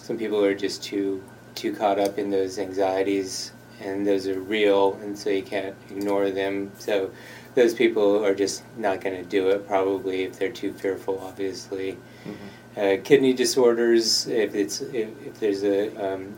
some 0.01 0.17
people 0.17 0.43
are 0.43 0.55
just 0.55 0.83
too 0.83 1.23
too 1.55 1.73
caught 1.73 1.99
up 1.99 2.17
in 2.17 2.29
those 2.29 2.59
anxieties 2.59 3.51
and 3.81 4.05
those 4.05 4.27
are 4.27 4.39
real, 4.39 4.93
and 5.01 5.17
so 5.17 5.29
you 5.29 5.43
can't 5.43 5.75
ignore 5.89 6.31
them. 6.31 6.71
So 6.77 7.11
those 7.55 7.73
people 7.73 8.23
are 8.25 8.35
just 8.35 8.63
not 8.77 9.01
going 9.01 9.15
to 9.15 9.23
do 9.23 9.49
it 9.49 9.67
probably 9.67 10.23
if 10.23 10.39
they're 10.39 10.51
too 10.51 10.73
fearful. 10.73 11.19
Obviously, 11.19 11.97
mm-hmm. 12.23 12.79
uh, 12.79 13.03
kidney 13.03 13.33
disorders. 13.33 14.27
If 14.27 14.55
it's 14.55 14.81
if, 14.81 15.09
if 15.25 15.39
there's 15.39 15.63
a 15.63 16.13
um, 16.13 16.35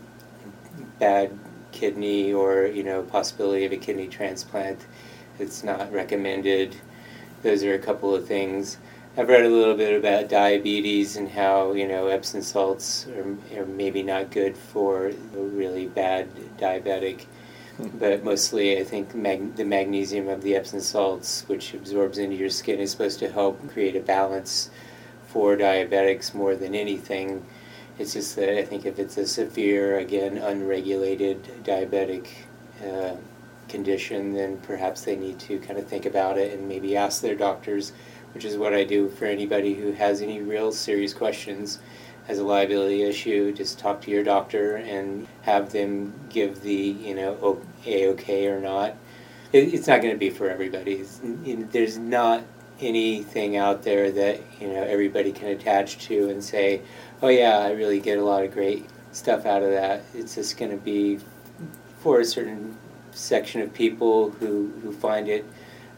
bad 0.98 1.36
kidney 1.70 2.32
or 2.32 2.66
you 2.66 2.82
know 2.82 3.02
possibility 3.02 3.64
of 3.64 3.72
a 3.72 3.76
kidney 3.76 4.08
transplant, 4.08 4.86
it's 5.38 5.62
not 5.62 5.92
recommended. 5.92 6.76
Those 7.42 7.62
are 7.62 7.74
a 7.74 7.78
couple 7.78 8.14
of 8.14 8.26
things. 8.26 8.78
I've 9.16 9.28
read 9.28 9.44
a 9.44 9.48
little 9.48 9.74
bit 9.74 9.98
about 9.98 10.28
diabetes 10.28 11.16
and 11.16 11.28
how 11.28 11.72
you 11.72 11.88
know 11.88 12.06
Epsom 12.06 12.42
salts 12.42 13.06
are, 13.08 13.36
are 13.58 13.66
maybe 13.66 14.02
not 14.02 14.30
good 14.30 14.56
for 14.56 15.08
a 15.08 15.40
really 15.40 15.86
bad 15.86 16.28
diabetic, 16.56 17.22
hmm. 17.76 17.88
but 17.98 18.22
mostly 18.22 18.78
I 18.78 18.84
think 18.84 19.14
mag- 19.14 19.56
the 19.56 19.64
magnesium 19.64 20.28
of 20.28 20.42
the 20.42 20.54
Epsom 20.54 20.80
salts, 20.80 21.48
which 21.48 21.74
absorbs 21.74 22.18
into 22.18 22.36
your 22.36 22.50
skin, 22.50 22.78
is 22.78 22.92
supposed 22.92 23.18
to 23.20 23.30
help 23.30 23.68
create 23.70 23.96
a 23.96 24.00
balance 24.00 24.70
for 25.26 25.56
diabetics 25.56 26.34
more 26.34 26.54
than 26.54 26.74
anything. 26.74 27.44
It's 27.98 28.12
just 28.12 28.36
that 28.36 28.56
I 28.56 28.64
think 28.64 28.86
if 28.86 28.98
it's 29.00 29.16
a 29.16 29.26
severe, 29.26 29.98
again, 29.98 30.38
unregulated 30.38 31.42
diabetic 31.64 32.28
uh, 32.86 33.16
condition, 33.68 34.32
then 34.32 34.58
perhaps 34.58 35.02
they 35.02 35.16
need 35.16 35.38
to 35.40 35.58
kind 35.58 35.78
of 35.78 35.86
think 35.86 36.06
about 36.06 36.38
it 36.38 36.56
and 36.56 36.68
maybe 36.68 36.96
ask 36.96 37.20
their 37.20 37.34
doctors 37.34 37.92
which 38.34 38.44
is 38.44 38.56
what 38.56 38.74
I 38.74 38.84
do 38.84 39.08
for 39.08 39.26
anybody 39.26 39.74
who 39.74 39.92
has 39.92 40.22
any 40.22 40.40
real 40.40 40.72
serious 40.72 41.14
questions 41.14 41.78
has 42.28 42.38
a 42.38 42.44
liability 42.44 43.02
issue, 43.02 43.52
just 43.52 43.78
talk 43.78 44.02
to 44.02 44.10
your 44.10 44.22
doctor 44.22 44.76
and 44.76 45.26
have 45.42 45.72
them 45.72 46.12
give 46.28 46.60
the, 46.60 46.74
you 46.74 47.14
know, 47.14 47.62
a 47.86 48.08
okay 48.08 48.48
or 48.48 48.60
not. 48.60 48.94
It, 49.50 49.72
it's 49.72 49.86
not 49.86 50.02
going 50.02 50.12
to 50.12 50.18
be 50.18 50.28
for 50.28 50.50
everybody. 50.50 51.04
there's 51.72 51.96
not 51.96 52.44
anything 52.80 53.56
out 53.56 53.82
there 53.82 54.10
that, 54.10 54.40
you 54.60 54.68
know, 54.68 54.82
everybody 54.82 55.32
can 55.32 55.48
attach 55.48 56.06
to 56.06 56.28
and 56.28 56.44
say, 56.44 56.82
oh 57.22 57.28
yeah, 57.28 57.60
I 57.60 57.70
really 57.70 57.98
get 57.98 58.18
a 58.18 58.24
lot 58.24 58.44
of 58.44 58.52
great 58.52 58.86
stuff 59.12 59.46
out 59.46 59.62
of 59.62 59.70
that. 59.70 60.02
It's 60.14 60.34
just 60.34 60.58
going 60.58 60.70
to 60.70 60.76
be 60.76 61.18
for 62.00 62.20
a 62.20 62.24
certain 62.26 62.76
section 63.10 63.62
of 63.62 63.72
people 63.72 64.30
who, 64.32 64.70
who 64.82 64.92
find 64.92 65.28
it 65.28 65.46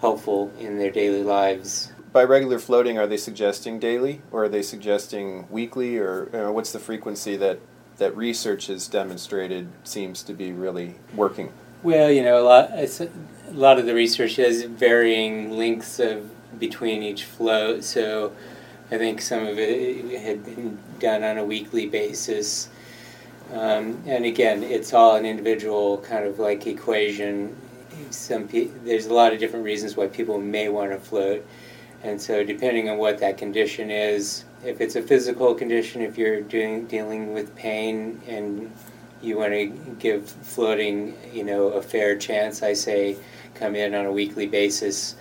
helpful 0.01 0.53
in 0.61 0.79
their 0.79 0.93
daily 0.93 1.25
lives 1.25 1.93
by 2.13 2.25
regular 2.25 2.59
floating, 2.59 2.99
are 2.99 3.07
they 3.07 3.17
suggesting 3.17 3.79
daily, 3.79 4.23
or 4.33 4.45
are 4.45 4.49
they 4.49 4.63
suggesting 4.63 5.47
weekly, 5.51 5.97
or 5.99 6.29
you 6.33 6.39
know, 6.39 6.53
what's 6.53 6.73
the 6.73 6.79
frequency 6.79 7.37
that 7.37 7.61
that 7.99 8.17
research 8.17 8.67
has 8.69 8.89
demonstrated 8.89 9.69
seems 9.85 10.23
to 10.23 10.33
be 10.33 10.53
really 10.53 10.97
working? 11.15 11.53
Well, 11.83 12.11
you 12.11 12.23
know, 12.23 12.41
a 12.41 12.47
lot 12.47 12.71
a 12.73 13.11
lot 13.53 13.79
of 13.79 13.87
the 13.87 13.95
research 13.95 14.37
has 14.37 14.63
varying 14.63 15.57
lengths 15.57 15.99
of 16.01 16.31
between 16.59 17.03
each 17.03 17.25
float. 17.25 17.85
So, 17.85 18.33
I 18.91 18.99
think 18.99 19.21
some 19.21 19.47
of 19.47 19.59
it 19.59 20.21
had 20.21 20.45
been 20.45 20.79
done 20.99 21.23
on 21.23 21.39
a 21.39 21.45
weekly 21.45 21.87
basis. 21.87 22.69
Um, 23.53 24.03
and 24.07 24.25
again, 24.25 24.63
it's 24.63 24.93
all 24.93 25.17
an 25.17 25.25
individual 25.25 25.99
kind 25.99 26.25
of 26.25 26.39
like 26.39 26.67
equation. 26.67 27.57
Some 28.11 28.49
pe- 28.49 28.71
there's 28.85 29.07
a 29.07 29.15
lot 29.15 29.33
of 29.33 29.39
different 29.39 29.65
reasons 29.65 29.97
why 29.97 30.07
people 30.07 30.41
may 30.41 30.69
want 30.69 30.91
to 30.93 30.99
float 30.99 31.45
and 32.03 32.21
so, 32.21 32.43
depending 32.43 32.89
on 32.89 32.97
what 32.97 33.19
that 33.19 33.37
condition 33.37 33.91
is, 33.91 34.45
if 34.65 34.81
it's 34.81 34.97
a 34.97 35.03
physical 35.03 35.55
condition, 35.55 36.01
if 36.01 36.17
you're 36.17 36.41
doing 36.41 36.87
dealing 36.87 37.35
with 37.35 37.55
pain 37.57 38.21
and 38.27 38.73
you 39.23 39.37
want 39.37 39.53
to 39.53 39.67
give 39.99 40.29
floating, 40.29 41.15
you 41.33 41.45
know, 41.45 41.69
a 41.69 41.83
fair 41.83 42.17
chance, 42.17 42.63
I 42.63 42.73
say 42.73 43.17
come 43.55 43.77
in 43.77 43.95
on 43.95 44.07
a 44.07 44.13
weekly 44.13 44.47
basis 44.47 45.17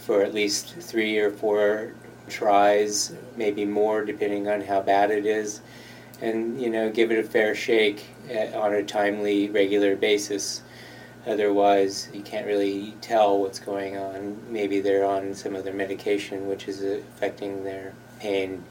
for 0.00 0.22
at 0.22 0.34
least 0.34 0.74
three 0.76 1.18
or 1.18 1.30
four 1.30 1.94
tries, 2.28 3.14
maybe 3.36 3.64
more, 3.64 4.04
depending 4.04 4.48
on 4.48 4.60
how 4.60 4.82
bad 4.82 5.10
it 5.10 5.24
is, 5.24 5.62
and 6.20 6.60
you 6.60 6.68
know, 6.68 6.90
give 6.90 7.10
it 7.10 7.18
a 7.18 7.22
fair 7.22 7.54
shake 7.54 8.04
eh, 8.28 8.52
on 8.54 8.74
a 8.74 8.82
timely, 8.82 9.48
regular 9.48 9.96
basis. 9.96 10.62
Otherwise, 11.26 12.08
you 12.14 12.22
can't 12.22 12.46
really 12.46 12.94
tell 13.00 13.38
what's 13.38 13.58
going 13.58 13.96
on. 13.96 14.38
Maybe 14.50 14.80
they're 14.80 15.04
on 15.04 15.34
some 15.34 15.56
other 15.56 15.72
medication 15.72 16.46
which 16.46 16.68
is 16.68 16.82
affecting 16.82 17.64
their 17.64 17.92
pain. 18.18 18.64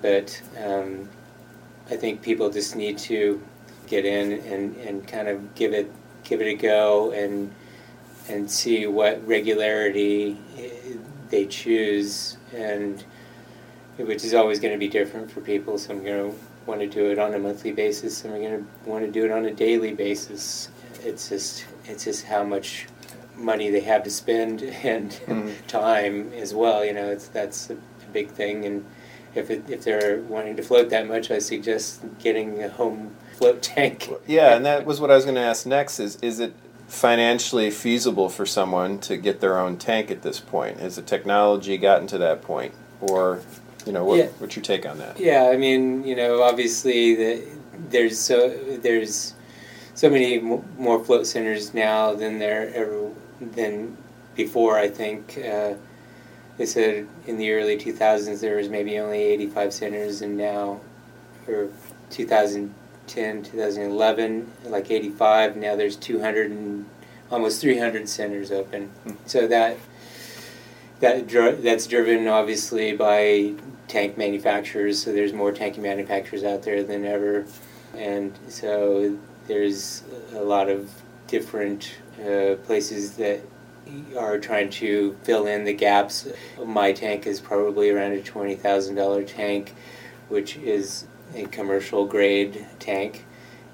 But 0.00 0.40
um, 0.62 1.08
I 1.90 1.96
think 1.96 2.22
people 2.22 2.50
just 2.50 2.76
need 2.76 2.98
to 2.98 3.42
get 3.86 4.04
in 4.04 4.32
and, 4.46 4.76
and 4.76 5.06
kind 5.06 5.28
of 5.28 5.54
give 5.54 5.72
it 5.72 5.90
give 6.22 6.40
it 6.40 6.46
a 6.46 6.54
go 6.54 7.12
and 7.12 7.52
and 8.28 8.50
see 8.50 8.86
what 8.86 9.26
regularity 9.26 10.38
eh, 10.56 10.70
they 11.28 11.44
choose 11.44 12.38
and 12.54 13.04
which 13.98 14.24
is 14.24 14.32
always 14.32 14.58
going 14.58 14.72
to 14.72 14.78
be 14.78 14.88
different 14.88 15.30
for 15.30 15.40
people. 15.40 15.78
Some 15.78 15.98
are 15.98 16.04
going 16.04 16.30
to 16.30 16.38
want 16.66 16.80
to 16.80 16.88
do 16.88 17.10
it 17.10 17.18
on 17.18 17.34
a 17.34 17.38
monthly 17.38 17.72
basis. 17.72 18.16
Some 18.16 18.32
are 18.32 18.38
going 18.38 18.64
to 18.64 18.90
want 18.90 19.04
to 19.04 19.10
do 19.10 19.24
it 19.24 19.30
on 19.30 19.44
a 19.44 19.52
daily 19.52 19.92
basis 19.92 20.68
it's 21.04 21.28
just 21.28 21.66
it's 21.84 22.04
just 22.04 22.24
how 22.24 22.44
much 22.44 22.86
money 23.36 23.70
they 23.70 23.80
have 23.80 24.02
to 24.04 24.10
spend 24.10 24.62
and 24.62 25.10
mm-hmm. 25.10 25.66
time 25.66 26.32
as 26.32 26.54
well. 26.54 26.84
You 26.84 26.92
know, 26.92 27.10
it's 27.10 27.28
that's 27.28 27.70
a 27.70 27.76
big 28.12 28.30
thing. 28.30 28.64
And 28.64 28.84
if 29.34 29.50
it, 29.50 29.68
if 29.68 29.84
they're 29.84 30.20
wanting 30.20 30.56
to 30.56 30.62
float 30.62 30.90
that 30.90 31.06
much, 31.06 31.30
I 31.30 31.38
suggest 31.38 32.04
getting 32.18 32.62
a 32.62 32.68
home 32.68 33.14
float 33.36 33.62
tank. 33.74 34.08
Yeah, 34.26 34.56
and 34.56 34.64
that 34.64 34.86
was 34.86 35.00
what 35.00 35.10
I 35.10 35.16
was 35.16 35.24
going 35.24 35.36
to 35.36 35.42
ask 35.42 35.66
next. 35.66 36.00
Is 36.00 36.16
is 36.16 36.40
it 36.40 36.54
financially 36.86 37.70
feasible 37.70 38.28
for 38.28 38.44
someone 38.46 38.98
to 39.00 39.16
get 39.16 39.40
their 39.40 39.58
own 39.58 39.76
tank 39.76 40.10
at 40.10 40.22
this 40.22 40.40
point? 40.40 40.78
Has 40.80 40.96
the 40.96 41.02
technology 41.02 41.76
gotten 41.78 42.06
to 42.08 42.18
that 42.18 42.42
point, 42.42 42.74
or 43.00 43.40
you 43.86 43.92
know, 43.92 44.04
what, 44.04 44.18
yeah. 44.18 44.26
what's 44.38 44.56
your 44.56 44.62
take 44.62 44.86
on 44.86 44.98
that? 44.98 45.18
Yeah, 45.20 45.50
I 45.52 45.56
mean, 45.56 46.04
you 46.04 46.16
know, 46.16 46.42
obviously 46.42 47.14
the, 47.14 47.44
there's 47.90 48.18
so 48.18 48.48
there's 48.78 49.33
so 49.94 50.10
many 50.10 50.38
more 50.38 51.02
float 51.04 51.26
centers 51.26 51.72
now 51.72 52.14
than 52.14 52.38
there 52.38 52.72
ever 52.74 53.10
than 53.40 53.96
before. 54.34 54.76
I 54.76 54.88
think 54.88 55.38
uh, 55.38 55.74
they 56.56 56.66
said 56.66 57.06
in 57.26 57.38
the 57.38 57.52
early 57.52 57.78
2000s 57.78 58.40
there 58.40 58.56
was 58.56 58.68
maybe 58.68 58.98
only 58.98 59.22
85 59.22 59.72
centers, 59.72 60.22
and 60.22 60.36
now, 60.36 60.80
or 61.46 61.68
2010, 62.10 63.42
2011, 63.42 64.52
like 64.64 64.90
85. 64.90 65.56
Now 65.56 65.76
there's 65.76 65.96
200 65.96 66.50
and 66.50 66.86
almost 67.30 67.60
300 67.60 68.08
centers 68.08 68.50
open. 68.50 68.88
Hmm. 69.04 69.12
So 69.26 69.46
that 69.46 69.76
that 71.00 71.28
that's 71.62 71.86
driven 71.86 72.28
obviously 72.28 72.96
by 72.96 73.54
tank 73.88 74.16
manufacturers. 74.16 75.02
So 75.02 75.12
there's 75.12 75.32
more 75.32 75.52
tank 75.52 75.78
manufacturers 75.78 76.42
out 76.44 76.62
there 76.62 76.82
than 76.82 77.04
ever, 77.04 77.46
and 77.94 78.36
so 78.48 79.18
there's 79.46 80.02
a 80.32 80.42
lot 80.42 80.68
of 80.68 80.90
different 81.26 81.94
uh, 82.20 82.54
places 82.64 83.16
that 83.16 83.40
are 84.18 84.38
trying 84.38 84.70
to 84.70 85.16
fill 85.22 85.46
in 85.46 85.64
the 85.64 85.72
gaps. 85.72 86.28
My 86.64 86.92
tank 86.92 87.26
is 87.26 87.40
probably 87.40 87.90
around 87.90 88.12
a 88.12 88.20
$20,000 88.20 89.26
tank, 89.26 89.74
which 90.28 90.56
is 90.56 91.06
a 91.34 91.44
commercial 91.46 92.06
grade 92.06 92.66
tank. 92.78 93.26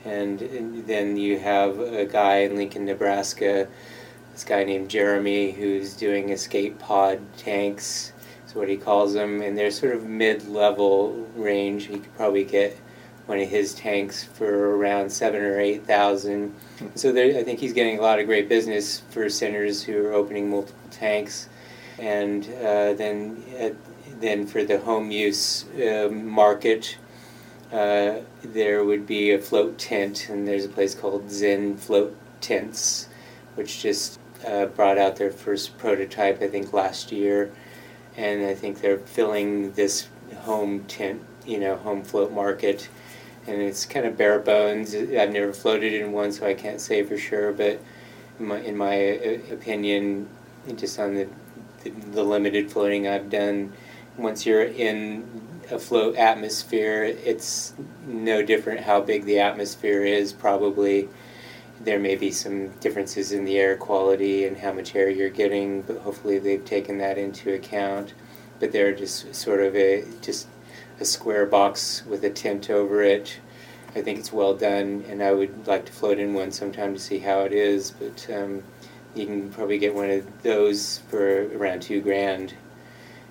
And, 0.05 0.39
then 0.87 1.17
you 1.17 1.39
have 1.39 1.79
a 1.79 2.07
guy 2.07 2.39
in 2.39 2.57
Lincoln, 2.57 2.87
Nebraska, 2.87 3.69
this 4.33 4.45
guy 4.45 4.65
named 4.65 4.89
Jeremy, 4.89 5.53
who's 5.53 5.95
doing 5.95 6.31
escape 6.31 6.79
pod 6.79 7.21
tanks, 7.37 8.13
is 8.47 8.55
what 8.55 8.69
he 8.69 8.77
calls 8.77 9.13
them, 9.13 9.43
and 9.43 9.57
they're 9.57 9.71
sort 9.71 9.95
of 9.95 10.05
mid-level 10.05 11.29
range. 11.37 11.91
You 11.91 11.99
could 11.99 12.15
probably 12.17 12.45
get 12.45 12.79
one 13.31 13.39
of 13.39 13.49
his 13.49 13.75
tanks 13.75 14.25
for 14.25 14.77
around 14.77 15.09
seven 15.09 15.41
or 15.41 15.61
eight 15.61 15.87
thousand. 15.87 16.53
So 16.97 17.13
there, 17.13 17.39
I 17.39 17.45
think 17.45 17.61
he's 17.61 17.73
getting 17.73 17.97
a 17.97 18.03
lot 18.03 18.19
of 18.19 18.27
great 18.27 18.49
business 18.49 19.03
for 19.11 19.31
centers 19.31 19.85
who 19.85 20.05
are 20.05 20.13
opening 20.13 20.51
multiple 20.51 20.91
tanks, 20.91 21.49
and 22.01 22.45
uh, 22.45 22.95
then 22.95 23.41
uh, 23.57 23.71
then 24.19 24.49
for 24.49 24.65
the 24.65 24.81
home 24.81 25.13
use 25.13 25.65
uh, 25.77 26.09
market, 26.11 26.99
uh, 27.71 28.17
there 28.43 28.85
would 28.85 29.07
be 29.07 29.31
a 29.31 29.39
float 29.39 29.79
tent, 29.79 30.29
and 30.29 30.49
there's 30.49 30.65
a 30.65 30.69
place 30.69 30.97
called 30.97 31.31
Zen 31.31 31.77
Float 31.77 32.17
Tents, 32.41 33.09
which 33.55 33.81
just 33.81 34.19
uh, 34.45 34.67
brought 34.67 34.99
out 34.99 35.15
their 35.15 35.31
first 35.31 35.79
prototype, 35.79 36.43
I 36.43 36.49
think, 36.49 36.73
last 36.73 37.13
year, 37.13 37.53
and 38.17 38.45
I 38.45 38.57
think 38.57 38.81
they're 38.81 38.99
filling 38.99 39.71
this 39.75 40.09
home 40.41 40.83
tent, 40.87 41.23
you 41.47 41.61
know, 41.61 41.77
home 41.77 42.03
float 42.03 42.33
market, 42.33 42.89
and 43.47 43.61
it's 43.61 43.87
kind 43.87 44.07
of 44.07 44.17
bare 44.17 44.39
bones. 44.39 44.95
I've 44.95 45.33
never 45.33 45.53
floated 45.53 45.93
in 45.93 46.13
one, 46.13 46.33
so 46.33 46.47
I 46.47 46.55
can't 46.55 46.81
say 46.81 47.03
for 47.03 47.17
sure, 47.17 47.53
but 47.53 47.81
in 48.39 48.47
my, 48.47 48.59
in 48.61 48.77
my 48.77 49.19
uh, 49.19 49.55
opinion, 49.55 50.29
just 50.77 50.99
on 50.99 51.15
the, 51.15 51.29
the, 51.83 51.91
the 51.91 52.23
limited 52.23 52.71
floating 52.71 53.09
I've 53.09 53.31
done, 53.31 53.73
once 54.17 54.45
you're 54.45 54.65
in 54.65 55.27
a 55.71 55.79
float 55.79 56.17
atmosphere, 56.17 57.05
it's 57.05 57.75
no 58.07 58.43
different 58.43 58.81
how 58.81 59.01
big 59.01 59.25
the 59.25 59.39
atmosphere 59.39 60.05
is, 60.05 60.33
probably 60.33 61.09
there 61.83 61.99
may 61.99 62.15
be 62.15 62.31
some 62.31 62.69
differences 62.81 63.33
in 63.33 63.45
the 63.45 63.57
air 63.59 63.77
quality 63.77 64.45
and 64.45 64.57
how 64.59 64.73
much 64.73 64.95
air 64.95 65.09
you're 65.09 65.31
getting, 65.31 65.81
but 65.83 65.97
hopefully 65.99 66.39
they've 66.39 66.65
taken 66.65 66.99
that 66.99 67.17
into 67.17 67.55
account. 67.55 68.13
But 68.59 68.73
they're 68.73 68.95
just 68.95 69.35
sort 69.35 69.61
of 69.61 69.75
a 69.75 70.05
just 70.21 70.47
a 71.01 71.05
square 71.05 71.47
box 71.47 72.05
with 72.07 72.25
a 72.25 72.31
tent 72.31 72.71
over 72.71 73.03
it. 73.03 73.39
I 73.97 74.03
think 74.03 74.19
it's 74.19 74.33
well 74.33 74.55
done, 74.55 75.05
and 75.09 75.23
I 75.23 75.33
would 75.33 75.67
like 75.67 75.87
to 75.87 75.93
float 75.93 76.19
in 76.19 76.35
one 76.35 76.53
sometime 76.53 76.95
to 76.95 77.01
see 77.01 77.19
how 77.19 77.41
it 77.41 77.53
is. 77.53 77.91
But 77.91 78.29
um, 78.33 78.63
you 79.15 79.27
can 79.27 79.51
probably 79.51 79.79
get 79.79 79.95
one 79.95 80.11
of 80.11 80.43
those 80.43 80.99
for 81.09 81.49
around 81.57 81.83
two 81.83 82.01
grand, 82.01 82.55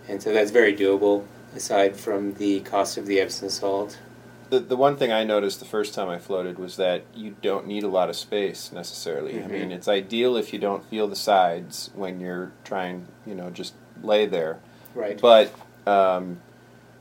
and 0.08 0.22
so 0.22 0.34
that's 0.34 0.52
very 0.52 0.76
doable. 0.76 1.26
Aside 1.56 1.96
from 1.96 2.34
the 2.36 2.60
cost 2.60 2.98
of 2.98 3.08
the 3.08 3.20
Epsom 3.20 3.50
salt 3.50 3.98
the 4.50 4.60
the 4.60 4.76
one 4.76 4.98
thing 4.98 5.12
I 5.12 5.24
noticed 5.24 5.60
the 5.60 5.66
first 5.66 5.94
time 5.94 6.10
I 6.10 6.18
floated 6.18 6.58
was 6.58 6.76
that 6.78 7.04
you 7.14 7.36
don't 7.42 7.68
need 7.68 7.84
a 7.84 7.88
lot 7.88 8.10
of 8.10 8.16
space 8.16 8.72
necessarily. 8.72 9.34
Mm-hmm. 9.34 9.50
I 9.50 9.52
mean, 9.52 9.72
it's 9.72 9.88
ideal 9.88 10.36
if 10.36 10.54
you 10.54 10.60
don't 10.60 10.84
feel 10.86 11.08
the 11.08 11.16
sides 11.16 11.92
when 11.94 12.20
you're 12.20 12.52
trying, 12.64 13.08
you 13.26 13.36
know, 13.36 13.50
just 13.50 13.74
lay 14.02 14.26
there. 14.26 14.60
Right. 14.96 15.20
But 15.20 15.54
um, 15.86 16.42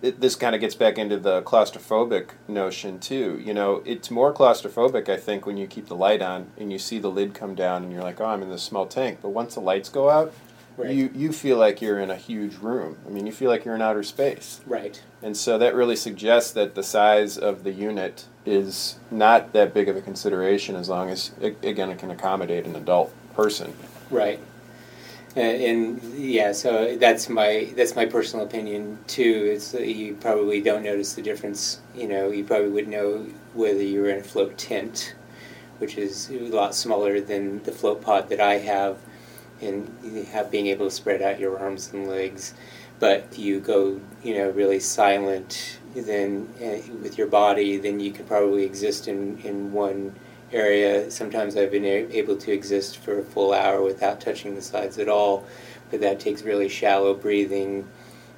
it, 0.00 0.20
this 0.20 0.36
kind 0.36 0.54
of 0.54 0.60
gets 0.60 0.74
back 0.74 0.98
into 0.98 1.18
the 1.18 1.42
claustrophobic 1.42 2.30
notion 2.46 3.00
too. 3.00 3.40
You 3.44 3.54
know, 3.54 3.82
it's 3.84 4.10
more 4.10 4.32
claustrophobic, 4.32 5.08
I 5.08 5.16
think, 5.16 5.46
when 5.46 5.56
you 5.56 5.66
keep 5.66 5.88
the 5.88 5.96
light 5.96 6.22
on 6.22 6.50
and 6.56 6.72
you 6.72 6.78
see 6.78 6.98
the 6.98 7.10
lid 7.10 7.34
come 7.34 7.54
down 7.54 7.82
and 7.82 7.92
you're 7.92 8.02
like, 8.02 8.20
oh, 8.20 8.26
I'm 8.26 8.42
in 8.42 8.50
this 8.50 8.62
small 8.62 8.86
tank. 8.86 9.18
But 9.20 9.30
once 9.30 9.54
the 9.54 9.60
lights 9.60 9.88
go 9.88 10.08
out, 10.08 10.32
Right. 10.78 10.94
You 10.94 11.10
you 11.12 11.32
feel 11.32 11.58
like 11.58 11.82
you're 11.82 11.98
in 11.98 12.08
a 12.08 12.16
huge 12.16 12.54
room. 12.58 12.98
I 13.04 13.10
mean, 13.10 13.26
you 13.26 13.32
feel 13.32 13.50
like 13.50 13.64
you're 13.64 13.74
in 13.74 13.82
outer 13.82 14.04
space. 14.04 14.60
Right. 14.64 15.02
And 15.22 15.36
so 15.36 15.58
that 15.58 15.74
really 15.74 15.96
suggests 15.96 16.52
that 16.52 16.76
the 16.76 16.84
size 16.84 17.36
of 17.36 17.64
the 17.64 17.72
unit 17.72 18.26
is 18.46 18.96
not 19.10 19.52
that 19.54 19.74
big 19.74 19.88
of 19.88 19.96
a 19.96 20.00
consideration 20.00 20.76
as 20.76 20.88
long 20.88 21.10
as 21.10 21.32
again 21.42 21.90
it 21.90 21.98
can 21.98 22.12
accommodate 22.12 22.64
an 22.64 22.76
adult 22.76 23.12
person. 23.34 23.74
Right. 24.08 24.38
And, 25.38 25.62
and 25.62 26.14
yeah, 26.18 26.50
so 26.50 26.96
that's 26.96 27.28
my 27.28 27.72
that's 27.76 27.94
my 27.94 28.06
personal 28.06 28.44
opinion 28.44 28.98
too. 29.06 29.50
It's 29.52 29.72
you 29.72 30.16
probably 30.16 30.60
don't 30.60 30.82
notice 30.82 31.12
the 31.14 31.22
difference. 31.22 31.80
You 31.94 32.08
know, 32.08 32.30
you 32.32 32.42
probably 32.42 32.70
would 32.70 32.88
know 32.88 33.24
whether 33.54 33.80
you 33.80 34.02
were 34.02 34.08
in 34.08 34.18
a 34.18 34.24
float 34.24 34.58
tent, 34.58 35.14
which 35.78 35.96
is 35.96 36.28
a 36.30 36.40
lot 36.48 36.74
smaller 36.74 37.20
than 37.20 37.62
the 37.62 37.70
float 37.70 38.02
pod 38.02 38.30
that 38.30 38.40
I 38.40 38.58
have 38.58 38.98
and 39.60 40.26
have 40.32 40.50
being 40.50 40.66
able 40.66 40.86
to 40.86 40.90
spread 40.90 41.22
out 41.22 41.38
your 41.38 41.56
arms 41.56 41.92
and 41.92 42.08
legs. 42.08 42.54
But 42.98 43.38
you 43.38 43.60
go, 43.60 44.00
you 44.24 44.34
know, 44.34 44.50
really 44.50 44.80
silent, 44.80 45.78
then 45.94 46.48
uh, 46.60 46.82
with 47.00 47.16
your 47.16 47.28
body, 47.28 47.76
then 47.76 48.00
you 48.00 48.10
can 48.10 48.26
probably 48.26 48.64
exist 48.64 49.06
in, 49.06 49.38
in 49.38 49.72
one 49.72 50.16
area. 50.52 51.10
Sometimes 51.10 51.56
I've 51.56 51.70
been 51.70 51.84
a- 51.84 52.08
able 52.16 52.36
to 52.36 52.52
exist 52.52 52.98
for 52.98 53.18
a 53.18 53.22
full 53.24 53.52
hour 53.52 53.82
without 53.82 54.20
touching 54.20 54.54
the 54.54 54.62
sides 54.62 54.98
at 54.98 55.08
all, 55.08 55.44
but 55.90 56.00
that 56.00 56.20
takes 56.20 56.42
really 56.42 56.68
shallow 56.68 57.14
breathing, 57.14 57.88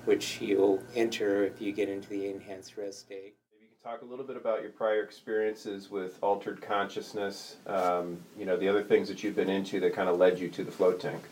which 0.04 0.40
you'll 0.40 0.82
enter 0.94 1.44
if 1.44 1.60
you 1.60 1.72
get 1.72 1.88
into 1.88 2.08
the 2.08 2.28
enhanced 2.28 2.76
rest 2.76 3.00
state 3.00 3.34
Maybe 3.52 3.64
you 3.64 3.76
could 3.76 3.90
talk 3.90 4.02
a 4.02 4.04
little 4.04 4.24
bit 4.24 4.36
about 4.36 4.62
your 4.62 4.70
prior 4.70 5.02
experiences 5.02 5.90
with 5.90 6.18
altered 6.22 6.62
consciousness, 6.62 7.56
um, 7.66 8.18
you 8.38 8.46
know, 8.46 8.56
the 8.56 8.68
other 8.68 8.82
things 8.82 9.08
that 9.08 9.22
you've 9.22 9.36
been 9.36 9.50
into 9.50 9.80
that 9.80 9.94
kind 9.94 10.08
of 10.08 10.18
led 10.18 10.38
you 10.38 10.48
to 10.48 10.64
the 10.64 10.72
float 10.72 11.00
tank. 11.00 11.22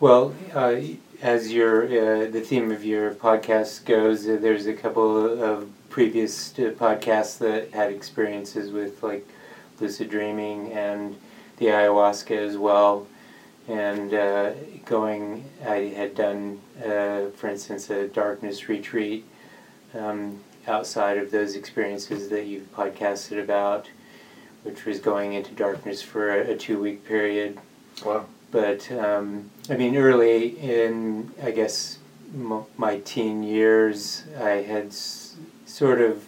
Well, 0.00 0.32
uh, 0.54 0.76
as 1.20 1.52
your 1.52 1.84
uh, 1.84 2.30
the 2.30 2.40
theme 2.40 2.70
of 2.70 2.84
your 2.84 3.14
podcast 3.14 3.84
goes, 3.84 4.28
uh, 4.28 4.38
there's 4.40 4.66
a 4.66 4.72
couple 4.72 5.42
of 5.42 5.68
previous 5.90 6.52
uh, 6.52 6.70
podcasts 6.78 7.38
that 7.38 7.72
had 7.72 7.90
experiences 7.92 8.70
with 8.70 9.02
like 9.02 9.26
lucid 9.80 10.10
dreaming 10.10 10.72
and 10.72 11.16
the 11.58 11.66
ayahuasca 11.66 12.36
as 12.36 12.56
well. 12.56 13.06
And 13.68 14.14
uh, 14.14 14.52
going, 14.86 15.44
I 15.66 15.92
had 15.94 16.14
done, 16.14 16.60
uh, 16.82 17.26
for 17.36 17.48
instance, 17.48 17.90
a 17.90 18.08
darkness 18.08 18.68
retreat 18.68 19.26
um, 19.94 20.40
outside 20.66 21.18
of 21.18 21.30
those 21.30 21.54
experiences 21.54 22.28
that 22.30 22.46
you've 22.46 22.74
podcasted 22.74 23.42
about, 23.42 23.88
which 24.62 24.86
was 24.86 25.00
going 25.00 25.34
into 25.34 25.52
darkness 25.52 26.00
for 26.00 26.30
a, 26.34 26.52
a 26.52 26.56
two 26.56 26.80
week 26.80 27.04
period. 27.04 27.58
Wow. 28.04 28.24
But 28.50 28.90
um, 28.92 29.50
I 29.68 29.76
mean, 29.76 29.96
early 29.96 30.58
in, 30.58 31.30
I 31.42 31.50
guess, 31.50 31.98
m- 32.34 32.64
my 32.78 32.98
teen 33.00 33.42
years, 33.42 34.24
I 34.40 34.62
had 34.62 34.86
s- 34.86 35.36
sort 35.66 36.00
of 36.00 36.24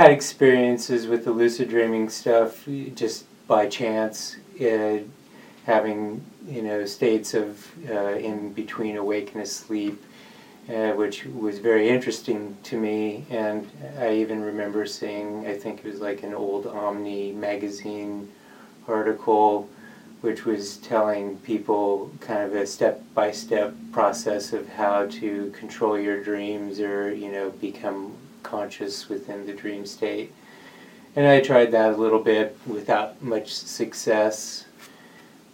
had 0.00 0.10
experiences 0.10 1.06
with 1.06 1.24
the 1.24 1.30
lucid 1.30 1.68
dreaming 1.68 2.08
stuff 2.08 2.66
just 2.94 3.24
by 3.46 3.66
chance, 3.66 4.36
uh, 4.60 4.98
having, 5.66 6.24
you 6.48 6.62
know, 6.62 6.86
states 6.86 7.34
of 7.34 7.70
uh, 7.88 8.14
in 8.14 8.52
between 8.52 8.96
awake 8.96 9.34
and 9.34 9.42
asleep 9.42 10.02
uh, 10.70 10.92
which 10.92 11.24
was 11.26 11.58
very 11.58 11.88
interesting 11.88 12.56
to 12.62 12.78
me. 12.78 13.24
And 13.30 13.68
I 13.98 14.14
even 14.14 14.42
remember 14.42 14.86
seeing, 14.86 15.46
I 15.46 15.54
think 15.54 15.80
it 15.80 15.84
was 15.84 16.00
like 16.00 16.22
an 16.22 16.32
old 16.32 16.66
Omni 16.66 17.32
magazine 17.32 18.30
article, 18.86 19.68
which 20.20 20.44
was 20.44 20.76
telling 20.78 21.38
people 21.38 22.10
kind 22.20 22.42
of 22.42 22.54
a 22.54 22.66
step 22.66 23.02
by 23.14 23.32
step 23.32 23.74
process 23.92 24.52
of 24.52 24.68
how 24.68 25.06
to 25.06 25.50
control 25.50 25.98
your 25.98 26.22
dreams 26.22 26.78
or, 26.78 27.12
you 27.12 27.32
know, 27.32 27.50
become 27.50 28.12
conscious 28.42 29.08
within 29.08 29.46
the 29.46 29.52
dream 29.52 29.86
state. 29.86 30.32
And 31.16 31.26
I 31.26 31.40
tried 31.40 31.72
that 31.72 31.94
a 31.94 31.96
little 31.96 32.22
bit 32.22 32.56
without 32.66 33.20
much 33.22 33.52
success. 33.52 34.66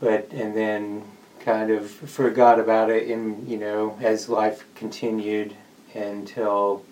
But, 0.01 0.31
and 0.31 0.55
then 0.55 1.05
kind 1.47 1.71
of 1.71 1.89
forgot 1.89 2.59
about 2.59 2.91
it 2.91 3.09
in 3.09 3.47
you 3.47 3.57
know 3.57 3.97
as 4.03 4.29
life 4.29 4.65
continued 4.75 5.55
until 5.95 6.85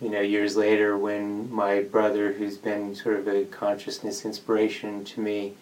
you 0.00 0.08
know 0.08 0.22
years 0.22 0.56
later 0.56 0.96
when 0.96 1.52
my 1.52 1.82
brother 1.82 2.32
who's 2.32 2.56
been 2.56 2.94
sort 2.94 3.18
of 3.18 3.28
a 3.28 3.44
consciousness 3.44 4.24
inspiration 4.24 5.04
to 5.04 5.20
me 5.20 5.52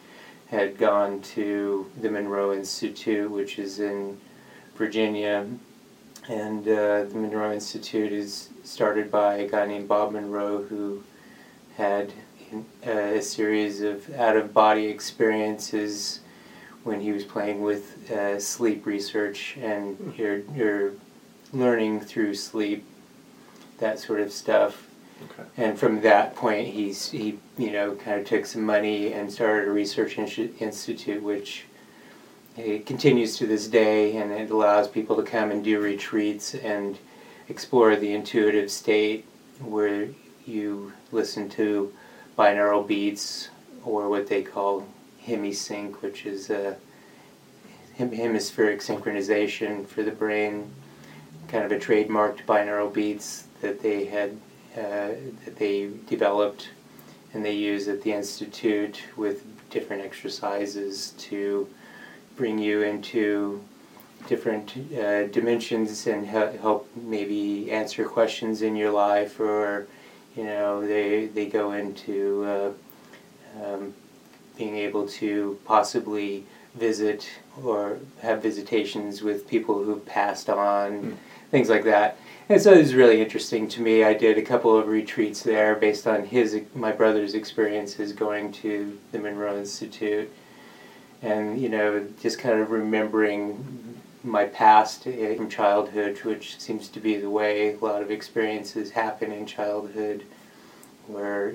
had 0.46 0.78
gone 0.78 1.20
to 1.22 1.90
the 2.00 2.08
Monroe 2.08 2.54
Institute 2.54 3.28
which 3.28 3.58
is 3.58 3.80
in 3.80 4.16
Virginia 4.76 5.44
and 6.28 6.66
uh, 6.66 7.04
the 7.04 7.14
Monroe 7.14 7.52
Institute 7.52 8.12
is 8.12 8.48
started 8.62 9.10
by 9.10 9.36
a 9.36 9.48
guy 9.48 9.66
named 9.66 9.88
Bob 9.88 10.12
Monroe 10.12 10.62
who 10.62 11.02
had 11.76 12.12
uh, 12.86 12.90
a 12.90 13.22
series 13.22 13.82
of 13.82 14.12
out 14.14 14.36
of 14.36 14.54
body 14.54 14.86
experiences 14.86 16.20
when 16.84 17.00
he 17.00 17.12
was 17.12 17.24
playing 17.24 17.62
with 17.62 18.10
uh, 18.10 18.38
sleep 18.38 18.86
research 18.86 19.56
and 19.60 20.14
you're, 20.16 20.38
you're 20.54 20.92
learning 21.52 22.00
through 22.00 22.34
sleep, 22.34 22.84
that 23.78 23.98
sort 23.98 24.20
of 24.20 24.32
stuff. 24.32 24.88
Okay. 25.30 25.48
And 25.56 25.78
from 25.78 26.00
that 26.02 26.34
point, 26.34 26.68
he's 26.68 27.10
he 27.10 27.38
you 27.56 27.70
know 27.70 27.94
kind 27.94 28.20
of 28.20 28.26
took 28.26 28.44
some 28.46 28.62
money 28.62 29.12
and 29.12 29.32
started 29.32 29.68
a 29.68 29.70
research 29.70 30.18
in- 30.18 30.54
institute, 30.58 31.22
which 31.22 31.64
it 32.56 32.86
continues 32.86 33.36
to 33.38 33.46
this 33.46 33.66
day, 33.66 34.16
and 34.16 34.30
it 34.32 34.50
allows 34.50 34.88
people 34.88 35.16
to 35.16 35.22
come 35.22 35.50
and 35.50 35.64
do 35.64 35.80
retreats 35.80 36.54
and 36.54 36.98
explore 37.48 37.96
the 37.96 38.12
intuitive 38.12 38.70
state, 38.70 39.24
where 39.60 40.08
you 40.46 40.92
listen 41.12 41.48
to 41.48 41.92
binaural 42.38 42.86
beats 42.86 43.48
or 43.84 44.08
what 44.08 44.28
they 44.28 44.42
call 44.42 44.86
hemisync, 45.26 45.94
which 45.96 46.26
is 46.26 46.50
a 46.50 46.76
hemispheric 47.96 48.80
synchronization 48.80 49.86
for 49.86 50.02
the 50.02 50.10
brain, 50.10 50.70
kind 51.48 51.64
of 51.64 51.72
a 51.72 51.78
trademarked 51.78 52.44
binaural 52.46 52.92
beats 52.92 53.44
that 53.60 53.80
they 53.80 54.04
had 54.04 54.36
uh, 54.76 55.14
that 55.44 55.56
they 55.56 55.88
developed 56.08 56.70
and 57.32 57.44
they 57.44 57.52
use 57.52 57.86
at 57.86 58.02
the 58.02 58.12
institute 58.12 59.02
with 59.16 59.44
different 59.70 60.02
exercises 60.02 61.14
to 61.18 61.68
bring 62.36 62.58
you 62.58 62.82
into 62.82 63.62
different 64.26 64.74
uh, 64.98 65.24
dimensions 65.28 66.06
and 66.06 66.26
he- 66.26 66.58
help 66.58 66.88
maybe 66.96 67.70
answer 67.70 68.04
questions 68.06 68.62
in 68.62 68.74
your 68.74 68.90
life 68.90 69.38
or 69.38 69.86
you 70.36 70.44
know 70.44 70.86
they 70.86 71.26
they 71.26 71.46
go 71.46 71.72
into 71.72 72.44
uh, 72.44 72.70
um, 73.64 73.92
being 74.56 74.76
able 74.76 75.06
to 75.06 75.58
possibly 75.64 76.44
visit 76.74 77.28
or 77.62 77.98
have 78.22 78.42
visitations 78.42 79.22
with 79.22 79.46
people 79.48 79.84
who've 79.84 80.04
passed 80.06 80.48
on 80.50 80.90
Mm. 81.02 81.16
things 81.50 81.68
like 81.68 81.84
that. 81.84 82.16
And 82.48 82.60
so 82.60 82.72
it 82.72 82.78
was 82.78 82.94
really 82.94 83.20
interesting 83.22 83.68
to 83.68 83.80
me. 83.80 84.02
I 84.04 84.12
did 84.12 84.36
a 84.38 84.42
couple 84.42 84.76
of 84.76 84.88
retreats 84.88 85.42
there 85.42 85.74
based 85.76 86.06
on 86.06 86.24
his 86.24 86.60
my 86.74 86.90
brother's 86.92 87.34
experiences 87.34 88.12
going 88.12 88.50
to 88.64 88.98
the 89.12 89.18
monroe 89.20 89.56
institute 89.58 90.30
and 91.24 91.60
you 91.60 91.68
know 91.68 92.06
just 92.20 92.38
kind 92.38 92.60
of 92.60 92.70
remembering 92.70 94.00
my 94.22 94.44
past 94.44 95.04
from 95.04 95.48
childhood 95.48 96.18
which 96.22 96.58
seems 96.60 96.88
to 96.88 97.00
be 97.00 97.16
the 97.16 97.28
way 97.30 97.74
a 97.74 97.78
lot 97.78 98.02
of 98.02 98.10
experiences 98.10 98.90
happen 98.90 99.32
in 99.32 99.44
childhood 99.46 100.24
where 101.06 101.54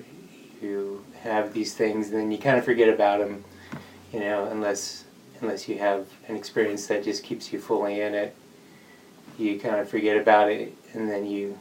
you 0.62 1.04
have 1.22 1.54
these 1.54 1.74
things 1.74 2.10
and 2.10 2.18
then 2.18 2.32
you 2.32 2.38
kind 2.38 2.58
of 2.58 2.66
forget 2.66 2.90
about 2.90 3.20
them 3.20 3.44
you 4.12 4.20
know 4.20 4.46
unless 4.46 5.06
unless 5.42 5.70
you 5.70 5.78
have 5.78 6.08
an 6.28 6.36
experience 6.36 6.88
that 6.88 7.04
just 7.04 7.24
keeps 7.24 7.54
you 7.54 7.60
fully 7.60 8.02
in 8.02 8.14
it. 8.14 8.36
You 9.38 9.58
kind 9.58 9.76
of 9.76 9.90
forget 9.90 10.18
about 10.18 10.52
it 10.52 10.74
and 10.94 11.10
then 11.10 11.26
you 11.26 11.58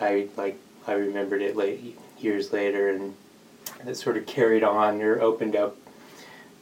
i 0.00 0.28
like 0.36 0.58
i 0.86 0.92
remembered 0.92 1.40
it 1.40 1.56
late 1.56 1.98
years 2.18 2.52
later 2.52 2.90
and 2.90 3.14
it 3.86 3.94
sort 3.94 4.16
of 4.18 4.26
carried 4.26 4.62
on 4.62 5.00
or 5.00 5.20
opened 5.20 5.56
up 5.56 5.76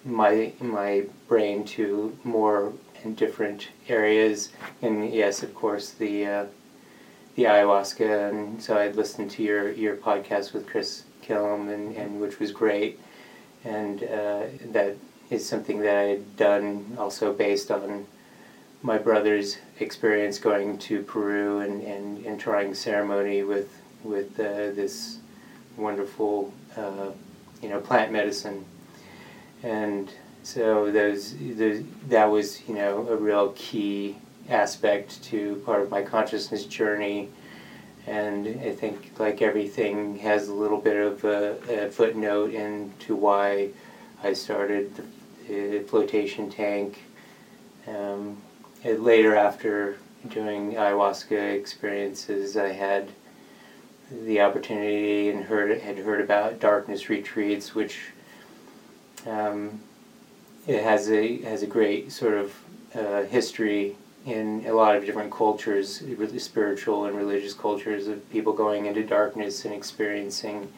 my 0.05 0.53
my 0.61 1.05
brain 1.29 1.65
to 1.65 2.17
more 2.25 2.73
and 3.03 3.17
different 3.17 3.69
areas. 3.89 4.51
And 4.83 5.13
yes 5.13 5.43
of 5.43 5.55
course 5.55 5.91
the 5.91 6.27
uh, 6.27 6.47
the 7.35 7.45
ayahuasca. 7.45 8.31
And 8.31 8.63
so 8.63 8.77
I'd 8.79 8.97
listened 8.97 9.31
to 9.33 9.43
your 9.43 9.71
your 9.73 9.97
podcast 9.97 10.53
with 10.53 10.67
Chris 10.67 11.05
Killam 11.23 11.73
and, 11.73 11.97
and 11.97 12.21
which 12.21 12.39
was 12.39 12.53
great. 12.53 12.99
And 13.65 14.03
uh, 14.03 14.47
that 14.73 14.97
is 15.31 15.47
something 15.47 15.81
that 15.81 15.97
I 15.97 16.03
had 16.03 16.37
done 16.37 16.97
also 16.99 17.33
based 17.33 17.71
on 17.71 18.07
my 18.83 18.99
brother's 18.99 19.59
experience 19.79 20.39
going 20.39 20.79
to 20.79 21.03
Peru 21.03 21.61
and, 21.61 21.83
and, 21.83 22.25
and 22.25 22.41
trying 22.41 22.75
ceremony 22.75 23.43
with 23.43 23.71
with 24.03 24.41
uh, 24.41 24.73
this 24.73 25.19
wonderful 25.77 26.53
uh, 26.77 27.11
you 27.63 27.69
know 27.69 27.81
plant 27.81 28.11
medicine 28.11 28.65
and 29.63 30.11
so 30.43 30.91
those, 30.91 31.35
those 31.39 31.83
that 32.09 32.27
was 32.27 32.67
you 32.69 32.75
know 32.75 33.07
a 33.09 33.17
real 33.17 33.53
key 33.57 34.17
aspect 34.49 35.23
to 35.25 35.57
part 35.67 35.83
of 35.83 35.91
my 35.91 36.03
consciousness 36.03 36.65
journey. 36.65 37.29
And 38.07 38.47
I 38.63 38.73
think 38.73 39.13
like 39.19 39.43
everything 39.43 40.19
has 40.19 40.49
a 40.49 40.55
little 40.55 40.81
bit 40.81 40.97
of 40.97 41.25
a, 41.25 41.87
a 41.87 41.91
footnote 41.91 42.53
into 42.53 43.15
why 43.15 43.71
I 44.23 44.33
started 44.33 44.91
the, 45.47 45.81
uh, 45.81 45.83
flotation 45.85 46.51
tank 46.51 47.03
um, 47.87 48.41
later 48.85 49.37
after 49.37 49.99
doing 50.29 50.73
ayahuasca 50.73 51.55
experiences 51.55 52.57
I 52.57 52.73
had 52.73 53.09
the 54.11 54.41
opportunity 54.41 55.31
and 55.31 55.45
heard 55.45 55.81
had 55.81 55.99
heard 55.99 56.21
about 56.21 56.61
darkness 56.61 57.09
retreats 57.09 57.75
which 57.75 58.10
um, 59.27 59.81
it 60.67 60.83
has 60.83 61.11
a 61.11 61.43
has 61.43 61.63
a 61.63 61.67
great 61.67 62.13
sort 62.13 62.35
of 62.35 62.55
uh, 62.95 63.23
history 63.25 63.97
in 64.27 64.65
a 64.67 64.73
lot 64.73 64.97
of 64.97 65.07
different 65.07 65.33
cultures, 65.33 66.03
spiritual 66.39 67.07
and 67.07 67.17
religious 67.17 67.55
cultures 67.55 68.07
of 68.07 68.29
people 68.31 68.53
going 68.53 68.87
into 68.87 69.03
darkness 69.03 69.65
and 69.65 69.73
experiencing 69.73 70.71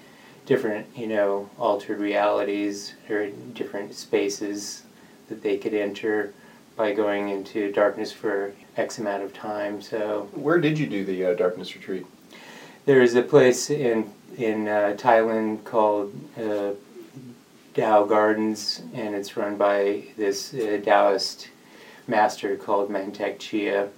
different, 0.47 0.87
you 0.97 1.09
know, 1.09 1.51
altered 1.59 1.99
realities 1.99 2.95
or 3.11 3.29
different 3.55 3.95
spaces 3.95 4.85
that 5.29 5.43
they 5.43 5.57
could 5.57 5.75
enter 5.75 6.33
by 6.77 6.93
going 6.93 7.31
into 7.31 7.73
darkness 7.73 8.13
for 8.13 8.53
X 8.77 8.99
amount 8.99 9.23
of 9.23 9.35
time. 9.35 9.83
So 9.83 10.29
Where 10.33 10.59
did 10.59 10.79
you 10.79 10.87
do 10.87 11.05
the 11.05 11.27
uh, 11.27 11.35
darkness 11.35 11.75
retreat? 11.75 12.07
there 12.85 13.03
is 13.03 13.15
a 13.15 13.23
place 13.23 13.71
in 13.71 14.11
in 14.37 14.67
uh, 14.67 14.97
Thailand 14.99 15.63
called 15.65 16.13
uh, 16.39 16.71
Tao 17.75 18.05
Gardens, 18.05 18.83
and 18.93 19.15
it's 19.15 19.37
run 19.37 19.57
by 19.57 20.05
this 20.17 20.53
uh, 20.55 20.81
Taoist 20.85 21.49
master 22.07 22.57
called 22.57 22.91
Mantak 22.91 23.39
Chia. 23.39 23.89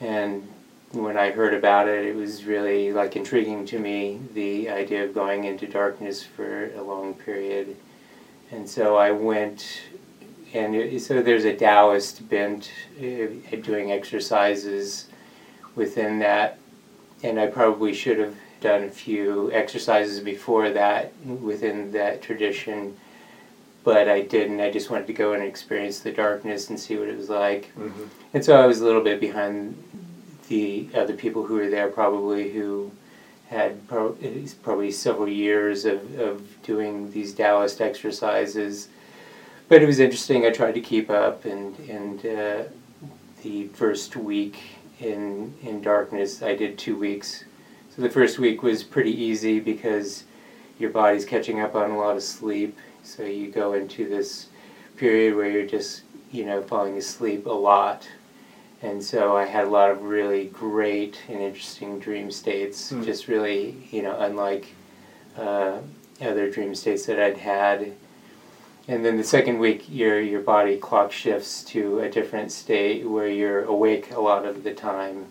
And 0.00 0.48
when 0.92 1.16
I 1.16 1.30
heard 1.30 1.54
about 1.54 1.88
it, 1.88 2.06
it 2.06 2.16
was 2.16 2.44
really 2.44 2.92
like 2.92 3.16
intriguing 3.16 3.66
to 3.66 3.78
me 3.78 4.20
the 4.34 4.70
idea 4.70 5.04
of 5.04 5.14
going 5.14 5.44
into 5.44 5.66
darkness 5.66 6.22
for 6.22 6.72
a 6.74 6.82
long 6.82 7.14
period. 7.14 7.76
And 8.50 8.68
so 8.68 8.96
I 8.96 9.10
went, 9.10 9.82
and 10.54 10.74
it, 10.74 11.00
so 11.02 11.22
there's 11.22 11.44
a 11.44 11.54
Taoist 11.54 12.28
bent 12.28 12.70
uh, 13.00 13.04
at 13.52 13.62
doing 13.62 13.92
exercises 13.92 15.06
within 15.74 16.18
that 16.20 16.58
and 17.22 17.40
I 17.40 17.46
probably 17.46 17.92
should 17.94 18.18
have 18.18 18.36
done 18.60 18.84
a 18.84 18.90
few 18.90 19.50
exercises 19.52 20.20
before 20.20 20.70
that 20.70 21.12
within 21.24 21.92
that 21.92 22.22
tradition, 22.22 22.96
but 23.84 24.08
I 24.08 24.22
didn't. 24.22 24.60
I 24.60 24.70
just 24.70 24.90
wanted 24.90 25.06
to 25.06 25.12
go 25.12 25.32
and 25.32 25.42
experience 25.42 26.00
the 26.00 26.12
darkness 26.12 26.68
and 26.68 26.78
see 26.78 26.96
what 26.98 27.08
it 27.08 27.16
was 27.16 27.28
like. 27.28 27.72
Mm-hmm. 27.76 28.04
And 28.34 28.44
so 28.44 28.60
I 28.60 28.66
was 28.66 28.80
a 28.80 28.84
little 28.84 29.02
bit 29.02 29.20
behind 29.20 29.82
the 30.48 30.88
other 30.94 31.14
people 31.14 31.44
who 31.44 31.54
were 31.54 31.70
there, 31.70 31.88
probably 31.88 32.50
who 32.52 32.90
had 33.48 33.86
pro- 33.88 34.16
probably 34.62 34.90
several 34.90 35.28
years 35.28 35.84
of, 35.84 36.18
of 36.18 36.62
doing 36.62 37.10
these 37.12 37.34
Taoist 37.34 37.80
exercises. 37.80 38.88
But 39.68 39.82
it 39.82 39.86
was 39.86 40.00
interesting. 40.00 40.44
I 40.44 40.50
tried 40.50 40.72
to 40.72 40.80
keep 40.80 41.10
up, 41.10 41.44
and 41.44 41.78
and 41.88 42.26
uh, 42.26 42.64
the 43.42 43.68
first 43.68 44.16
week 44.16 44.58
in 45.00 45.54
in 45.62 45.82
darkness, 45.82 46.42
I 46.42 46.54
did 46.54 46.78
two 46.78 46.96
weeks. 46.96 47.44
So 47.98 48.02
the 48.04 48.10
first 48.10 48.38
week 48.38 48.62
was 48.62 48.84
pretty 48.84 49.10
easy 49.10 49.58
because 49.58 50.22
your 50.78 50.90
body's 50.90 51.24
catching 51.24 51.58
up 51.58 51.74
on 51.74 51.90
a 51.90 51.98
lot 51.98 52.14
of 52.14 52.22
sleep. 52.22 52.78
So 53.02 53.24
you 53.24 53.50
go 53.50 53.72
into 53.72 54.08
this 54.08 54.46
period 54.96 55.34
where 55.34 55.50
you're 55.50 55.66
just 55.66 56.02
you 56.30 56.46
know 56.46 56.62
falling 56.62 56.96
asleep 56.96 57.46
a 57.46 57.50
lot. 57.50 58.08
And 58.82 59.02
so 59.02 59.36
I 59.36 59.46
had 59.46 59.64
a 59.64 59.70
lot 59.70 59.90
of 59.90 60.02
really 60.02 60.44
great 60.44 61.18
and 61.28 61.40
interesting 61.40 61.98
dream 61.98 62.30
states, 62.30 62.90
Hmm. 62.90 63.02
just 63.02 63.26
really, 63.26 63.88
you 63.90 64.02
know, 64.02 64.16
unlike 64.20 64.66
uh, 65.36 65.78
other 66.20 66.48
dream 66.48 66.76
states 66.76 67.04
that 67.06 67.18
I'd 67.18 67.38
had. 67.38 67.94
And 68.86 69.04
then 69.04 69.16
the 69.16 69.24
second 69.24 69.58
week, 69.58 69.86
your 69.88 70.20
your 70.20 70.42
body 70.42 70.76
clock 70.76 71.10
shifts 71.10 71.64
to 71.64 71.98
a 71.98 72.08
different 72.08 72.52
state 72.52 73.10
where 73.10 73.26
you're 73.28 73.64
awake 73.64 74.12
a 74.12 74.20
lot 74.20 74.44
of 74.44 74.62
the 74.62 74.72
time, 74.72 75.26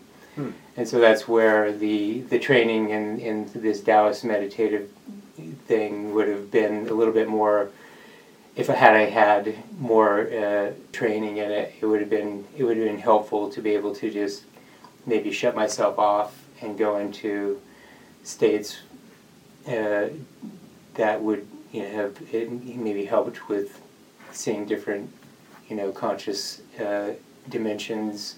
And 0.76 0.88
so 0.88 0.98
that's 1.00 1.26
where 1.26 1.72
the 1.72 2.22
the 2.22 2.38
training 2.38 2.90
in 2.90 3.18
in 3.20 3.50
this 3.54 3.80
Taoist 3.80 4.24
meditative 4.24 4.90
thing 5.66 6.14
would 6.14 6.28
have 6.28 6.50
been 6.50 6.88
a 6.88 6.92
little 6.92 7.14
bit 7.14 7.28
more. 7.28 7.70
If 8.56 8.70
I 8.70 8.74
had 8.74 8.94
I 8.94 9.06
had 9.06 9.54
more 9.78 10.28
uh, 10.32 10.72
training 10.92 11.36
in 11.38 11.50
it, 11.50 11.74
it 11.80 11.86
would 11.86 12.00
have 12.00 12.10
been 12.10 12.44
it 12.56 12.64
would 12.64 12.76
have 12.76 12.86
been 12.86 12.98
helpful 12.98 13.50
to 13.50 13.60
be 13.60 13.70
able 13.70 13.94
to 13.96 14.10
just 14.10 14.44
maybe 15.06 15.32
shut 15.32 15.54
myself 15.56 15.98
off 15.98 16.44
and 16.60 16.76
go 16.76 16.98
into 16.98 17.60
states 18.24 18.78
uh, 19.66 20.08
that 20.94 21.22
would 21.22 21.46
you 21.72 21.82
know, 21.82 21.88
have 21.88 22.32
maybe 22.32 23.04
helped 23.04 23.48
with 23.48 23.80
seeing 24.32 24.64
different, 24.66 25.10
you 25.68 25.76
know, 25.76 25.92
conscious 25.92 26.60
uh, 26.80 27.12
dimensions. 27.48 28.36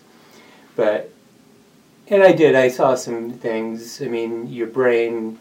But, 0.77 1.13
and 2.11 2.23
I 2.23 2.33
did, 2.33 2.55
I 2.55 2.69
saw 2.69 2.95
some 2.95 3.31
things. 3.33 4.03
I 4.03 4.07
mean, 4.07 4.49
your 4.49 4.67
brain, 4.67 5.39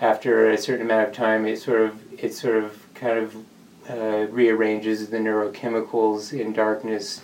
after 0.00 0.50
a 0.50 0.58
certain 0.58 0.84
amount 0.86 1.08
of 1.08 1.14
time, 1.14 1.46
it 1.46 1.58
sort 1.60 1.82
of, 1.82 2.22
it 2.22 2.34
sort 2.34 2.62
of 2.62 2.86
kind 2.94 3.18
of 3.18 3.36
uh, 3.88 4.26
rearranges 4.30 5.08
the 5.08 5.18
neurochemicals 5.18 6.38
in 6.38 6.52
darkness 6.52 7.22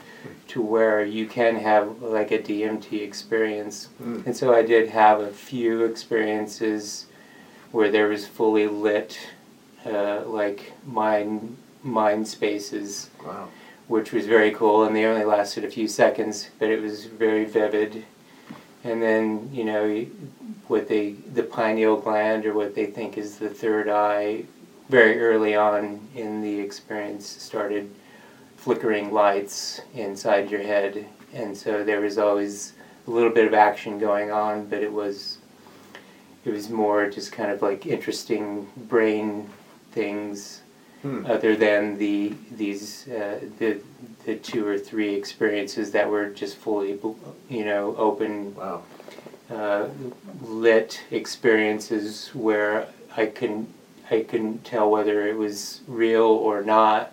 to 0.48 0.60
where 0.60 1.04
you 1.04 1.26
can 1.26 1.56
have 1.56 2.02
like 2.02 2.30
a 2.30 2.38
DMT 2.38 3.00
experience. 3.02 3.88
Mm. 4.02 4.26
And 4.26 4.36
so 4.36 4.54
I 4.54 4.62
did 4.62 4.90
have 4.90 5.20
a 5.20 5.30
few 5.30 5.84
experiences 5.84 7.06
where 7.72 7.90
there 7.90 8.08
was 8.08 8.26
fully 8.26 8.66
lit, 8.66 9.18
uh, 9.86 10.22
like 10.26 10.72
mind 10.86 11.56
mind 11.82 12.28
spaces, 12.28 13.08
Wow. 13.24 13.48
which 13.88 14.12
was 14.12 14.26
very 14.26 14.50
cool. 14.50 14.84
And 14.84 14.94
they 14.94 15.06
only 15.06 15.24
lasted 15.24 15.64
a 15.64 15.70
few 15.70 15.88
seconds, 15.88 16.50
but 16.58 16.68
it 16.68 16.82
was 16.82 17.06
very 17.06 17.46
vivid. 17.46 18.04
And 18.82 19.02
then 19.02 19.50
you 19.52 19.64
know 19.64 20.06
what 20.68 20.88
they 20.88 21.12
the 21.34 21.42
pineal 21.42 21.98
gland 21.98 22.46
or 22.46 22.54
what 22.54 22.74
they 22.74 22.86
think 22.86 23.18
is 23.18 23.36
the 23.36 23.50
third 23.50 23.88
eye, 23.88 24.44
very 24.88 25.20
early 25.20 25.54
on 25.54 26.00
in 26.14 26.40
the 26.40 26.60
experience 26.60 27.26
started 27.26 27.90
flickering 28.56 29.12
lights 29.12 29.80
inside 29.94 30.50
your 30.50 30.62
head, 30.62 31.06
and 31.32 31.56
so 31.56 31.84
there 31.84 32.00
was 32.00 32.18
always 32.18 32.74
a 33.06 33.10
little 33.10 33.30
bit 33.30 33.46
of 33.46 33.54
action 33.54 33.98
going 33.98 34.30
on, 34.30 34.66
but 34.66 34.82
it 34.82 34.92
was 34.92 35.38
it 36.44 36.50
was 36.50 36.70
more 36.70 37.10
just 37.10 37.32
kind 37.32 37.50
of 37.50 37.60
like 37.60 37.86
interesting 37.86 38.68
brain 38.88 39.48
things 39.92 40.59
Hmm. 41.02 41.24
other 41.26 41.56
than 41.56 41.96
the 41.96 42.34
these 42.50 43.08
uh, 43.08 43.40
the 43.58 43.80
the 44.26 44.36
two 44.36 44.66
or 44.66 44.78
three 44.78 45.14
experiences 45.14 45.92
that 45.92 46.10
were 46.10 46.28
just 46.28 46.56
fully 46.58 46.90
you 47.48 47.64
know 47.64 47.94
open 47.96 48.54
Wow. 48.54 48.82
uh, 49.50 49.88
lit 50.42 51.00
experiences 51.10 52.30
where 52.34 52.86
I 53.16 53.26
couldn't 53.26 53.68
I 54.10 54.20
couldn't 54.28 54.64
tell 54.64 54.90
whether 54.90 55.26
it 55.26 55.36
was 55.38 55.80
real 55.88 56.22
or 56.26 56.62
not 56.62 57.12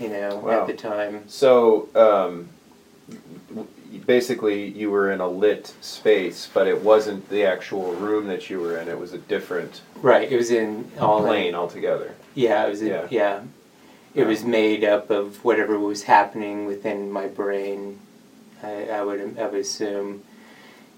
you 0.00 0.08
know 0.08 0.40
Wow. 0.44 0.62
at 0.62 0.66
the 0.66 0.74
time 0.74 1.22
So, 1.28 1.88
um, 1.94 2.48
basically, 4.06 4.66
you 4.66 4.90
were 4.90 5.12
in 5.12 5.20
a 5.20 5.28
lit 5.28 5.72
space, 5.80 6.48
but 6.52 6.66
it 6.66 6.82
wasn't 6.82 7.28
the 7.30 7.44
actual 7.44 7.92
room 7.94 8.26
that 8.26 8.50
you 8.50 8.60
were 8.60 8.78
in. 8.78 8.88
It 8.88 8.98
was 8.98 9.12
a 9.12 9.18
different 9.18 9.80
right 10.02 10.30
it 10.30 10.36
was 10.36 10.50
in 10.50 10.90
all 10.98 11.24
in- 11.32 11.54
altogether. 11.54 12.14
Yeah, 12.38 12.66
it 12.66 12.70
was. 12.70 12.82
Yeah. 12.82 13.06
Yeah, 13.10 13.42
it 14.14 14.24
was 14.24 14.44
made 14.44 14.84
up 14.84 15.10
of 15.10 15.44
whatever 15.44 15.76
was 15.76 16.04
happening 16.04 16.66
within 16.66 17.10
my 17.10 17.26
brain. 17.26 17.98
I, 18.62 18.88
I 18.88 19.02
would 19.02 19.36
I 19.38 19.46
would 19.48 19.60
assume. 19.60 20.22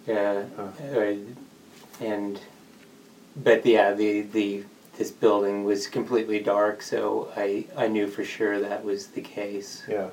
Uh, 0.06 0.42
uh, 0.58 1.14
and, 2.00 2.40
but 3.34 3.64
yeah, 3.64 3.94
the 3.94 4.20
the 4.20 4.64
this 4.98 5.10
building 5.10 5.64
was 5.64 5.86
completely 5.86 6.40
dark, 6.40 6.82
so 6.82 7.32
I 7.34 7.64
I 7.74 7.88
knew 7.88 8.06
for 8.06 8.24
sure 8.24 8.60
that 8.60 8.84
was 8.84 9.08
the 9.08 9.22
case. 9.22 9.82
Yeah. 9.88 10.10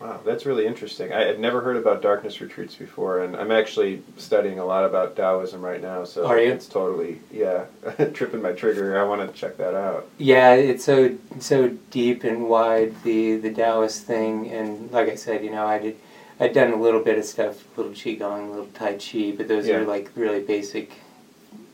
Wow, 0.00 0.20
that's 0.24 0.46
really 0.46 0.64
interesting. 0.66 1.12
I 1.12 1.22
had 1.24 1.40
never 1.40 1.60
heard 1.60 1.76
about 1.76 2.02
darkness 2.02 2.40
retreats 2.40 2.76
before, 2.76 3.24
and 3.24 3.34
I'm 3.34 3.50
actually 3.50 4.02
studying 4.16 4.60
a 4.60 4.64
lot 4.64 4.84
about 4.84 5.16
Taoism 5.16 5.60
right 5.60 5.82
now. 5.82 6.04
So 6.04 6.24
Are 6.26 6.38
you? 6.38 6.52
it's 6.52 6.66
totally 6.68 7.20
yeah, 7.32 7.64
tripping 8.14 8.40
my 8.40 8.52
trigger. 8.52 8.98
I 8.98 9.02
want 9.04 9.28
to 9.28 9.36
check 9.38 9.56
that 9.56 9.74
out. 9.74 10.08
Yeah, 10.18 10.54
it's 10.54 10.84
so 10.84 11.16
so 11.40 11.70
deep 11.90 12.22
and 12.22 12.48
wide 12.48 12.94
the 13.02 13.36
the 13.38 13.52
Taoist 13.52 14.04
thing, 14.04 14.48
and 14.50 14.90
like 14.92 15.08
I 15.08 15.16
said, 15.16 15.44
you 15.44 15.50
know, 15.50 15.66
I 15.66 15.78
did 15.80 15.96
I'd 16.38 16.52
done 16.52 16.70
a 16.72 16.76
little 16.80 17.02
bit 17.02 17.18
of 17.18 17.24
stuff, 17.24 17.64
a 17.76 17.80
little 17.80 17.92
qigong, 17.94 18.46
a 18.46 18.50
little 18.50 18.66
tai 18.66 18.94
chi, 18.98 19.34
but 19.36 19.48
those 19.48 19.66
Yeah. 19.66 19.78
are 19.78 19.84
like 19.84 20.10
really 20.14 20.40
basic 20.40 20.92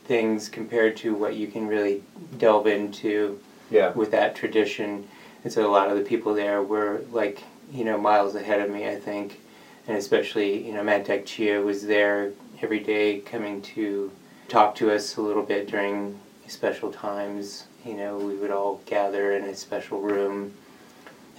things 0.05 0.49
compared 0.49 0.97
to 0.97 1.13
what 1.13 1.35
you 1.35 1.45
can 1.47 1.67
really 1.67 2.01
delve 2.39 2.65
into 2.65 3.39
Yeah. 3.69 3.91
with 3.93 4.09
that 4.11 4.35
tradition. 4.35 5.07
And 5.43 5.53
so 5.53 5.69
a 5.69 5.71
lot 5.71 5.91
of 5.91 5.97
the 5.97 6.03
people 6.03 6.33
there 6.33 6.63
were 6.63 7.01
like 7.11 7.43
you 7.71 7.83
know 7.85 7.97
miles 7.97 8.35
ahead 8.35 8.61
of 8.61 8.69
me, 8.69 8.87
I 8.87 8.95
think, 8.95 9.39
and 9.87 9.97
especially 9.97 10.65
you 10.65 10.73
know 10.73 10.83
Mantak 10.83 11.25
Chia 11.25 11.61
was 11.61 11.85
there 11.85 12.31
every 12.61 12.79
day, 12.79 13.19
coming 13.19 13.61
to 13.61 14.11
talk 14.47 14.75
to 14.75 14.91
us 14.91 15.17
a 15.17 15.21
little 15.21 15.43
bit 15.43 15.67
during 15.67 16.19
special 16.47 16.91
times. 16.91 17.65
You 17.85 17.95
know, 17.95 18.17
we 18.17 18.35
would 18.35 18.51
all 18.51 18.81
gather 18.85 19.33
in 19.33 19.43
a 19.45 19.55
special 19.55 19.99
room, 20.01 20.53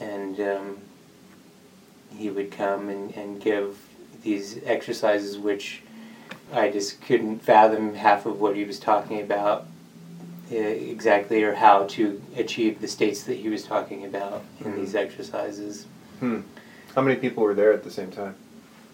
and 0.01 0.39
um, 0.41 0.79
he 2.17 2.31
would 2.31 2.51
come 2.53 2.89
and, 2.89 3.15
and 3.17 3.41
give 3.41 3.79
these 4.23 4.61
exercises, 4.65 5.39
which 5.39 5.83
I 6.53 6.71
just 6.71 7.01
couldn't 7.03 7.41
fathom 7.41 7.95
half 7.95 8.27
of 8.27 8.41
what 8.41 8.55
he 8.57 8.65
was 8.65 8.79
talking 8.79 9.21
about 9.21 9.67
uh, 10.53 10.55
exactly 10.57 11.43
or 11.43 11.55
how 11.55 11.85
to 11.85 12.23
achieve 12.37 12.81
the 12.81 12.87
states 12.89 13.25
that 13.25 13.35
he 13.35 13.49
was 13.49 13.65
talking 13.65 14.05
about 14.05 14.45
in 14.61 14.73
Mhm. 14.73 14.77
these 14.77 14.95
exercises. 14.95 15.87
Hmm. 16.21 16.41
How 16.95 17.03
many 17.03 17.17
people 17.17 17.43
were 17.43 17.55
there 17.55 17.73
at 17.73 17.85
the 17.85 17.91
same 17.91 18.11
time? 18.11 18.35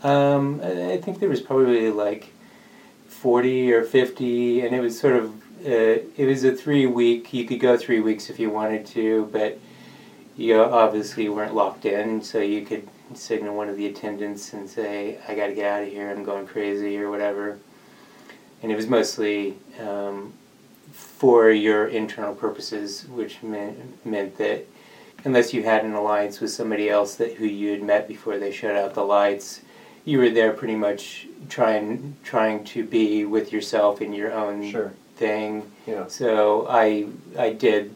Um, 0.02 0.60
I 0.62 0.96
think 0.96 1.20
there 1.20 1.28
was 1.28 1.40
probably 1.40 1.90
like 1.90 2.32
40 3.06 3.72
or 3.72 3.84
50, 3.84 4.62
and 4.62 4.74
it 4.74 4.80
was 4.80 4.98
sort 4.98 5.14
of, 5.14 5.32
uh, 5.64 6.02
it 6.16 6.26
was 6.26 6.42
a 6.42 6.52
three 6.52 6.86
week, 6.86 7.32
you 7.32 7.44
could 7.44 7.60
go 7.60 7.76
three 7.76 8.00
weeks 8.00 8.28
if 8.28 8.40
you 8.40 8.50
wanted 8.50 8.84
to, 8.86 9.28
but 9.32 9.58
you 10.36 10.60
obviously 10.60 11.28
weren't 11.28 11.54
locked 11.54 11.84
in, 11.84 12.22
so 12.22 12.38
you 12.40 12.66
could 12.66 12.88
signal 13.14 13.54
one 13.54 13.68
of 13.68 13.76
the 13.76 13.86
attendants 13.86 14.52
and 14.52 14.68
say, 14.68 15.18
I 15.28 15.34
gotta 15.36 15.52
get 15.52 15.70
out 15.70 15.82
of 15.82 15.88
here, 15.88 16.10
I'm 16.10 16.24
going 16.24 16.46
crazy, 16.46 16.98
or 16.98 17.10
whatever. 17.10 17.58
And 18.62 18.72
it 18.72 18.76
was 18.76 18.88
mostly 18.88 19.56
um, 19.80 20.32
for 20.92 21.50
your 21.50 21.86
internal 21.86 22.34
purposes, 22.34 23.06
which 23.08 23.42
meant, 23.42 24.04
meant 24.04 24.38
that 24.38 24.66
unless 25.24 25.52
you 25.54 25.62
had 25.62 25.84
an 25.84 25.94
alliance 25.94 26.40
with 26.40 26.50
somebody 26.50 26.88
else 26.88 27.14
that 27.16 27.34
who 27.34 27.46
you 27.46 27.70
had 27.72 27.82
met 27.82 28.08
before 28.08 28.38
they 28.38 28.52
shut 28.52 28.76
out 28.76 28.94
the 28.94 29.04
lights, 29.04 29.60
you 30.04 30.18
were 30.18 30.30
there 30.30 30.52
pretty 30.52 30.74
much 30.74 31.26
trying 31.48 32.16
trying 32.24 32.64
to 32.64 32.84
be 32.84 33.24
with 33.24 33.52
yourself 33.52 34.00
in 34.02 34.12
your 34.12 34.32
own 34.32 34.68
Sure. 34.70 34.92
thing. 35.16 35.70
Yeah. 35.86 36.06
So 36.08 36.66
I 36.68 37.06
I 37.38 37.50
did 37.50 37.94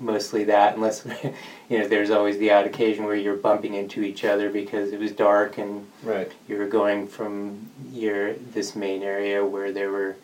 mostly 0.00 0.44
that, 0.44 0.74
unless 0.74 1.06
you 1.68 1.78
know 1.78 1.86
there's 1.86 2.10
always 2.10 2.38
the 2.38 2.50
odd 2.50 2.66
occasion 2.66 3.04
where 3.04 3.14
you're 3.14 3.36
bumping 3.36 3.74
into 3.74 4.02
each 4.02 4.24
other 4.24 4.50
because 4.50 4.92
it 4.92 4.98
was 4.98 5.12
dark 5.12 5.58
and 5.58 5.86
Right. 6.02 6.30
you 6.48 6.58
were 6.58 6.66
going 6.66 7.06
from 7.06 7.70
your 7.92 8.34
this 8.34 8.74
main 8.74 9.02
area 9.02 9.44
where 9.44 9.70
there 9.72 9.90
were 9.92 10.16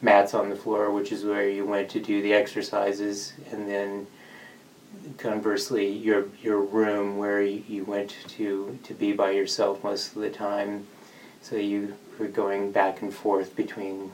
mats 0.00 0.32
on 0.32 0.48
the 0.48 0.54
floor, 0.56 0.92
which 0.92 1.10
is 1.10 1.24
where 1.24 1.48
you 1.48 1.66
went 1.66 1.88
to 1.90 1.98
do 2.00 2.22
the 2.22 2.32
exercises, 2.32 3.32
and 3.50 3.68
then 3.68 4.06
conversely 5.16 5.88
your 5.88 6.26
your 6.42 6.60
room 6.60 7.18
where 7.18 7.42
you, 7.42 7.62
you 7.68 7.84
went 7.84 8.14
to 8.28 8.78
to 8.84 8.94
be 8.94 9.12
by 9.12 9.30
yourself 9.32 9.82
most 9.84 10.14
of 10.16 10.22
the 10.22 10.30
time. 10.30 10.86
So 11.42 11.56
you 11.56 11.94
were 12.18 12.26
going 12.28 12.72
back 12.72 13.02
and 13.02 13.12
forth 13.12 13.54
between 13.56 14.10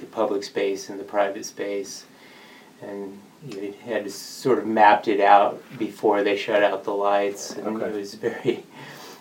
the 0.00 0.06
public 0.06 0.44
space 0.44 0.88
and 0.88 0.98
the 0.98 1.04
private 1.04 1.44
space, 1.44 2.04
and 2.82 3.18
you 3.46 3.74
had 3.84 4.10
sort 4.10 4.58
of 4.58 4.66
mapped 4.66 5.08
it 5.08 5.20
out 5.20 5.62
before 5.78 6.22
they 6.22 6.36
shut 6.36 6.62
out 6.62 6.84
the 6.84 6.94
lights, 6.94 7.52
and 7.52 7.76
Okay. 7.76 7.86
it 7.86 7.94
was 7.94 8.14
very. 8.14 8.64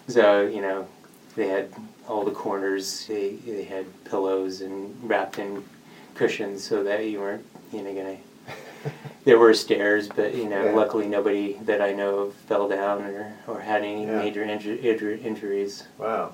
So 0.08 0.42
you 0.42 0.62
know, 0.62 0.88
they 1.36 1.48
had 1.50 1.70
all 2.08 2.26
the 2.26 2.32
corners. 2.32 3.06
They 3.06 3.36
they 3.46 3.64
had 3.64 3.86
pillows 4.06 4.62
and 4.62 4.96
wrapped 5.08 5.38
in 5.38 5.64
cushions 6.16 6.64
so 6.64 6.84
that 6.84 7.06
you 7.06 7.20
weren't 7.20 7.46
you 7.72 7.84
know 7.84 7.94
gonna. 7.94 8.18
There 9.26 9.38
were 9.38 9.54
stairs, 9.54 10.08
but 10.08 10.34
you 10.34 10.46
know, 10.48 10.66
Yeah. 10.66 10.72
luckily 10.72 11.08
nobody 11.08 11.60
that 11.66 11.82
I 11.82 11.92
know 11.92 12.20
of 12.20 12.34
fell 12.34 12.68
down 12.68 13.04
or, 13.04 13.34
or 13.48 13.60
had 13.60 13.84
any 13.84 14.06
Yeah. 14.06 14.18
major 14.20 14.44
inju- 14.46 14.82
inju- 14.82 15.24
injuries. 15.24 15.84
Wow. 15.98 16.34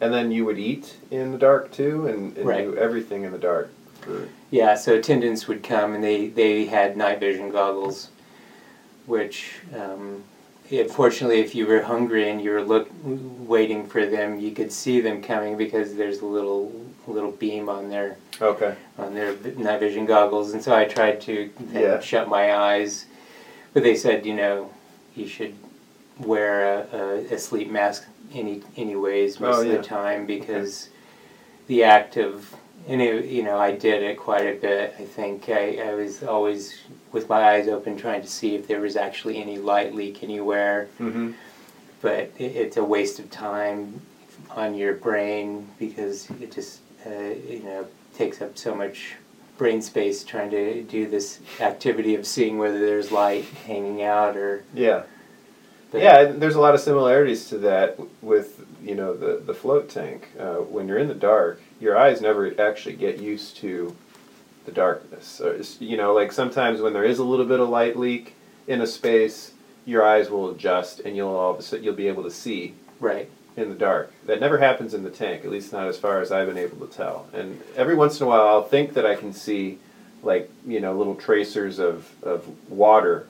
And 0.00 0.12
then 0.12 0.30
you 0.30 0.44
would 0.44 0.58
eat 0.58 0.96
in 1.10 1.32
the 1.32 1.38
dark 1.38 1.72
too, 1.72 2.06
and, 2.06 2.36
and 2.36 2.46
Right. 2.46 2.64
do 2.64 2.76
everything 2.76 3.24
in 3.24 3.32
the 3.32 3.38
dark. 3.38 3.70
For, 4.02 4.28
Yeah, 4.50 4.74
so 4.76 4.94
attendants 4.94 5.48
would 5.48 5.62
come 5.62 5.94
and 5.94 6.04
they, 6.04 6.28
they 6.28 6.66
had 6.66 6.96
night 6.96 7.18
vision 7.20 7.50
goggles, 7.50 8.08
which, 9.06 9.60
um, 9.74 10.24
unfortunately, 10.70 11.40
if 11.40 11.54
you 11.54 11.66
were 11.66 11.82
hungry 11.82 12.30
and 12.30 12.42
you 12.42 12.50
were 12.50 12.62
look 12.62 12.88
waiting 13.04 13.86
for 13.86 14.06
them, 14.06 14.38
you 14.38 14.50
could 14.52 14.72
see 14.72 15.00
them 15.00 15.22
coming 15.22 15.56
because 15.56 15.94
there's 15.94 16.20
a 16.20 16.26
little 16.26 16.72
little 17.06 17.30
beam 17.32 17.68
on 17.70 17.88
their 17.88 18.16
okay. 18.40 18.76
on 18.98 19.14
their 19.14 19.34
night 19.56 19.80
vision 19.80 20.04
goggles, 20.06 20.52
and 20.52 20.62
so 20.62 20.74
I 20.74 20.84
tried 20.84 21.20
to 21.22 21.50
Yeah. 21.72 22.00
shut 22.00 22.28
my 22.28 22.54
eyes, 22.54 23.06
but 23.72 23.82
they 23.82 23.96
said, 23.96 24.26
you 24.26 24.34
know, 24.34 24.70
you 25.14 25.26
should 25.26 25.54
wear 26.18 26.86
a, 26.92 26.96
a, 26.96 27.34
a 27.34 27.38
sleep 27.38 27.70
mask 27.70 28.04
any 28.34 28.62
anyways 28.76 29.38
oh, 29.38 29.46
most 29.46 29.56
Oh, 29.58 29.62
of 29.62 29.68
the 29.68 29.82
time 29.82 30.26
because 30.26 30.90
the 31.66 31.82
act 31.84 32.16
of 32.16 32.54
and 32.88 33.00
it, 33.02 33.26
you 33.26 33.42
know 33.42 33.58
I 33.58 33.70
did 33.72 34.02
it 34.02 34.18
quite 34.18 34.46
a 34.46 34.58
bit. 34.58 34.94
I 34.98 35.04
think 35.04 35.48
I, 35.48 35.76
I 35.90 35.94
was 35.94 36.22
always 36.22 36.78
with 37.12 37.28
my 37.28 37.42
eyes 37.52 37.68
open 37.68 37.96
trying 37.96 38.22
to 38.22 38.28
see 38.28 38.54
if 38.54 38.66
there 38.66 38.80
was 38.80 38.96
actually 38.96 39.40
any 39.40 39.58
light 39.58 39.94
leak 39.94 40.22
anywhere, 40.22 40.88
Mm-hmm. 40.98 41.32
but 42.00 42.30
it, 42.38 42.56
it's 42.56 42.76
a 42.76 42.84
waste 42.84 43.18
of 43.18 43.30
time 43.30 44.00
on 44.50 44.74
your 44.74 44.94
brain 44.94 45.68
because 45.78 46.28
it 46.40 46.52
just 46.52 46.80
uh, 47.06 47.10
you 47.48 47.62
know 47.64 47.86
takes 48.16 48.40
up 48.42 48.56
so 48.58 48.74
much 48.74 49.14
brain 49.58 49.82
space 49.82 50.22
trying 50.24 50.50
to 50.50 50.82
do 50.84 51.08
this 51.08 51.40
activity 51.60 52.14
of 52.14 52.24
seeing 52.26 52.58
whether 52.58 52.78
there's 52.78 53.10
light 53.10 53.44
hanging 53.66 54.02
out 54.02 54.36
or 54.36 54.62
Yeah. 54.72 55.02
but 55.90 56.00
yeah, 56.00 56.24
there's 56.26 56.54
a 56.54 56.60
lot 56.60 56.74
of 56.74 56.80
similarities 56.80 57.48
to 57.48 57.58
that 57.58 57.98
with 58.22 58.64
you 58.82 58.94
know 58.94 59.14
the 59.14 59.42
the 59.44 59.54
float 59.54 59.88
tank. 59.88 60.28
Uh, 60.38 60.56
when 60.74 60.86
you're 60.88 60.98
in 60.98 61.08
the 61.08 61.14
dark, 61.14 61.60
your 61.80 61.96
eyes 61.96 62.20
never 62.20 62.52
actually 62.60 62.96
get 62.96 63.18
used 63.20 63.56
to 63.58 63.94
the 64.66 64.72
darkness. 64.72 65.26
So 65.26 65.48
it's, 65.48 65.80
you 65.80 65.96
know, 65.96 66.12
like 66.12 66.32
sometimes 66.32 66.80
when 66.80 66.92
there 66.92 67.04
is 67.04 67.18
a 67.18 67.24
little 67.24 67.46
bit 67.46 67.60
of 67.60 67.68
light 67.68 67.96
leak 67.96 68.34
in 68.66 68.80
a 68.80 68.86
space, 68.86 69.52
your 69.86 70.04
eyes 70.04 70.28
will 70.30 70.50
adjust 70.50 71.00
and 71.00 71.16
you'll 71.16 71.28
all 71.34 71.52
of 71.54 71.58
a 71.58 71.62
sudden 71.62 71.84
you'll 71.84 71.94
be 71.94 72.08
able 72.08 72.22
to 72.24 72.30
see 72.30 72.74
Right. 73.00 73.30
in 73.56 73.68
the 73.70 73.74
dark. 73.74 74.12
That 74.26 74.40
never 74.40 74.58
happens 74.58 74.92
in 74.92 75.04
the 75.04 75.10
tank, 75.10 75.44
at 75.44 75.50
least 75.50 75.72
not 75.72 75.86
as 75.88 75.96
far 75.98 76.20
as 76.20 76.30
I've 76.32 76.46
been 76.48 76.58
able 76.58 76.86
to 76.86 76.92
tell. 76.92 77.26
And 77.32 77.60
every 77.76 77.94
once 77.94 78.20
in 78.20 78.26
a 78.26 78.28
while, 78.28 78.46
I'll 78.46 78.62
think 78.64 78.92
that 78.94 79.06
I 79.06 79.14
can 79.14 79.32
see, 79.32 79.78
like 80.22 80.50
you 80.66 80.80
know, 80.80 80.94
little 80.96 81.14
tracers 81.14 81.78
of 81.78 82.08
of 82.22 82.44
water 82.70 83.26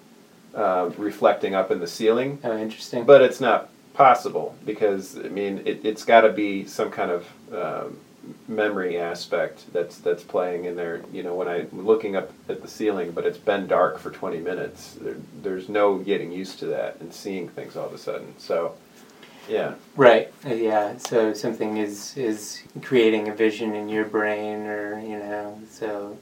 uh, 0.55 0.90
reflecting 0.96 1.55
up 1.55 1.70
in 1.70 1.78
the 1.80 1.86
ceiling, 1.86 2.38
Oh, 2.42 2.57
interesting. 2.57 3.05
but 3.05 3.20
it's 3.22 3.40
not 3.40 3.68
possible 3.94 4.57
because 4.64 5.16
I 5.18 5.28
mean, 5.28 5.62
it, 5.66 5.80
it's 5.84 6.05
got 6.05 6.22
to 6.22 6.30
be 6.32 6.64
some 6.64 6.90
kind 6.90 7.11
of 7.11 7.26
um, 7.53 7.99
memory 8.46 8.98
aspect 8.98 9.72
that's 9.72 9.98
that's 9.98 10.22
playing 10.22 10.64
in 10.64 10.76
there. 10.76 11.02
You 11.12 11.22
know, 11.22 11.34
when 11.34 11.48
I'm 11.48 11.68
looking 11.72 12.16
up 12.16 12.32
at 12.48 12.62
the 12.62 12.68
ceiling, 12.68 13.12
but 13.12 13.26
it's 13.26 13.38
been 13.38 13.66
dark 13.66 13.98
for 13.98 14.10
20 14.10 14.38
minutes. 14.38 14.96
There, 15.00 15.16
there's 15.42 15.68
no 15.68 15.98
getting 15.98 16.32
used 16.32 16.58
to 16.60 16.66
that 16.66 17.00
and 17.00 17.12
seeing 17.12 17.48
things 17.48 17.76
all 17.76 17.86
of 17.86 17.92
a 17.92 17.98
sudden. 17.98 18.34
So. 18.38 18.74
Yeah. 19.48 19.76
Right. 19.96 20.30
Uh, 20.44 20.52
yeah. 20.52 20.98
So 20.98 21.32
something 21.32 21.78
is 21.78 22.14
is 22.18 22.62
creating 22.82 23.28
a 23.28 23.34
vision 23.34 23.74
in 23.74 23.88
your 23.88 24.04
brain, 24.04 24.66
or 24.66 25.00
you 25.00 25.18
know, 25.18 25.58
so 25.70 26.18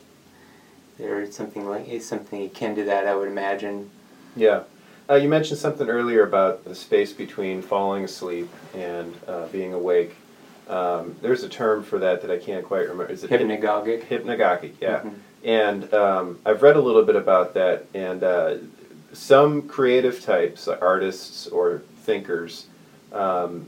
there's 0.96 1.34
something 1.34 1.66
like 1.68 2.00
something 2.02 2.44
akin 2.44 2.76
to 2.76 2.84
that. 2.84 3.06
I 3.06 3.16
would 3.16 3.26
imagine. 3.26 3.90
Yeah. 4.36 4.62
Uh, 5.08 5.14
you 5.14 5.28
mentioned 5.28 5.58
something 5.58 5.88
earlier 5.88 6.24
about 6.24 6.64
the 6.64 6.74
space 6.74 7.12
between 7.12 7.62
falling 7.62 8.04
asleep 8.04 8.48
and 8.74 9.14
uh, 9.28 9.46
being 9.48 9.72
awake. 9.72 10.16
Um, 10.68 11.16
there's 11.22 11.42
a 11.44 11.48
term 11.48 11.82
for 11.84 11.98
that 12.00 12.22
that 12.22 12.30
I 12.30 12.38
can't 12.38 12.64
quite 12.64 12.88
remember. 12.88 13.06
Is 13.12 13.22
it 13.24 13.30
Hypnagogic. 13.30 14.06
hypnagogic? 14.08 14.72
Yeah. 14.80 15.00
Mhm. 15.00 15.14
And 15.44 15.94
um, 15.94 16.38
I've 16.44 16.62
read 16.62 16.76
a 16.76 16.80
little 16.80 17.04
bit 17.04 17.14
about 17.16 17.54
that, 17.54 17.86
and 17.94 18.24
uh, 18.24 18.56
some 19.12 19.62
creative 19.68 20.20
types, 20.20 20.66
artists 20.66 21.46
or 21.46 21.82
thinkers, 22.02 22.66
um, 23.12 23.66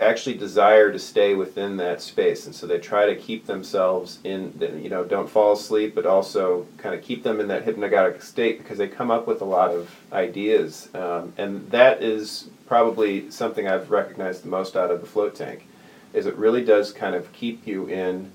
actually 0.00 0.34
desire 0.38 0.90
to 0.90 0.98
stay 0.98 1.34
within 1.34 1.76
that 1.76 2.00
space, 2.00 2.46
and 2.46 2.54
so 2.54 2.66
they 2.66 2.78
try 2.78 3.04
to 3.04 3.14
keep 3.14 3.44
themselves 3.46 4.18
in, 4.24 4.54
the- 4.58 4.70
you 4.80 4.88
know, 4.88 5.04
don't 5.04 5.28
fall 5.28 5.52
asleep, 5.52 5.94
but 5.94 6.06
also 6.06 6.66
kind 6.78 6.94
of 6.94 7.02
keep 7.02 7.22
them 7.22 7.38
in 7.40 7.48
that 7.48 7.66
hypnagogic 7.66 8.22
state 8.22 8.56
because 8.58 8.78
they 8.78 8.88
come 8.88 9.10
up 9.10 9.26
with 9.26 9.42
a 9.42 9.44
lot 9.44 9.70
of 9.72 9.90
ideas, 10.14 10.88
um, 10.94 11.34
and 11.36 11.70
that 11.70 12.02
is 12.02 12.48
probably 12.66 13.30
something 13.30 13.68
I've 13.68 13.90
recognized 13.90 14.44
the 14.44 14.48
most 14.48 14.74
out 14.76 14.90
of 14.90 15.02
the 15.02 15.06
float 15.06 15.34
tank, 15.34 15.66
is 16.12 16.26
it 16.26 16.34
really 16.36 16.64
does 16.64 16.92
kind 16.92 17.14
of 17.14 17.32
keep 17.32 17.66
you 17.66 17.86
in 17.86 18.30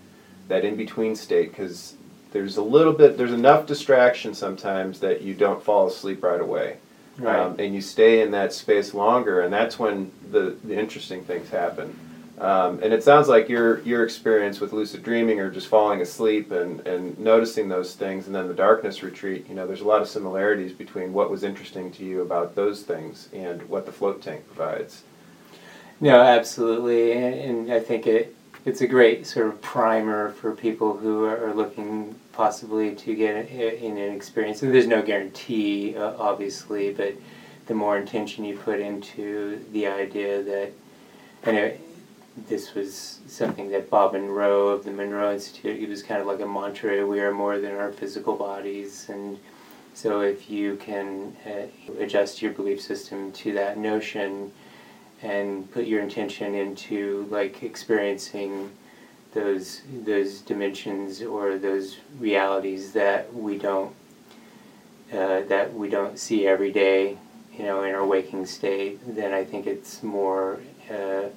that 0.48 0.64
in 0.64 0.76
between 0.76 1.16
state 1.16 1.52
because 1.52 1.96
there's 2.32 2.58
a 2.58 2.62
little 2.62 2.94
bit, 2.94 3.18
there's 3.18 3.32
enough 3.32 3.66
distraction 3.66 4.34
sometimes 4.34 5.00
that 5.00 5.22
you 5.22 5.34
don't 5.34 5.64
fall 5.64 5.88
asleep 5.88 6.24
right 6.24 6.42
away. 6.42 6.78
Right. 7.18 7.40
Um, 7.40 7.56
and 7.60 7.74
you 7.74 7.80
stay 7.80 8.22
in 8.22 8.32
that 8.32 8.54
space 8.54 8.94
longer, 8.94 9.42
and 9.42 9.54
that's 9.54 9.80
when 9.80 10.12
the, 10.32 10.58
the 10.64 10.78
interesting 10.78 11.24
things 11.24 11.50
happen. 11.50 11.98
Um, 12.38 12.80
and 12.84 12.92
it 12.92 13.02
sounds 13.02 13.30
like 13.30 13.48
your 13.48 13.80
your 13.84 14.04
experience 14.04 14.60
with 14.60 14.74
lucid 14.74 15.04
dreaming 15.04 15.40
or 15.40 15.50
just 15.50 15.68
falling 15.68 16.02
asleep 16.02 16.52
and, 16.52 16.86
and 16.86 17.18
noticing 17.18 17.70
those 17.70 17.96
things, 17.96 18.28
and 18.28 18.36
then 18.36 18.50
the 18.50 18.54
darkness 18.54 19.02
retreat. 19.02 19.48
You 19.48 19.56
know, 19.56 19.66
there's 19.66 19.80
a 19.80 19.88
lot 19.88 20.02
of 20.02 20.10
similarities 20.10 20.74
between 20.74 21.14
what 21.14 21.32
was 21.32 21.44
interesting 21.44 21.92
to 21.94 22.04
you 22.04 22.22
about 22.22 22.54
those 22.54 22.84
things 22.84 23.30
and 23.32 23.64
what 23.70 23.86
the 23.86 23.94
float 23.94 24.22
tank 24.22 24.46
provides. 24.48 25.04
No, 26.06 26.22
absolutely, 26.22 27.14
and, 27.14 27.74
I 27.74 27.80
think 27.80 28.06
it 28.06 28.36
it's 28.64 28.82
a 28.82 28.88
great 28.88 29.26
sort 29.26 29.48
of 29.48 29.60
primer 29.60 30.30
for 30.30 30.52
people 30.52 30.96
who 30.96 31.26
are, 31.26 31.52
looking 31.52 32.14
possibly 32.32 32.94
to 32.94 33.16
get 33.16 33.50
in 33.50 33.98
an 33.98 34.14
experience. 34.14 34.62
And 34.62 34.72
there's 34.72 34.86
no 34.86 35.02
guarantee, 35.02 35.96
uh, 35.98 36.14
obviously, 36.20 36.94
but 36.94 37.16
the 37.66 37.74
more 37.74 37.98
intention 37.98 38.46
you 38.46 38.56
put 38.56 38.80
into 38.80 39.66
the 39.72 39.88
idea 39.88 40.44
that, 40.44 40.74
and 41.42 41.58
it, 41.58 41.82
this 42.48 42.76
was 42.76 43.22
something 43.26 43.72
that 43.72 43.90
Bob 43.90 44.14
Monroe 44.14 44.68
of 44.68 44.84
the 44.84 44.92
Monroe 44.92 45.34
Institute, 45.34 45.82
it 45.82 45.90
was 45.90 46.04
kind 46.04 46.22
of 46.22 46.28
like 46.28 46.40
a 46.40 46.46
mantra: 46.46 47.04
we 47.08 47.20
are 47.20 47.34
more 47.34 47.58
than 47.58 47.72
our 47.72 47.92
physical 47.92 48.36
bodies, 48.36 49.10
and 49.10 49.40
so 49.96 50.22
if 50.22 50.52
you 50.52 50.76
can 50.76 51.36
uh, 51.48 51.66
adjust 52.00 52.44
your 52.44 52.52
belief 52.52 52.80
system 52.80 53.32
to 53.32 53.54
that 53.54 53.80
notion 53.80 54.52
and 55.26 55.70
put 55.72 55.86
your 55.86 56.02
intention 56.02 56.54
into 56.54 57.28
like 57.32 57.64
experiencing 57.64 58.70
those 59.34 59.82
those 60.04 60.42
dimensions 60.42 61.22
or 61.24 61.58
those 61.58 61.98
realities 62.20 62.94
that 62.94 63.34
we 63.34 63.58
don't 63.58 63.94
uh, 65.12 65.42
that 65.42 65.74
we 65.74 65.90
don't 65.90 66.18
see 66.20 66.46
every 66.48 66.72
day, 66.72 67.18
you 67.54 67.64
know, 67.64 67.84
in 67.84 67.94
our 67.96 68.06
waking 68.06 68.46
state, 68.46 69.00
then 69.16 69.34
I 69.34 69.44
think 69.44 69.66
it's 69.66 70.04
more 70.04 70.60
uh, 70.90 71.30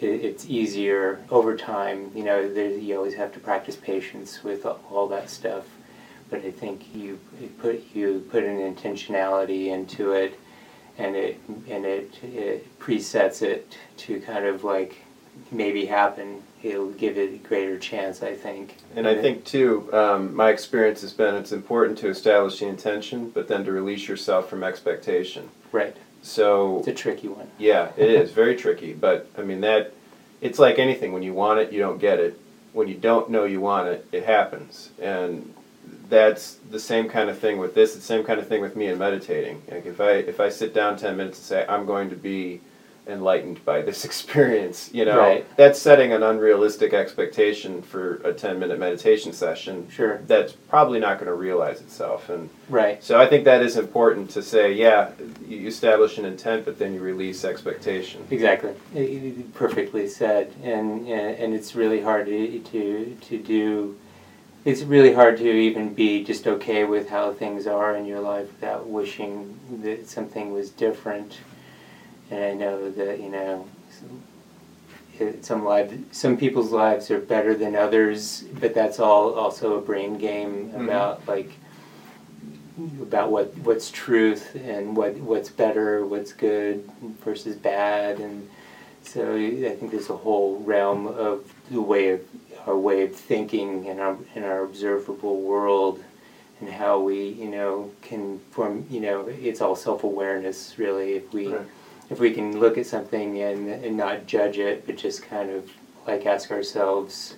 it, 0.00 0.24
it's 0.28 0.46
easier 0.46 1.22
over 1.30 1.54
time. 1.56 2.10
You 2.14 2.24
know, 2.24 2.52
there, 2.52 2.70
you 2.70 2.96
always 2.96 3.14
have 3.14 3.32
to 3.34 3.40
practice 3.40 3.76
patience 3.76 4.42
with 4.42 4.64
all, 4.64 4.80
all 4.90 5.06
that 5.08 5.28
stuff, 5.28 5.64
but 6.30 6.44
I 6.44 6.50
think 6.50 6.94
you, 6.94 7.20
put 7.58 7.84
you 7.94 8.26
put 8.30 8.42
an 8.44 8.58
intentionality 8.74 9.66
into 9.66 10.12
it 10.12 10.38
and 10.98 11.16
it 11.16 11.40
and 11.68 11.84
it, 11.84 12.22
it 12.22 12.78
presets 12.78 13.42
it 13.42 13.76
to 13.98 14.20
kind 14.20 14.46
of 14.46 14.64
like 14.64 14.96
maybe 15.50 15.86
happen. 15.86 16.42
It'll 16.62 16.90
give 16.90 17.18
it 17.18 17.32
a 17.34 17.36
greater 17.36 17.78
chance, 17.78 18.22
I 18.22 18.34
think. 18.34 18.76
And 18.96 19.06
I 19.06 19.14
think 19.14 19.44
too, 19.44 19.88
um, 19.92 20.34
my 20.34 20.50
experience 20.50 21.02
has 21.02 21.12
been 21.12 21.34
it's 21.34 21.52
important 21.52 21.98
to 21.98 22.08
establish 22.08 22.58
the 22.58 22.66
intention, 22.66 23.30
but 23.30 23.46
then 23.46 23.64
to 23.64 23.72
release 23.72 24.08
yourself 24.08 24.48
from 24.48 24.62
expectation. 24.64 25.50
right. 25.72 25.96
So 26.22 26.78
It's 26.78 26.88
a 26.88 26.94
tricky 26.94 27.28
one. 27.28 27.48
Yeah, 27.56 27.92
it 27.96 28.10
is 28.10 28.32
very 28.32 28.56
tricky, 28.56 28.94
but 28.94 29.28
I 29.38 29.42
mean 29.42 29.60
that 29.60 29.92
it's 30.40 30.58
like 30.58 30.78
anything 30.78 31.12
when 31.12 31.22
you 31.22 31.32
want 31.32 31.60
it, 31.60 31.72
you 31.72 31.78
don't 31.78 31.98
get 31.98 32.18
it. 32.18 32.40
When 32.72 32.88
you 32.88 32.94
don't 32.94 33.30
know 33.30 33.44
you 33.44 33.60
want 33.60 33.88
it, 33.88 34.06
it 34.10 34.24
happens. 34.24 34.90
And 35.00 35.54
that's 36.08 36.54
the 36.70 36.78
same 36.80 37.08
kind 37.08 37.28
of 37.30 37.38
thing 37.38 37.58
with 37.58 37.74
this, 37.74 37.90
it's 37.96 38.06
the 38.06 38.14
same 38.14 38.24
kind 38.24 38.38
of 38.40 38.46
thing 38.46 38.60
with 38.60 38.76
me 38.76 38.86
in 38.86 38.98
meditating. 38.98 39.62
Like 39.70 39.86
if 39.86 40.00
I 40.00 40.12
if 40.12 40.40
I 40.40 40.48
sit 40.48 40.72
down 40.74 40.96
10 40.96 41.16
minutes 41.16 41.38
and 41.38 41.44
say 41.46 41.66
I'm 41.68 41.86
going 41.86 42.10
to 42.10 42.16
be 42.16 42.60
enlightened 43.08 43.64
by 43.64 43.82
this 43.82 44.04
experience, 44.10 44.90
you 44.92 45.04
know, 45.04 45.18
Right. 45.18 45.56
that's 45.56 45.80
setting 45.80 46.12
an 46.12 46.22
unrealistic 46.24 46.92
expectation 46.92 47.80
for 47.82 48.16
a 48.24 48.32
10 48.32 48.58
minute 48.58 48.78
meditation 48.80 49.32
session. 49.32 49.88
Sure. 49.90 50.20
That's 50.26 50.52
probably 50.52 50.98
not 50.98 51.18
going 51.18 51.28
to 51.28 51.34
realize 51.34 51.80
itself 51.80 52.28
and 52.30 52.50
Right. 52.68 53.02
so 53.02 53.20
I 53.20 53.26
think 53.26 53.44
that 53.44 53.62
is 53.62 53.76
important 53.76 54.30
to 54.30 54.42
say, 54.42 54.72
yeah, 54.72 55.10
you 55.46 55.68
establish 55.68 56.18
an 56.18 56.24
intent, 56.24 56.64
but 56.64 56.78
then 56.80 56.94
you 56.94 57.00
release 57.00 57.44
expectation. 57.44 58.24
Exactly. 58.30 58.72
Perfectly 59.54 60.08
said. 60.08 60.52
And 60.62 61.06
and 61.08 61.36
and 61.36 61.54
it's 61.54 61.74
really 61.74 62.00
hard 62.00 62.26
to 62.26 62.58
to 62.58 63.16
to 63.28 63.38
do. 63.38 63.96
It's 64.66 64.82
really 64.82 65.12
hard 65.14 65.36
to 65.38 65.48
even 65.48 65.94
be 65.94 66.24
just 66.24 66.48
okay 66.48 66.82
with 66.82 67.08
how 67.08 67.32
things 67.32 67.68
are 67.68 67.94
in 67.96 68.04
your 68.04 68.18
life 68.18 68.50
without 68.52 68.88
wishing 68.88 69.56
that 69.84 70.08
something 70.08 70.52
was 70.52 70.70
different. 70.70 71.38
And 72.32 72.44
I 72.44 72.52
know 72.52 72.90
that 72.90 73.20
you 73.20 73.28
know. 73.28 73.66
Some, 73.92 74.22
it- 75.20 76.14
some 76.14 76.36
people's 76.36 76.72
lives 76.72 77.10
are 77.12 77.20
better 77.20 77.54
than 77.54 77.76
others, 77.76 78.42
but 78.60 78.74
that's 78.74 78.98
all 78.98 79.34
also 79.34 79.78
a 79.78 79.80
brain 79.80 80.18
game 80.18 80.72
Mhm. 80.74 80.84
about 80.84 81.26
like 81.28 81.52
about 83.00 83.30
what 83.30 83.56
what's 83.58 83.88
truth 83.90 84.56
and 84.56 84.96
what 84.96 85.14
what's 85.18 85.48
better, 85.48 86.04
what's 86.04 86.32
good 86.32 86.90
versus 87.24 87.54
bad, 87.56 88.18
and 88.18 88.48
so 89.04 89.36
I 89.36 89.74
think 89.78 89.92
there's 89.92 90.10
a 90.10 90.16
whole 90.16 90.56
realm 90.66 91.06
of 91.06 91.50
the 91.70 91.80
way 91.80 92.08
of 92.08 92.20
our 92.66 92.76
way 92.76 93.02
of 93.04 93.14
thinking 93.14 93.84
in 93.84 94.00
our 94.00 94.16
in 94.34 94.42
our 94.44 94.62
observable 94.64 95.40
world, 95.40 96.02
and 96.60 96.68
how 96.70 96.98
we 96.98 97.28
you 97.28 97.48
know 97.48 97.90
can 98.02 98.38
form 98.50 98.86
you 98.90 99.00
know 99.00 99.26
it's 99.28 99.60
all 99.60 99.76
self 99.76 100.04
awareness 100.04 100.74
really 100.78 101.14
if 101.14 101.32
we 101.32 101.48
Right. 101.48 101.66
if 102.10 102.18
we 102.18 102.32
can 102.32 102.58
look 102.58 102.76
at 102.78 102.86
something 102.86 103.40
and 103.40 103.68
and 103.68 103.96
not 103.96 104.26
judge 104.26 104.58
it 104.58 104.86
but 104.86 104.96
just 104.96 105.22
kind 105.22 105.50
of 105.50 105.70
like 106.06 106.26
ask 106.26 106.50
ourselves 106.50 107.36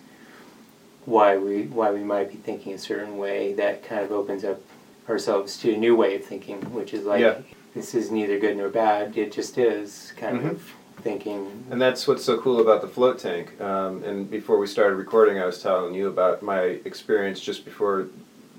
why 1.05 1.37
we 1.37 1.63
why 1.65 1.91
we 1.91 2.01
might 2.05 2.31
be 2.31 2.37
thinking 2.37 2.75
a 2.75 2.79
certain 2.79 3.17
way 3.19 3.55
that 3.55 3.83
kind 3.83 4.03
of 4.05 4.13
opens 4.13 4.45
up 4.45 4.61
ourselves 5.09 5.57
to 5.59 5.73
a 5.75 5.77
new 5.77 5.97
way 5.97 6.15
of 6.17 6.25
thinking 6.25 6.61
which 6.73 6.93
is 6.93 7.05
like 7.05 7.21
Yeah. 7.21 7.39
this 7.75 7.95
is 7.95 8.11
neither 8.11 8.39
good 8.39 8.57
nor 8.57 8.69
bad 8.69 9.17
it 9.17 9.33
just 9.33 9.57
is 9.59 10.13
kind 10.17 10.41
Mhm. 10.43 10.51
of 10.51 10.73
thinking 11.03 11.65
And 11.71 11.81
that's 11.81 12.07
what's 12.07 12.25
so 12.25 12.41
cool 12.41 12.61
about 12.61 12.83
the 12.83 12.89
float 12.89 13.19
tank. 13.19 13.61
Um, 13.61 14.03
and 14.05 14.31
before 14.31 14.59
we 14.59 14.67
started 14.67 14.97
recording, 14.97 15.39
I 15.39 15.47
was 15.47 15.63
telling 15.63 15.95
you 15.95 16.09
about 16.09 16.43
my 16.43 16.61
experience 16.61 17.41
just 17.41 17.65
before 17.65 18.09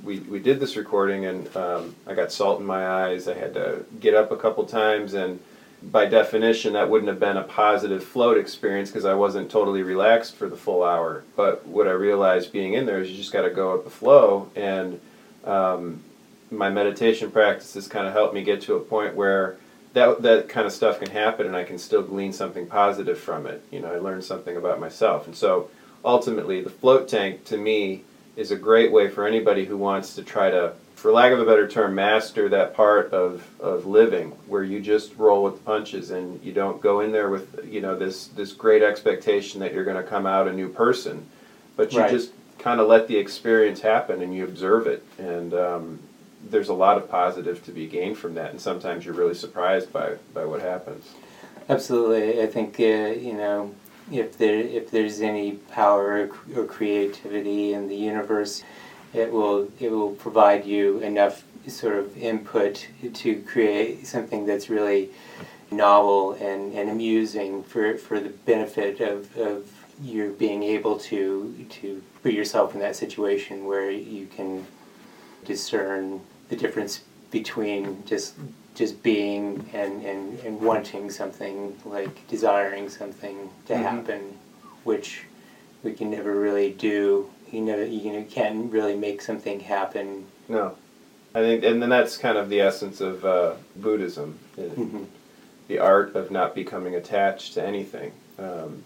we, 0.04 0.20
we 0.20 0.40
did 0.40 0.60
this 0.60 0.76
recording, 0.76 1.26
and 1.26 1.56
um, 1.56 1.96
I 2.08 2.14
got 2.14 2.32
salt 2.32 2.60
in 2.60 2.66
my 2.66 2.88
eyes. 2.88 3.28
I 3.28 3.34
had 3.34 3.54
to 3.56 3.86
get 4.00 4.14
up 4.14 4.32
a 4.32 4.38
couple 4.38 4.66
times, 4.66 5.14
and 5.14 5.40
by 5.82 6.06
definition, 6.06 6.74
that 6.74 6.90
wouldn't 6.90 7.10
have 7.10 7.20
been 7.20 7.38
a 7.38 7.44
positive 7.44 8.04
float 8.04 8.38
experience 8.38 8.90
because 8.90 9.06
I 9.06 9.14
wasn't 9.14 9.50
totally 9.50 9.84
relaxed 9.84 10.36
for 10.36 10.50
the 10.50 10.58
full 10.58 10.84
hour. 10.84 11.24
But 11.36 11.66
what 11.66 11.88
I 11.88 11.92
realized 11.92 12.52
being 12.52 12.74
in 12.74 12.86
there 12.86 13.02
is 13.02 13.10
you 13.10 13.18
just 13.18 13.32
got 13.32 13.44
to 13.44 13.50
go 13.50 13.76
with 13.76 13.86
the 13.86 13.90
flow. 13.90 14.50
And 14.56 15.00
um, 15.46 16.04
my 16.52 16.70
meditation 16.70 17.32
practices 17.32 17.88
kind 17.88 18.08
of 18.08 18.14
helped 18.14 18.34
me 18.34 18.44
get 18.44 18.62
to 18.64 18.76
a 18.76 18.80
point 18.80 19.16
where 19.16 19.58
that 19.94 20.22
that 20.22 20.50
kind 20.50 20.68
of 20.68 20.74
stuff 20.74 21.00
can 21.00 21.10
happen, 21.10 21.46
and 21.46 21.56
I 21.56 21.64
can 21.64 21.78
still 21.78 22.02
glean 22.02 22.34
something 22.34 22.68
positive 22.68 23.20
from 23.20 23.48
it. 23.48 23.64
You 23.72 23.80
know, 23.80 23.92
I 23.94 23.98
learned 23.98 24.24
something 24.24 24.56
about 24.58 24.80
myself, 24.80 25.26
and 25.28 25.36
so 25.36 25.70
ultimately, 26.04 26.62
the 26.62 26.70
float 26.70 27.08
tank 27.08 27.46
to 27.46 27.58
me 27.58 28.04
is 28.36 28.52
a 28.52 28.56
great 28.56 28.92
way 28.92 29.10
for 29.10 29.28
anybody 29.28 29.66
who 29.66 29.78
wants 29.78 30.16
to 30.16 30.24
try 30.24 30.50
to 30.50 30.74
for 31.00 31.14
lack 31.14 31.32
of 31.32 31.40
a 31.40 31.46
better 31.46 31.68
term, 31.68 31.96
master 31.96 32.50
that 32.50 32.74
part 32.74 33.14
of, 33.14 33.48
of 33.62 33.86
living 33.86 34.32
where 34.48 34.64
you 34.64 34.82
just 34.82 35.16
roll 35.16 35.46
with 35.46 35.54
the 35.54 35.62
punches 35.62 36.12
and 36.12 36.44
you 36.44 36.52
don't 36.52 36.82
go 36.82 37.00
in 37.00 37.14
there 37.14 37.30
with 37.30 37.66
you 37.66 37.80
know 37.80 37.98
this 37.98 38.28
this 38.28 38.52
great 38.52 38.84
expectation 38.84 39.62
that 39.62 39.74
you're 39.74 39.86
going 39.86 39.98
to 39.98 40.04
come 40.04 40.26
out 40.26 40.48
a 40.48 40.54
new 40.54 40.68
person, 40.68 41.26
but 41.76 41.94
you 41.94 42.00
right. 42.00 42.12
just 42.12 42.32
kind 42.60 42.82
of 42.82 42.88
let 42.88 43.08
the 43.08 43.18
experience 43.18 43.80
happen 43.80 44.22
and 44.22 44.36
you 44.36 44.44
observe 44.44 44.86
it 44.86 45.02
and 45.18 45.54
um, 45.54 46.00
there's 46.50 46.70
a 46.70 46.74
lot 46.74 46.98
of 46.98 47.10
positive 47.10 47.64
to 47.66 47.72
be 47.72 47.88
gained 47.88 48.18
from 48.18 48.34
that 48.36 48.52
and 48.52 48.62
sometimes 48.62 49.06
you're 49.06 49.14
really 49.14 49.34
surprised 49.34 49.92
by 49.92 50.16
by 50.34 50.46
what 50.46 50.62
happens. 50.62 51.14
Absolutely, 51.68 52.42
I 52.42 52.48
think 52.48 52.80
uh, 52.80 53.18
you 53.20 53.34
know 53.34 53.76
if 54.12 54.38
there 54.38 54.60
if 54.60 54.90
there's 54.92 55.22
any 55.22 55.54
power 55.54 56.30
or 56.56 56.66
creativity 56.66 57.74
in 57.74 57.88
the 57.88 57.96
universe 57.96 58.64
it 59.14 59.32
will 59.32 59.72
it 59.80 59.92
will 59.92 60.12
provide 60.12 60.66
you 60.66 61.00
enough 61.00 61.44
sort 61.68 61.96
of 61.96 62.18
input 62.18 62.88
to 63.14 63.42
create 63.44 64.08
something 64.08 64.46
that's 64.46 64.70
really 64.70 65.10
novel 65.72 66.34
and, 66.34 66.74
and 66.74 66.90
amusing 66.90 67.64
for, 67.64 67.96
for 67.96 68.20
the 68.20 68.30
benefit 68.30 69.00
of, 69.02 69.36
of 69.38 69.72
you 70.02 70.36
being 70.40 70.64
able 70.64 70.98
to 70.98 71.54
to 71.70 72.02
put 72.24 72.32
yourself 72.32 72.74
in 72.74 72.80
that 72.80 72.96
situation 72.96 73.66
where 73.66 73.92
you 73.92 74.26
can 74.28 74.66
discern 75.54 76.22
the 76.50 76.56
difference 76.56 76.94
between 77.32 77.82
just 78.06 78.36
just 78.76 79.04
being 79.04 79.70
and, 79.74 79.94
and, 80.06 80.40
and 80.40 80.62
wanting 80.62 81.10
something 81.10 81.76
like 81.84 82.16
desiring 82.28 82.88
something 82.88 83.38
to 83.66 83.74
mm-hmm. 83.74 83.84
happen 83.84 84.22
which 84.84 85.24
we 85.84 85.92
can 85.94 86.10
never 86.10 86.34
really 86.40 86.72
do 86.72 87.30
you 87.52 87.62
know 87.62 87.78
you 87.78 88.14
know, 88.14 88.24
can't 88.30 88.72
really 88.72 88.96
make 88.96 89.22
something 89.22 89.60
happen. 89.60 90.26
No, 90.48 90.76
I 91.34 91.40
think, 91.40 91.64
and 91.64 91.82
then 91.82 91.90
that's 91.90 92.18
kind 92.18 92.38
of 92.38 92.50
the 92.50 92.62
essence 92.62 93.02
of 93.02 93.26
uh, 93.26 93.54
Buddhism, 93.76 94.40
mm-hmm. 94.58 95.04
the 95.68 95.80
art 95.80 96.16
of 96.16 96.32
not 96.32 96.56
becoming 96.56 96.96
attached 96.96 97.54
to 97.56 97.66
anything. 97.66 98.12
Um, 98.38 98.84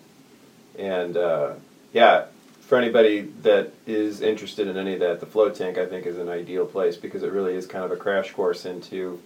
and 0.78 1.18
uh, 1.18 1.54
yeah, 1.92 2.26
for 2.66 2.78
anybody 2.78 3.22
that 3.42 3.74
is 3.86 4.22
interested 4.22 4.68
in 4.68 4.78
any 4.78 4.94
of 4.94 5.00
that, 5.02 5.20
the 5.20 5.26
float 5.26 5.56
tank 5.56 5.78
I 5.78 5.86
think 5.86 6.06
is 6.06 6.18
an 6.18 6.30
ideal 6.30 6.66
place 6.66 6.96
because 6.96 7.24
it 7.24 7.32
really 7.32 7.56
is 7.56 7.68
kind 7.68 7.84
of 7.84 7.92
a 7.92 7.98
crash 7.98 8.32
course 8.32 8.66
into 8.66 9.20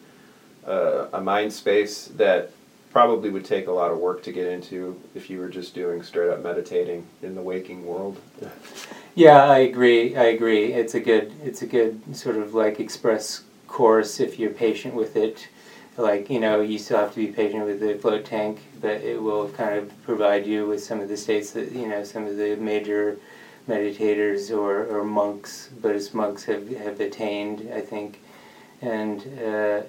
uh, 0.68 1.08
a 1.14 1.22
mind 1.22 1.54
space 1.54 2.08
that 2.16 2.52
probably 2.92 3.30
would 3.30 3.46
take 3.46 3.68
a 3.68 3.72
lot 3.72 3.92
of 3.92 4.00
work 4.00 4.24
to 4.24 4.32
get 4.32 4.48
into 4.48 5.00
if 5.14 5.30
you 5.30 5.40
were 5.40 5.50
just 5.50 5.76
doing 5.76 6.02
straight 6.02 6.30
up 6.30 6.42
meditating 6.42 7.06
in 7.22 7.36
the 7.36 7.42
waking 7.42 7.86
world. 7.86 8.20
yeah, 9.16 9.46
I 9.46 9.60
agree. 9.60 10.16
I 10.16 10.26
agree. 10.26 10.74
It's 10.74 10.96
a 10.96 11.00
good 11.00 11.32
it's 11.44 11.62
a 11.62 11.68
good 11.68 12.16
sort 12.16 12.38
of 12.38 12.54
like 12.54 12.80
express 12.80 13.44
course 13.68 14.20
if 14.20 14.40
you're 14.40 14.50
patient 14.52 14.96
with 14.96 15.16
it. 15.16 15.48
Like, 15.98 16.30
you 16.30 16.40
know, 16.40 16.62
you 16.62 16.78
still 16.78 17.00
have 17.00 17.14
to 17.14 17.26
be 17.26 17.28
patient 17.28 17.66
with 17.66 17.80
the 17.80 17.96
float 17.96 18.24
tank, 18.24 18.60
but 18.80 19.02
it 19.02 19.22
will 19.22 19.50
kind 19.50 19.78
of 19.80 20.04
provide 20.04 20.46
you 20.46 20.68
with 20.68 20.84
some 20.84 21.00
of 21.00 21.10
the 21.10 21.18
states 21.18 21.52
that, 21.52 21.72
you 21.72 21.88
know, 21.88 22.04
some 22.04 22.28
of 22.28 22.38
the 22.38 22.56
major 22.58 23.18
meditators 23.68 24.56
or, 24.56 24.86
or 24.86 25.04
monks, 25.04 25.70
Buddhist 25.82 26.14
monks 26.14 26.44
have, 26.44 26.70
have 26.70 27.00
attained, 27.00 27.72
I 27.74 27.82
think. 27.82 28.22
And 28.82 29.22
uh, 29.40 29.82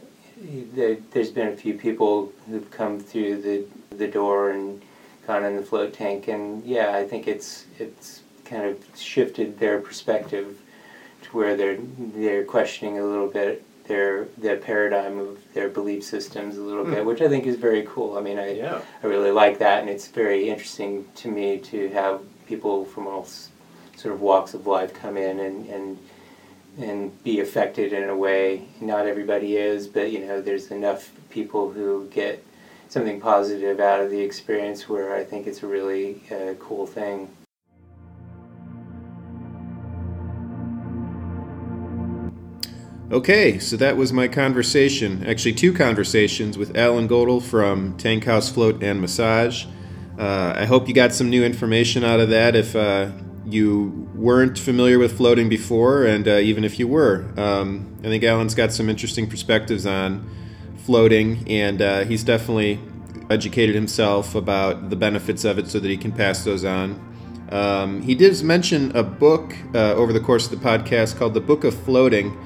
there, 0.74 0.96
has 1.14 1.30
been 1.30 1.48
a 1.48 1.56
few 1.56 1.74
people 1.74 2.32
who've 2.48 2.70
come 2.70 3.00
through 3.00 3.42
the 3.42 3.64
the 3.96 4.06
door 4.06 4.50
and 4.50 4.80
gone 5.26 5.44
in 5.44 5.56
the 5.56 5.62
float 5.62 5.92
tank, 5.92 6.28
and 6.28 6.64
yeah, 6.64 6.94
I 6.94 7.04
think 7.06 7.26
it's 7.26 7.66
it's 7.78 8.22
kind 8.44 8.64
of 8.64 8.78
shifted 8.96 9.58
their 9.58 9.80
perspective 9.80 10.60
to 11.22 11.28
where 11.36 11.56
they're 11.56 11.78
they're 12.14 12.44
questioning 12.44 12.98
a 12.98 13.04
little 13.04 13.28
bit 13.28 13.64
their 13.88 14.26
their 14.36 14.56
paradigm 14.56 15.18
of 15.18 15.38
their 15.54 15.68
belief 15.68 16.04
systems 16.04 16.56
a 16.56 16.62
little 16.62 16.84
mm. 16.84 16.94
bit, 16.94 17.04
which 17.04 17.20
I 17.20 17.28
think 17.28 17.46
is 17.46 17.56
very 17.56 17.84
cool. 17.88 18.16
I 18.16 18.20
mean, 18.20 18.38
I 18.38 18.54
yeah. 18.54 18.80
I 19.02 19.06
really 19.06 19.32
like 19.32 19.58
that, 19.58 19.80
and 19.80 19.90
it's 19.90 20.08
very 20.08 20.48
interesting 20.48 21.06
to 21.16 21.30
me 21.30 21.58
to 21.58 21.88
have 21.88 22.20
people 22.46 22.84
from 22.84 23.06
all 23.06 23.26
sort 23.96 24.14
of 24.14 24.20
walks 24.20 24.54
of 24.54 24.66
life 24.66 24.94
come 24.94 25.16
in 25.16 25.40
and 25.40 25.68
and 25.68 25.98
and 26.78 27.24
be 27.24 27.40
affected 27.40 27.92
in 27.92 28.08
a 28.08 28.16
way. 28.16 28.68
Not 28.80 29.06
everybody 29.06 29.56
is, 29.56 29.88
but 29.88 30.12
you 30.12 30.24
know, 30.24 30.40
there's 30.40 30.70
enough 30.70 31.10
people 31.30 31.72
who 31.72 32.08
get 32.12 32.44
something 32.88 33.20
positive 33.20 33.80
out 33.80 34.00
of 34.00 34.10
the 34.10 34.20
experience 34.20 34.88
where 34.88 35.14
I 35.14 35.24
think 35.24 35.46
it's 35.46 35.62
a 35.62 35.66
really 35.66 36.22
uh, 36.30 36.54
cool 36.58 36.86
thing. 36.86 37.28
Okay, 43.10 43.58
so 43.58 43.78
that 43.78 43.96
was 43.96 44.12
my 44.12 44.28
conversation. 44.28 45.26
Actually, 45.26 45.54
two 45.54 45.72
conversations 45.72 46.58
with 46.58 46.76
Alan 46.76 47.08
Godel 47.08 47.42
from 47.42 47.96
Tank 47.96 48.24
House 48.24 48.50
Float 48.50 48.82
and 48.82 49.00
Massage. 49.00 49.64
Uh, 50.18 50.52
I 50.54 50.66
hope 50.66 50.88
you 50.88 50.92
got 50.92 51.14
some 51.14 51.30
new 51.30 51.42
information 51.42 52.04
out 52.04 52.20
of 52.20 52.28
that. 52.28 52.54
If 52.54 52.76
uh, 52.76 53.12
you 53.46 54.10
weren't 54.14 54.58
familiar 54.58 54.98
with 54.98 55.16
floating 55.16 55.48
before, 55.48 56.04
and 56.04 56.28
uh, 56.28 56.32
even 56.32 56.64
if 56.64 56.78
you 56.78 56.86
were, 56.86 57.32
um, 57.38 57.96
I 58.00 58.08
think 58.08 58.24
Alan's 58.24 58.54
got 58.54 58.72
some 58.72 58.90
interesting 58.90 59.26
perspectives 59.26 59.86
on 59.86 60.28
floating, 60.84 61.48
and 61.48 61.80
uh, 61.80 62.04
he's 62.04 62.22
definitely 62.22 62.78
educated 63.30 63.74
himself 63.74 64.34
about 64.34 64.90
the 64.90 64.96
benefits 64.96 65.44
of 65.44 65.58
it 65.58 65.68
so 65.68 65.80
that 65.80 65.88
he 65.88 65.96
can 65.96 66.12
pass 66.12 66.44
those 66.44 66.62
on. 66.62 67.00
Um, 67.52 68.02
he 68.02 68.14
did 68.14 68.42
mention 68.42 68.94
a 68.94 69.02
book 69.02 69.54
uh, 69.74 69.94
over 69.94 70.12
the 70.12 70.20
course 70.20 70.52
of 70.52 70.60
the 70.60 70.68
podcast 70.68 71.16
called 71.16 71.32
The 71.32 71.40
Book 71.40 71.64
of 71.64 71.72
Floating 71.72 72.36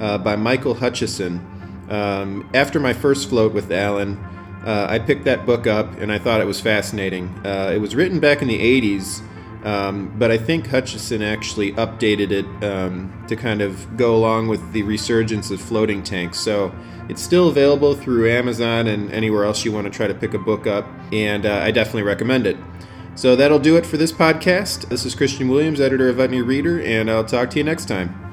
uh, 0.00 0.18
by 0.18 0.36
Michael 0.36 0.74
Hutchison. 0.74 1.40
Um, 1.88 2.48
after 2.54 2.80
my 2.80 2.92
first 2.92 3.28
float 3.28 3.52
with 3.52 3.70
Alan, 3.70 4.16
uh, 4.64 4.86
I 4.88 4.98
picked 4.98 5.24
that 5.24 5.46
book 5.46 5.66
up 5.66 5.98
and 5.98 6.12
I 6.12 6.18
thought 6.18 6.40
it 6.40 6.46
was 6.46 6.60
fascinating. 6.60 7.34
it 7.44 7.80
was 7.80 7.94
written 7.94 8.20
back 8.20 8.42
in 8.42 8.48
the 8.48 8.58
80s. 8.58 9.22
Um, 9.64 10.14
but 10.18 10.30
I 10.30 10.38
think 10.38 10.68
Hutchison 10.68 11.22
actually 11.22 11.72
updated 11.72 12.30
it 12.30 12.64
um, 12.64 13.24
to 13.28 13.36
kind 13.36 13.60
of 13.60 13.96
go 13.96 14.16
along 14.16 14.48
with 14.48 14.72
the 14.72 14.82
resurgence 14.84 15.50
of 15.50 15.60
floating 15.60 16.02
tanks. 16.02 16.38
So 16.38 16.74
it's 17.08 17.22
still 17.22 17.48
available 17.48 17.94
through 17.94 18.30
Amazon 18.30 18.86
and 18.86 19.12
anywhere 19.12 19.44
else 19.44 19.64
you 19.64 19.72
want 19.72 19.84
to 19.84 19.90
try 19.90 20.06
to 20.06 20.14
pick 20.14 20.32
a 20.32 20.38
book 20.38 20.66
up, 20.66 20.86
and 21.12 21.44
uh, 21.44 21.60
I 21.62 21.72
definitely 21.72 22.04
recommend 22.04 22.46
it. 22.46 22.56
So 23.16 23.36
that'll 23.36 23.58
do 23.58 23.76
it 23.76 23.84
for 23.84 23.98
this 23.98 24.12
podcast. 24.12 24.88
This 24.88 25.04
is 25.04 25.14
Christian 25.14 25.48
Williams, 25.48 25.80
editor 25.80 26.08
of 26.08 26.16
Utne 26.16 26.46
Reader, 26.46 26.80
and 26.80 27.10
I'll 27.10 27.24
talk 27.24 27.50
to 27.50 27.58
you 27.58 27.64
next 27.64 27.86
time. 27.86 28.29